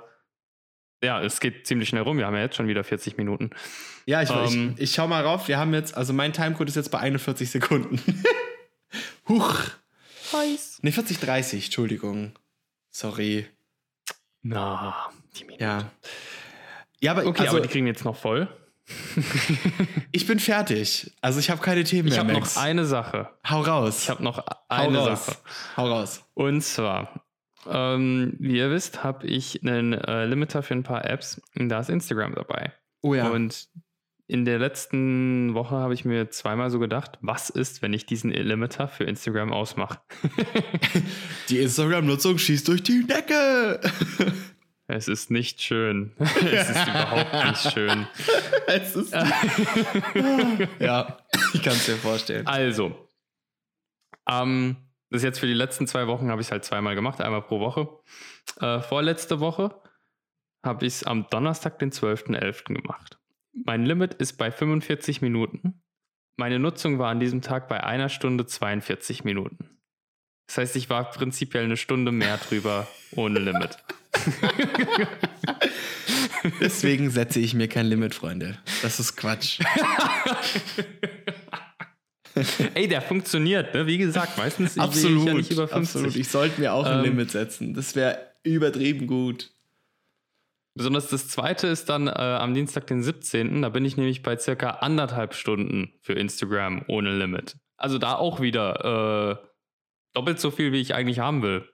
ja, 1.03 1.23
es 1.23 1.41
geht 1.41 1.67
ziemlich 1.67 1.89
schnell 1.89 2.03
rum. 2.03 2.19
Wir 2.19 2.27
haben 2.27 2.35
ja 2.35 2.41
jetzt 2.41 2.57
schon 2.57 2.69
wieder 2.69 2.83
40 2.85 3.17
Minuten. 3.19 3.51
ja, 4.07 4.23
ich, 4.23 4.31
ähm, 4.31 4.75
ich, 4.77 4.83
ich 4.85 4.93
schau 4.95 5.07
mal 5.09 5.23
rauf. 5.23 5.49
Wir 5.49 5.59
haben 5.59 5.73
jetzt, 5.75 5.95
also 5.97 6.13
mein 6.13 6.33
Timecode 6.33 6.69
ist 6.69 6.77
jetzt 6.77 6.91
bei 6.91 6.99
41 6.99 7.51
Sekunden. 7.51 8.01
Huch. 9.29 9.55
Heiß. 10.33 10.79
Ne, 10.83 10.93
40, 10.93 11.19
30, 11.21 11.65
Entschuldigung. 11.67 12.33
Sorry. 12.91 13.47
Na, 14.43 15.11
die 15.39 15.45
Minute. 15.45 15.63
Ja. 15.65 15.91
Ja, 17.01 17.13
aber, 17.13 17.27
Okay, 17.27 17.43
also, 17.43 17.57
aber 17.59 17.61
die 17.67 17.69
kriegen 17.69 17.87
jetzt 17.87 18.05
noch 18.05 18.17
voll. 18.17 18.49
ich 20.13 20.27
bin 20.27 20.39
fertig. 20.39 21.13
Also 21.21 21.41
ich 21.41 21.51
habe 21.51 21.61
keine 21.61 21.85
Themen 21.85 22.09
Ich 22.09 22.15
mehr, 22.15 22.25
habe 22.25 22.33
noch 22.33 22.57
eine 22.57 22.85
Sache. 22.85 23.31
Hau 23.49 23.63
raus. 23.63 24.03
Ich 24.03 24.11
habe 24.11 24.23
noch 24.23 24.39
Hau 24.39 24.45
eine 24.69 24.99
raus. 24.99 25.27
Sache. 25.27 25.39
Hau 25.77 25.89
raus. 25.89 26.25
Und 26.35 26.63
zwar, 26.63 27.25
ähm, 27.69 28.35
wie 28.39 28.59
ihr 28.59 28.71
wisst, 28.71 29.03
habe 29.03 29.27
ich 29.27 29.63
einen 29.63 29.93
äh, 29.93 30.27
Limiter 30.27 30.63
für 30.63 30.75
ein 30.75 30.83
paar 30.83 31.05
Apps 31.05 31.41
und 31.59 31.69
da 31.69 31.81
ist 31.81 31.91
Instagram 31.91 32.35
dabei. 32.35 32.73
Oh 33.03 33.15
ja. 33.15 33.29
Und 33.29 33.69
in 34.29 34.45
der 34.45 34.59
letzten 34.59 35.55
Woche 35.55 35.77
habe 35.77 35.95
ich 35.95 36.05
mir 36.05 36.31
zweimal 36.31 36.71
so 36.71 36.81
gedacht, 36.81 37.19
was 37.21 37.49
ist, 37.49 37.83
wenn 37.83 37.93
ich 37.93 38.07
diesen 38.07 38.31
Limiter 38.31 38.89
für 38.89 39.05
Instagram 39.05 39.53
ausmache? 39.53 40.01
die 41.49 41.59
Instagram-Nutzung 41.59 42.39
schießt 42.39 42.67
durch 42.67 42.83
die 42.83 43.07
Decke. 43.07 43.81
es 44.89 45.09
ist 45.09 45.31
nicht 45.31 45.63
schön. 45.63 46.13
es 46.19 46.71
ist 46.71 46.89
überhaupt 46.89 47.33
nicht 47.33 47.73
schön. 47.73 48.07
es 48.67 48.97
ist 48.97 49.13
ja, 50.79 51.19
ich 51.53 51.63
kann 51.63 51.73
es 51.73 51.87
dir 51.87 51.97
vorstellen. 51.97 52.47
Also, 52.47 53.09
ähm, 54.29 54.77
das 55.11 55.21
ist 55.21 55.25
jetzt 55.25 55.39
für 55.41 55.47
die 55.47 55.55
letzten 55.55 55.87
zwei 55.87 56.07
Wochen, 56.07 56.31
habe 56.31 56.41
ich 56.41 56.49
es 56.49 56.53
halt 56.53 56.65
zweimal 56.65 56.95
gemacht, 56.95 57.21
einmal 57.21 57.43
pro 57.43 57.61
Woche. 57.61 57.89
Äh, 58.61 58.81
vorletzte 58.81 59.41
Woche 59.41 59.81
habe 60.65 60.87
ich 60.87 60.95
es 60.95 61.05
am 61.05 61.29
Donnerstag, 61.31 61.79
den 61.79 61.93
12.11. 61.93 62.75
gemacht. 62.75 63.19
Mein 63.53 63.85
Limit 63.85 64.15
ist 64.15 64.35
bei 64.35 64.51
45 64.51 65.23
Minuten. 65.23 65.83
Meine 66.37 66.59
Nutzung 66.59 66.99
war 66.99 67.11
an 67.11 67.21
diesem 67.21 67.41
Tag 67.41 67.69
bei 67.69 67.83
einer 67.83 68.09
Stunde 68.09 68.47
42 68.47 69.25
Minuten. 69.25 69.79
Das 70.47 70.59
heißt, 70.59 70.77
ich 70.77 70.91
war 70.91 71.11
prinzipiell 71.11 71.65
eine 71.65 71.77
Stunde 71.77 72.13
mehr 72.13 72.37
drüber 72.37 72.87
ohne 73.13 73.39
Limit. 73.39 73.79
Deswegen 76.61 77.11
setze 77.11 77.41
ich 77.41 77.55
mir 77.55 77.69
kein 77.69 77.87
Limit, 77.87 78.15
Freunde. 78.15 78.59
Das 78.83 79.01
ist 79.01 79.17
Quatsch. 79.17 79.61
Ey, 82.75 82.87
der 82.87 83.01
funktioniert, 83.01 83.75
ne? 83.75 83.87
Wie 83.87 83.99
gesagt, 83.99 84.37
meistens 84.37 84.79
absolut. 84.79 85.23
ich 85.23 85.27
ja 85.27 85.35
nicht 85.35 85.51
über 85.51 85.69
50. 85.69 85.97
Absolut. 85.97 86.17
Ich 86.17 86.29
sollte 86.29 86.61
mir 86.61 86.75
auch 86.75 86.85
ein 86.85 86.99
Ähm, 86.99 87.05
Limit 87.05 87.31
setzen. 87.31 87.73
Das 87.73 87.97
wäre 87.97 88.19
übertrieben 88.43 89.07
gut. 89.07 89.53
Besonders 90.75 91.09
das 91.09 91.29
zweite 91.29 91.69
ist 91.69 91.89
dann 91.89 92.07
äh, 92.07 92.11
am 92.11 92.53
Dienstag, 92.53 92.87
den 92.87 93.03
17. 93.03 93.63
Da 93.63 93.71
bin 93.71 93.87
ich 93.87 93.97
nämlich 93.97 94.23
bei 94.23 94.37
circa 94.37 94.71
anderthalb 94.71 95.35
Stunden 95.35 95.95
für 96.03 96.13
Instagram 96.13 96.85
ohne 96.89 97.17
Limit. 97.17 97.57
Also 97.79 97.97
da 97.97 98.17
auch 98.17 98.41
wieder 98.41 99.41
äh, 99.43 99.47
doppelt 100.13 100.39
so 100.39 100.51
viel, 100.51 100.73
wie 100.73 100.81
ich 100.81 100.95
eigentlich 100.95 101.19
haben 101.19 101.43
will. 101.43 101.67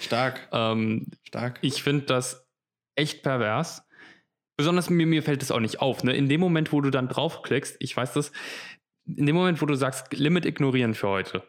Stark. 0.00 0.48
Ähm, 0.52 1.06
Stark. 1.26 1.58
ich 1.62 1.82
finde 1.82 2.06
das 2.06 2.46
echt 2.94 3.22
pervers. 3.22 3.82
Besonders 4.56 4.90
mir, 4.90 5.06
mir 5.06 5.22
fällt 5.22 5.42
es 5.42 5.50
auch 5.52 5.60
nicht 5.60 5.80
auf. 5.80 6.02
Ne? 6.02 6.16
In 6.16 6.28
dem 6.28 6.40
Moment, 6.40 6.72
wo 6.72 6.80
du 6.80 6.90
dann 6.90 7.08
draufklickst, 7.08 7.76
ich 7.78 7.96
weiß 7.96 8.12
das, 8.14 8.32
in 9.06 9.26
dem 9.26 9.36
Moment, 9.36 9.62
wo 9.62 9.66
du 9.66 9.74
sagst, 9.74 10.12
Limit 10.14 10.44
ignorieren 10.46 10.94
für 10.94 11.08
heute, 11.08 11.44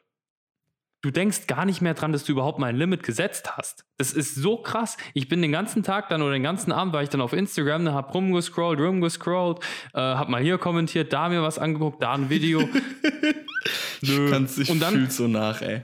du 1.02 1.10
denkst 1.12 1.48
gar 1.48 1.66
nicht 1.66 1.82
mehr 1.82 1.94
dran, 1.96 2.12
dass 2.12 2.24
du 2.24 2.32
überhaupt 2.34 2.60
mal 2.60 2.68
ein 2.68 2.76
Limit 2.76 3.04
gesetzt 3.04 3.58
hast. 3.58 3.86
Das 3.98 4.14
ist 4.14 4.36
so 4.36 4.58
krass. 4.58 4.98
Ich 5.14 5.28
bin 5.28 5.42
den 5.42 5.52
ganzen 5.52 5.82
Tag 5.82 6.10
dann 6.10 6.22
oder 6.22 6.34
den 6.34 6.44
ganzen 6.44 6.72
Abend 6.72 6.94
war 6.94 7.02
ich 7.02 7.10
dann 7.10 7.22
auf 7.22 7.34
Instagram, 7.34 7.84
ne, 7.84 7.94
hab 7.94 8.14
rumgescrollt, 8.14 8.80
rumgescrollt, 8.80 9.60
äh, 9.94 10.00
hab 10.00 10.30
mal 10.30 10.42
hier 10.42 10.58
kommentiert, 10.58 11.12
da 11.12 11.30
mir 11.30 11.42
was 11.42 11.58
angeguckt, 11.58 12.02
da 12.04 12.14
ein 12.14 12.30
Video. 12.30 12.68
Ich, 14.02 14.16
kann's, 14.32 14.58
ich 14.58 14.70
Und 14.70 14.80
dann- 14.80 14.94
fühl's 14.94 15.18
so 15.18 15.28
nach, 15.28 15.62
ey. 15.62 15.82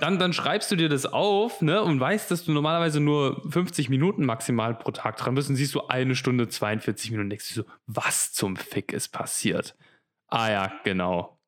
Dann, 0.00 0.18
dann 0.18 0.32
schreibst 0.32 0.70
du 0.70 0.76
dir 0.76 0.88
das 0.88 1.06
auf 1.06 1.60
ne, 1.62 1.82
und 1.82 1.98
weißt, 2.00 2.30
dass 2.30 2.44
du 2.44 2.52
normalerweise 2.52 3.00
nur 3.00 3.42
50 3.50 3.88
Minuten 3.88 4.24
maximal 4.24 4.74
pro 4.74 4.90
Tag 4.90 5.16
dran 5.16 5.34
bist 5.34 5.48
und 5.50 5.56
siehst 5.56 5.74
du 5.74 5.86
eine 5.88 6.14
Stunde 6.16 6.48
42 6.48 7.10
Minuten 7.10 7.26
und 7.26 7.30
denkst 7.30 7.48
du 7.54 7.62
so, 7.62 7.68
was 7.86 8.32
zum 8.32 8.56
Fick 8.56 8.92
ist 8.92 9.08
passiert? 9.08 9.76
Ah 10.28 10.50
ja, 10.50 10.72
genau. 10.84 11.38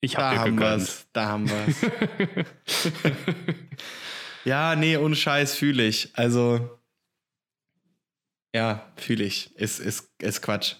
Ich 0.00 0.14
Da 0.14 0.22
hab 0.28 0.32
dir 0.32 0.40
haben 0.40 0.56
gegönnt. 0.56 0.80
wir's. 0.80 1.06
Da 1.12 1.26
haben 1.26 1.48
wir's. 1.48 1.76
ja, 4.44 4.74
nee, 4.76 4.96
ohne 4.96 5.14
Scheiß 5.14 5.54
fühle 5.56 5.86
ich. 5.86 6.10
Also, 6.16 6.80
ja, 8.54 8.90
fühle 8.96 9.24
ich. 9.24 9.54
Ist, 9.56 9.78
ist, 9.78 10.10
ist 10.18 10.42
Quatsch. 10.42 10.76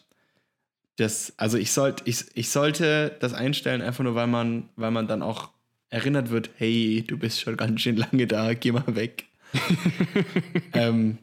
Das, 0.97 1.33
also 1.37 1.57
ich, 1.57 1.73
sollt, 1.73 2.03
ich, 2.07 2.25
ich 2.35 2.51
sollte 2.51 3.17
das 3.21 3.33
einstellen, 3.33 3.81
einfach 3.83 4.05
nur, 4.05 4.15
weil 4.15 4.27
man, 4.27 4.69
weil 4.77 4.91
man 4.91 5.07
dann 5.07 5.23
auch 5.23 5.51
erinnert 5.91 6.31
wird, 6.31 6.51
hey, 6.57 7.05
du 7.07 7.19
bist 7.19 7.41
schon 7.41 7.57
ganz 7.57 7.81
schön 7.81 7.97
lange 7.97 8.27
da, 8.27 8.55
geh 8.55 8.73
mal 8.73 8.95
weg. 8.97 9.27
ähm, 10.73 11.19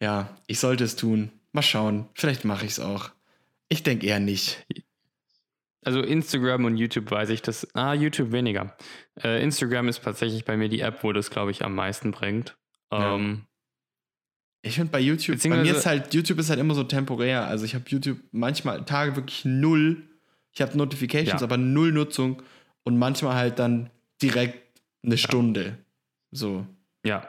ja, 0.00 0.36
ich 0.46 0.58
sollte 0.58 0.84
es 0.84 0.96
tun. 0.96 1.30
Mal 1.52 1.62
schauen. 1.62 2.08
Vielleicht 2.14 2.44
mache 2.44 2.66
ich 2.66 2.72
es 2.72 2.80
auch. 2.80 3.10
Ich 3.68 3.82
denke 3.82 4.06
eher 4.06 4.20
nicht. 4.20 4.66
Also 5.84 6.00
Instagram 6.00 6.64
und 6.64 6.76
YouTube 6.76 7.10
weiß 7.10 7.28
ich 7.30 7.42
das. 7.42 7.68
Ah, 7.74 7.94
YouTube 7.94 8.32
weniger. 8.32 8.76
Äh, 9.22 9.42
Instagram 9.42 9.88
ist 9.88 10.02
tatsächlich 10.02 10.44
bei 10.44 10.56
mir 10.56 10.68
die 10.68 10.80
App, 10.80 11.02
wo 11.04 11.12
das, 11.12 11.30
glaube 11.30 11.50
ich, 11.50 11.64
am 11.64 11.74
meisten 11.74 12.10
bringt. 12.10 12.56
Ja. 12.90 13.14
Ähm, 13.14 13.44
Ich 14.62 14.76
finde 14.76 14.90
bei 14.90 15.00
YouTube, 15.00 15.40
bei 15.42 15.62
mir 15.62 15.76
ist 15.76 15.86
halt, 15.86 16.12
YouTube 16.14 16.38
ist 16.38 16.48
halt 16.50 16.58
immer 16.58 16.74
so 16.74 16.84
temporär. 16.84 17.46
Also 17.46 17.64
ich 17.66 17.74
habe 17.74 17.84
YouTube 17.88 18.18
manchmal 18.32 18.84
Tage 18.84 19.14
wirklich 19.14 19.44
null. 19.44 20.08
Ich 20.52 20.62
habe 20.62 20.76
Notifications, 20.76 21.40
Ja. 21.40 21.46
aber 21.46 21.56
null 21.58 21.92
Nutzung 21.92 22.42
und 22.84 22.98
manchmal 22.98 23.34
halt 23.34 23.58
dann 23.58 23.90
direkt 24.22 24.80
eine 25.04 25.18
Stunde. 25.18 25.78
So. 26.30 26.66
Ja. 27.04 27.26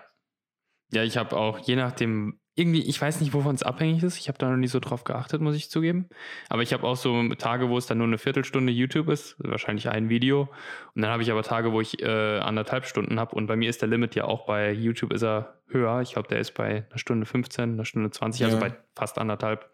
Ja, 0.92 1.04
ich 1.04 1.18
habe 1.18 1.36
auch, 1.36 1.60
je 1.60 1.76
nachdem, 1.76 2.40
irgendwie, 2.58 2.84
ich 2.84 3.02
weiß 3.02 3.20
nicht, 3.20 3.34
wovon 3.34 3.56
es 3.56 3.64
abhängig 3.64 4.02
ist. 4.02 4.18
Ich 4.18 4.30
habe 4.30 4.38
da 4.38 4.50
noch 4.50 4.56
nie 4.56 4.68
so 4.68 4.80
drauf 4.80 5.04
geachtet, 5.04 5.42
muss 5.42 5.56
ich 5.58 5.70
zugeben. 5.70 6.08
Aber 6.48 6.62
ich 6.62 6.72
habe 6.72 6.84
auch 6.88 6.96
so 6.96 7.28
Tage, 7.36 7.68
wo 7.70 7.78
es 7.78 7.86
dann 7.86 7.98
nur 7.98 8.08
eine 8.08 8.18
Viertelstunde 8.18 8.72
YouTube 8.72 9.10
ist, 9.10 9.36
wahrscheinlich 9.40 9.90
ein 9.90 10.08
Video. 10.08 10.50
Und 10.94 11.02
dann 11.02 11.12
habe 11.12 11.22
ich 11.22 11.32
aber 11.32 11.44
Tage, 11.44 11.74
wo 11.74 11.82
ich 11.82 12.02
äh, 12.02 12.40
anderthalb 12.40 12.86
Stunden 12.86 13.20
habe. 13.20 13.36
Und 13.36 13.48
bei 13.48 13.58
mir 13.58 13.70
ist 13.70 13.82
der 13.82 13.90
Limit 13.90 14.16
ja 14.16 14.24
auch 14.24 14.46
bei 14.46 14.72
YouTube 14.72 15.12
ist 15.12 15.24
er 15.24 15.62
höher. 15.68 16.00
Ich 16.02 16.14
glaube, 16.14 16.30
der 16.30 16.40
ist 16.40 16.54
bei 16.54 16.86
einer 16.90 16.98
Stunde 16.98 17.26
15, 17.26 17.74
einer 17.74 17.84
Stunde 17.86 18.12
20, 18.12 18.46
also 18.46 18.58
Ja. 18.58 18.62
bei 18.70 18.78
fast 18.96 19.18
anderthalb. 19.18 19.70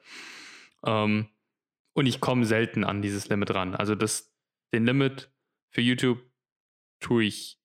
Ähm, 0.83 1.27
und 1.93 2.05
ich 2.07 2.19
komme 2.19 2.45
selten 2.45 2.83
an 2.83 3.03
dieses 3.03 3.29
Limit 3.29 3.53
ran. 3.53 3.75
Also 3.75 3.93
das, 3.93 4.33
den 4.73 4.85
Limit 4.85 5.29
für 5.71 5.81
YouTube 5.81 6.19
tue 6.99 7.23
ich 7.25 7.57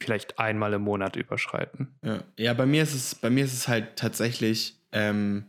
vielleicht 0.00 0.38
einmal 0.38 0.72
im 0.74 0.82
Monat 0.82 1.16
überschreiten. 1.16 1.98
Ja, 2.04 2.22
ja 2.38 2.54
bei, 2.54 2.66
mir 2.66 2.82
ist 2.82 2.94
es, 2.94 3.14
bei 3.14 3.30
mir 3.30 3.44
ist 3.44 3.54
es 3.54 3.66
halt 3.66 3.96
tatsächlich 3.96 4.78
ähm, 4.92 5.46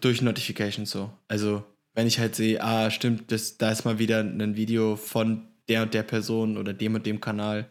durch 0.00 0.22
Notifications 0.22 0.90
so. 0.90 1.12
Also, 1.28 1.64
wenn 1.94 2.06
ich 2.06 2.18
halt 2.18 2.34
sehe, 2.34 2.62
ah, 2.62 2.90
stimmt, 2.90 3.30
das, 3.30 3.58
da 3.58 3.70
ist 3.70 3.84
mal 3.84 3.98
wieder 3.98 4.20
ein 4.20 4.56
Video 4.56 4.96
von 4.96 5.46
der 5.68 5.82
und 5.82 5.94
der 5.94 6.02
Person 6.02 6.56
oder 6.56 6.72
dem 6.72 6.94
und 6.94 7.06
dem 7.06 7.20
Kanal, 7.20 7.70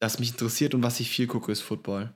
das 0.00 0.18
mich 0.18 0.30
interessiert 0.30 0.74
und 0.74 0.82
was 0.82 1.00
ich 1.00 1.10
viel 1.10 1.26
gucke, 1.26 1.52
ist 1.52 1.60
Football. 1.60 2.14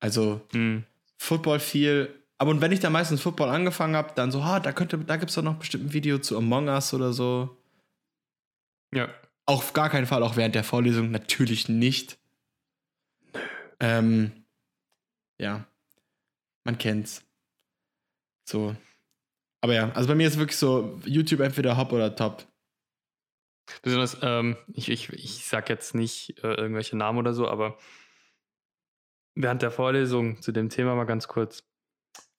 Also, 0.00 0.40
Hm. 0.52 0.84
Football 1.18 1.60
viel. 1.60 2.10
Aber 2.38 2.50
und 2.50 2.60
wenn 2.60 2.72
ich 2.72 2.80
da 2.80 2.90
meistens 2.90 3.22
Football 3.22 3.48
angefangen 3.48 3.96
habe, 3.96 4.12
dann 4.14 4.30
so, 4.30 4.40
ah, 4.40 4.60
da 4.60 4.72
könnte, 4.72 4.98
da 4.98 5.16
gibt 5.16 5.30
es 5.30 5.34
doch 5.34 5.42
noch 5.42 5.56
bestimmt 5.56 5.86
ein 5.86 5.92
Video 5.92 6.18
zu 6.18 6.36
Among 6.36 6.68
Us 6.68 6.92
oder 6.92 7.12
so. 7.12 7.56
Ja. 8.92 9.08
Auf 9.46 9.72
gar 9.72 9.90
keinen 9.90 10.06
Fall, 10.06 10.22
auch 10.22 10.36
während 10.36 10.54
der 10.54 10.64
Vorlesung, 10.64 11.10
natürlich 11.10 11.68
nicht. 11.68 12.18
Ähm, 13.78 14.44
ja, 15.38 15.66
man 16.64 16.78
kennt's. 16.78 17.24
So. 18.48 18.74
Aber 19.60 19.74
ja, 19.74 19.90
also 19.92 20.08
bei 20.08 20.14
mir 20.14 20.26
ist 20.26 20.38
wirklich 20.38 20.58
so, 20.58 21.00
YouTube 21.04 21.40
entweder 21.40 21.76
Hop 21.76 21.92
oder 21.92 22.14
Top. 22.14 22.46
Besonders, 23.82 24.16
ähm, 24.22 24.56
ich, 24.72 24.88
ich, 24.88 25.12
ich 25.12 25.46
sag 25.46 25.68
jetzt 25.68 25.94
nicht 25.94 26.38
äh, 26.42 26.54
irgendwelche 26.54 26.96
Namen 26.96 27.18
oder 27.18 27.32
so, 27.34 27.48
aber 27.48 27.78
während 29.34 29.62
der 29.62 29.70
Vorlesung 29.70 30.40
zu 30.40 30.52
dem 30.52 30.68
Thema 30.68 30.94
mal 30.94 31.04
ganz 31.04 31.28
kurz. 31.28 31.64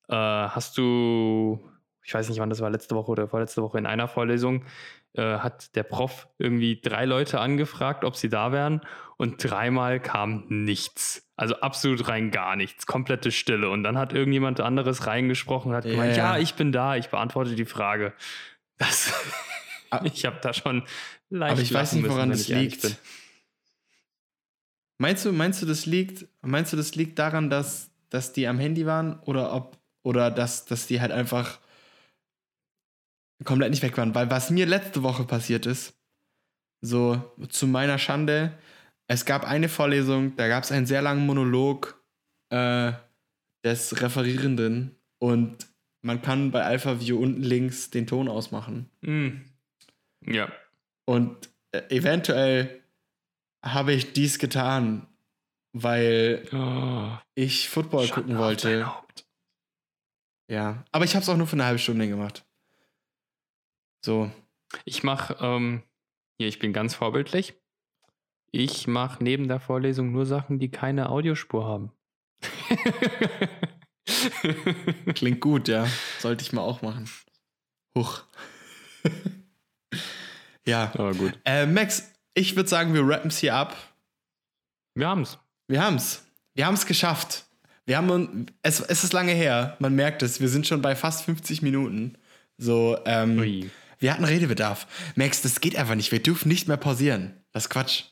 Äh, 0.09 0.15
hast 0.15 0.77
du, 0.77 1.59
ich 2.03 2.13
weiß 2.13 2.29
nicht, 2.29 2.39
wann 2.39 2.49
das 2.49 2.61
war, 2.61 2.69
letzte 2.69 2.95
Woche 2.95 3.11
oder 3.11 3.27
vorletzte 3.27 3.61
Woche 3.61 3.77
in 3.77 3.85
einer 3.85 4.07
Vorlesung, 4.07 4.65
äh, 5.13 5.39
hat 5.39 5.75
der 5.75 5.83
Prof 5.83 6.27
irgendwie 6.37 6.79
drei 6.81 7.05
Leute 7.05 7.39
angefragt, 7.39 8.03
ob 8.03 8.15
sie 8.15 8.29
da 8.29 8.51
wären 8.51 8.81
und 9.17 9.43
dreimal 9.43 9.99
kam 9.99 10.45
nichts. 10.49 11.27
Also 11.35 11.59
absolut 11.61 12.07
rein 12.07 12.31
gar 12.31 12.55
nichts, 12.55 12.85
komplette 12.85 13.31
Stille. 13.31 13.69
Und 13.69 13.83
dann 13.83 13.97
hat 13.97 14.13
irgendjemand 14.13 14.59
anderes 14.59 15.07
reingesprochen 15.07 15.71
und 15.71 15.77
hat 15.77 15.85
Ja, 15.85 15.91
gemeint, 15.91 16.17
ja. 16.17 16.35
ja, 16.35 16.41
ich 16.41 16.55
bin 16.55 16.71
da, 16.71 16.95
ich 16.95 17.09
beantworte 17.09 17.55
die 17.55 17.65
Frage. 17.65 18.13
Das, 18.77 19.13
Ah. 19.89 20.01
ich 20.03 20.25
habe 20.25 20.37
da 20.41 20.53
schon 20.53 20.83
leicht 21.29 21.53
Aber 21.53 21.61
ich 21.61 21.73
weiß 21.73 21.93
nicht, 21.93 22.07
woran 22.09 22.29
müssen, 22.29 22.51
das 22.51 22.61
liegt. 22.61 22.97
Meinst 24.97 25.25
du, 25.25 25.31
meinst 25.31 25.61
du, 25.61 25.65
das 25.65 25.85
liegt, 25.85 26.25
meinst 26.41 26.73
du, 26.73 26.77
das 26.77 26.95
liegt 26.95 27.19
daran, 27.19 27.49
dass, 27.49 27.91
dass 28.09 28.33
die 28.33 28.47
am 28.47 28.59
Handy 28.59 28.85
waren 28.85 29.19
oder 29.21 29.53
ob, 29.53 29.77
oder 30.01 30.31
dass, 30.31 30.65
dass 30.65 30.87
die 30.87 31.01
halt 31.01 31.11
einfach 31.11 31.59
komplett 33.43 33.71
nicht 33.71 33.83
weg 33.83 33.97
waren? 33.97 34.15
Weil 34.15 34.29
was 34.29 34.49
mir 34.49 34.65
letzte 34.65 35.03
Woche 35.03 35.23
passiert 35.23 35.65
ist, 35.65 35.95
so 36.81 37.33
zu 37.49 37.67
meiner 37.67 37.97
Schande, 37.97 38.57
es 39.07 39.25
gab 39.25 39.45
eine 39.45 39.69
Vorlesung, 39.69 40.35
da 40.35 40.47
gab 40.47 40.63
es 40.63 40.71
einen 40.71 40.85
sehr 40.85 41.01
langen 41.01 41.25
Monolog, 41.25 42.03
äh, 42.49 42.93
des 43.63 44.01
Referierenden 44.01 44.95
und 45.19 45.67
man 46.01 46.21
kann 46.21 46.51
bei 46.51 46.63
AlphaView 46.63 47.17
unten 47.17 47.43
links 47.43 47.89
den 47.89 48.07
Ton 48.07 48.29
ausmachen. 48.29 48.89
Mm. 49.01 49.41
Ja. 50.25 50.51
Und 51.05 51.49
äh, 51.71 51.81
eventuell 51.89 52.81
habe 53.65 53.93
ich 53.93 54.13
dies 54.13 54.39
getan, 54.39 55.07
weil 55.73 56.47
Oh, 56.53 57.17
ich 57.35 57.67
Football 57.69 58.07
gucken 58.07 58.37
wollte. 58.37 58.89
Ja, 60.49 60.85
aber 60.91 61.03
ich 61.03 61.13
habe 61.13 61.23
es 61.23 61.29
auch 61.29 61.35
nur 61.35 61.47
für 61.47 61.57
eine 61.57 61.65
halbe 61.65 61.79
Stunde 61.79 62.07
gemacht. 62.07 62.45
So, 64.07 64.31
Ich 64.85 65.03
mache, 65.03 65.35
ähm, 65.41 65.83
hier, 66.37 66.47
ich 66.47 66.59
bin 66.59 66.71
ganz 66.71 66.95
vorbildlich. 66.95 67.55
Ich 68.53 68.87
mache 68.87 69.21
neben 69.21 69.49
der 69.49 69.59
Vorlesung 69.59 70.13
nur 70.13 70.25
Sachen, 70.25 70.59
die 70.59 70.71
keine 70.71 71.09
Audiospur 71.09 71.65
haben. 71.65 71.91
klingt 75.13 75.41
gut, 75.41 75.67
ja. 75.67 75.85
Sollte 76.19 76.41
ich 76.41 76.53
mal 76.53 76.61
auch 76.61 76.81
machen. 76.81 77.09
Huch. 77.97 78.23
ja. 80.65 80.89
Aber 80.93 81.13
gut. 81.13 81.37
Äh, 81.43 81.65
Max, 81.65 82.09
ich 82.33 82.55
würde 82.55 82.69
sagen, 82.69 82.93
wir 82.93 83.05
rappen 83.05 83.29
es 83.29 83.39
hier 83.39 83.55
ab. 83.55 83.75
Wir 84.95 85.09
haben's. 85.09 85.37
Wir 85.67 85.83
haben's. 85.83 86.25
Wir 86.53 86.65
haben 86.65 86.75
es 86.75 86.85
geschafft. 86.85 87.43
Wir 87.85 87.97
haben 87.97 88.45
es, 88.61 88.79
es 88.79 89.03
ist 89.03 89.11
lange 89.11 89.33
her, 89.33 89.75
man 89.79 89.95
merkt 89.95 90.23
es, 90.23 90.39
wir 90.39 90.47
sind 90.47 90.65
schon 90.65 90.81
bei 90.81 90.95
fast 90.95 91.25
50 91.25 91.61
Minuten. 91.61 92.17
So, 92.57 92.97
ähm, 93.05 93.39
Ui. 93.39 93.69
Wir 93.99 94.13
hatten 94.13 94.23
Redebedarf. 94.23 94.87
Max, 95.15 95.41
das 95.41 95.61
geht 95.61 95.75
einfach 95.75 95.95
nicht. 95.95 96.11
Wir 96.11 96.21
dürfen 96.21 96.47
nicht 96.47 96.67
mehr 96.67 96.77
pausieren. 96.77 97.43
Das 97.51 97.65
ist 97.65 97.69
Quatsch. 97.69 98.03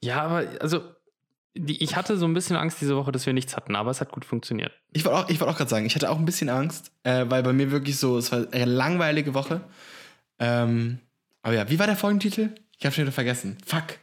Ja, 0.00 0.22
aber 0.22 0.48
also, 0.60 0.82
die, 1.54 1.82
ich 1.82 1.96
hatte 1.96 2.16
so 2.16 2.26
ein 2.26 2.34
bisschen 2.34 2.56
Angst 2.56 2.80
diese 2.80 2.96
Woche, 2.96 3.10
dass 3.12 3.26
wir 3.26 3.32
nichts 3.32 3.56
hatten, 3.56 3.74
aber 3.74 3.90
es 3.90 4.00
hat 4.00 4.12
gut 4.12 4.24
funktioniert. 4.24 4.72
Ich 4.92 5.04
wollte 5.04 5.18
auch, 5.18 5.28
wollt 5.28 5.42
auch 5.42 5.56
gerade 5.56 5.70
sagen, 5.70 5.86
ich 5.86 5.94
hatte 5.94 6.10
auch 6.10 6.18
ein 6.18 6.24
bisschen 6.24 6.48
Angst, 6.48 6.92
äh, 7.02 7.26
weil 7.28 7.42
bei 7.42 7.52
mir 7.52 7.70
wirklich 7.70 7.98
so, 7.98 8.16
es 8.16 8.30
war 8.30 8.46
eine 8.52 8.64
langweilige 8.64 9.34
Woche. 9.34 9.60
Ähm, 10.38 11.00
aber 11.42 11.54
ja, 11.54 11.68
wie 11.68 11.78
war 11.78 11.86
der 11.86 11.96
Folgentitel? 11.96 12.54
Ich 12.78 12.84
habe 12.84 12.94
schon 12.94 13.04
wieder 13.04 13.12
vergessen. 13.12 13.58
Fuck. 13.66 13.98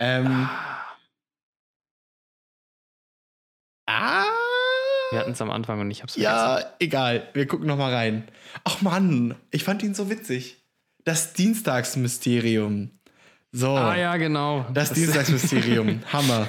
Ähm, 0.00 0.48
ah. 3.86 4.31
Wir 5.12 5.20
hatten 5.20 5.32
es 5.32 5.40
am 5.40 5.50
Anfang 5.50 5.80
und 5.80 5.90
ich 5.90 6.02
hab's 6.02 6.16
Ja, 6.16 6.60
egal. 6.78 7.28
Wir 7.34 7.46
gucken 7.46 7.66
noch 7.66 7.76
mal 7.76 7.92
rein. 7.92 8.24
Ach 8.64 8.80
Mann, 8.80 9.34
ich 9.50 9.64
fand 9.64 9.82
ihn 9.82 9.94
so 9.94 10.08
witzig. 10.10 10.64
Das 11.04 11.32
Dienstagsmysterium. 11.34 12.90
So. 13.50 13.76
Ah 13.76 13.96
ja, 13.96 14.16
genau. 14.16 14.64
Das, 14.72 14.92
Dienstagsmysterium. 14.94 16.00
Hammer. 16.12 16.48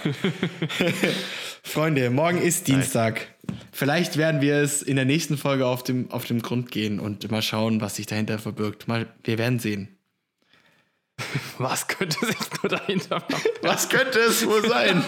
Freunde, 1.63 2.09
morgen 2.09 2.41
ist 2.41 2.67
Dienstag. 2.67 3.27
Vielleicht 3.73 4.15
werden 4.17 4.39
wir 4.41 4.55
es 4.57 4.81
in 4.81 4.95
der 4.95 5.05
nächsten 5.05 5.37
Folge 5.37 5.65
auf 5.65 5.83
dem, 5.83 6.09
auf 6.11 6.25
dem 6.25 6.41
Grund 6.41 6.71
gehen 6.71 6.99
und 7.01 7.29
mal 7.29 7.41
schauen, 7.41 7.81
was 7.81 7.95
sich 7.95 8.05
dahinter 8.05 8.39
verbirgt. 8.39 8.87
Mal, 8.87 9.07
wir 9.23 9.37
werden 9.37 9.59
sehen. 9.59 9.97
Was 11.57 11.87
könnte 11.87 12.25
sich 12.25 12.37
nur 12.61 12.69
dahinter 12.69 13.19
machen? 13.29 13.49
Was 13.61 13.89
könnte 13.89 14.19
es 14.19 14.45
wohl 14.45 14.67
sein? 14.67 15.03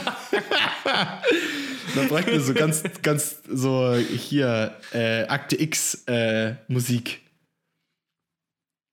Dann 1.96 2.08
bräuchten 2.08 2.32
wir 2.32 2.42
so 2.42 2.54
ganz, 2.54 2.84
ganz 3.02 3.42
so 3.48 3.96
hier 3.96 4.80
äh, 4.94 5.24
Akte 5.28 5.60
X 5.60 6.04
äh, 6.08 6.56
Musik. 6.68 7.22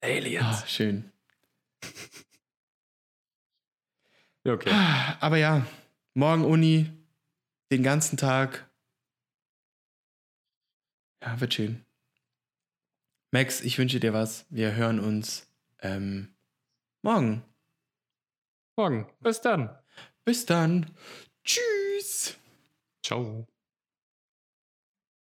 Aliens. 0.02 0.44
Ah, 0.44 0.66
schön. 0.66 1.12
Okay. 4.44 4.70
Aber 5.20 5.36
ja, 5.36 5.64
morgen 6.14 6.44
Uni, 6.44 6.90
den 7.70 7.82
ganzen 7.82 8.16
Tag. 8.16 8.68
Ja, 11.22 11.40
wird 11.40 11.54
schön. 11.54 11.84
Max, 13.30 13.60
ich 13.60 13.78
wünsche 13.78 14.00
dir 14.00 14.12
was. 14.12 14.44
Wir 14.50 14.74
hören 14.74 14.98
uns 14.98 15.46
ähm, 15.80 16.31
morgen. 17.02 17.44
Morgen. 18.76 19.06
Bis 19.20 19.40
dann. 19.40 19.76
Bis 20.24 20.46
dann. 20.46 20.90
Tschüss. 21.44 22.36
Ciao. 23.02 23.46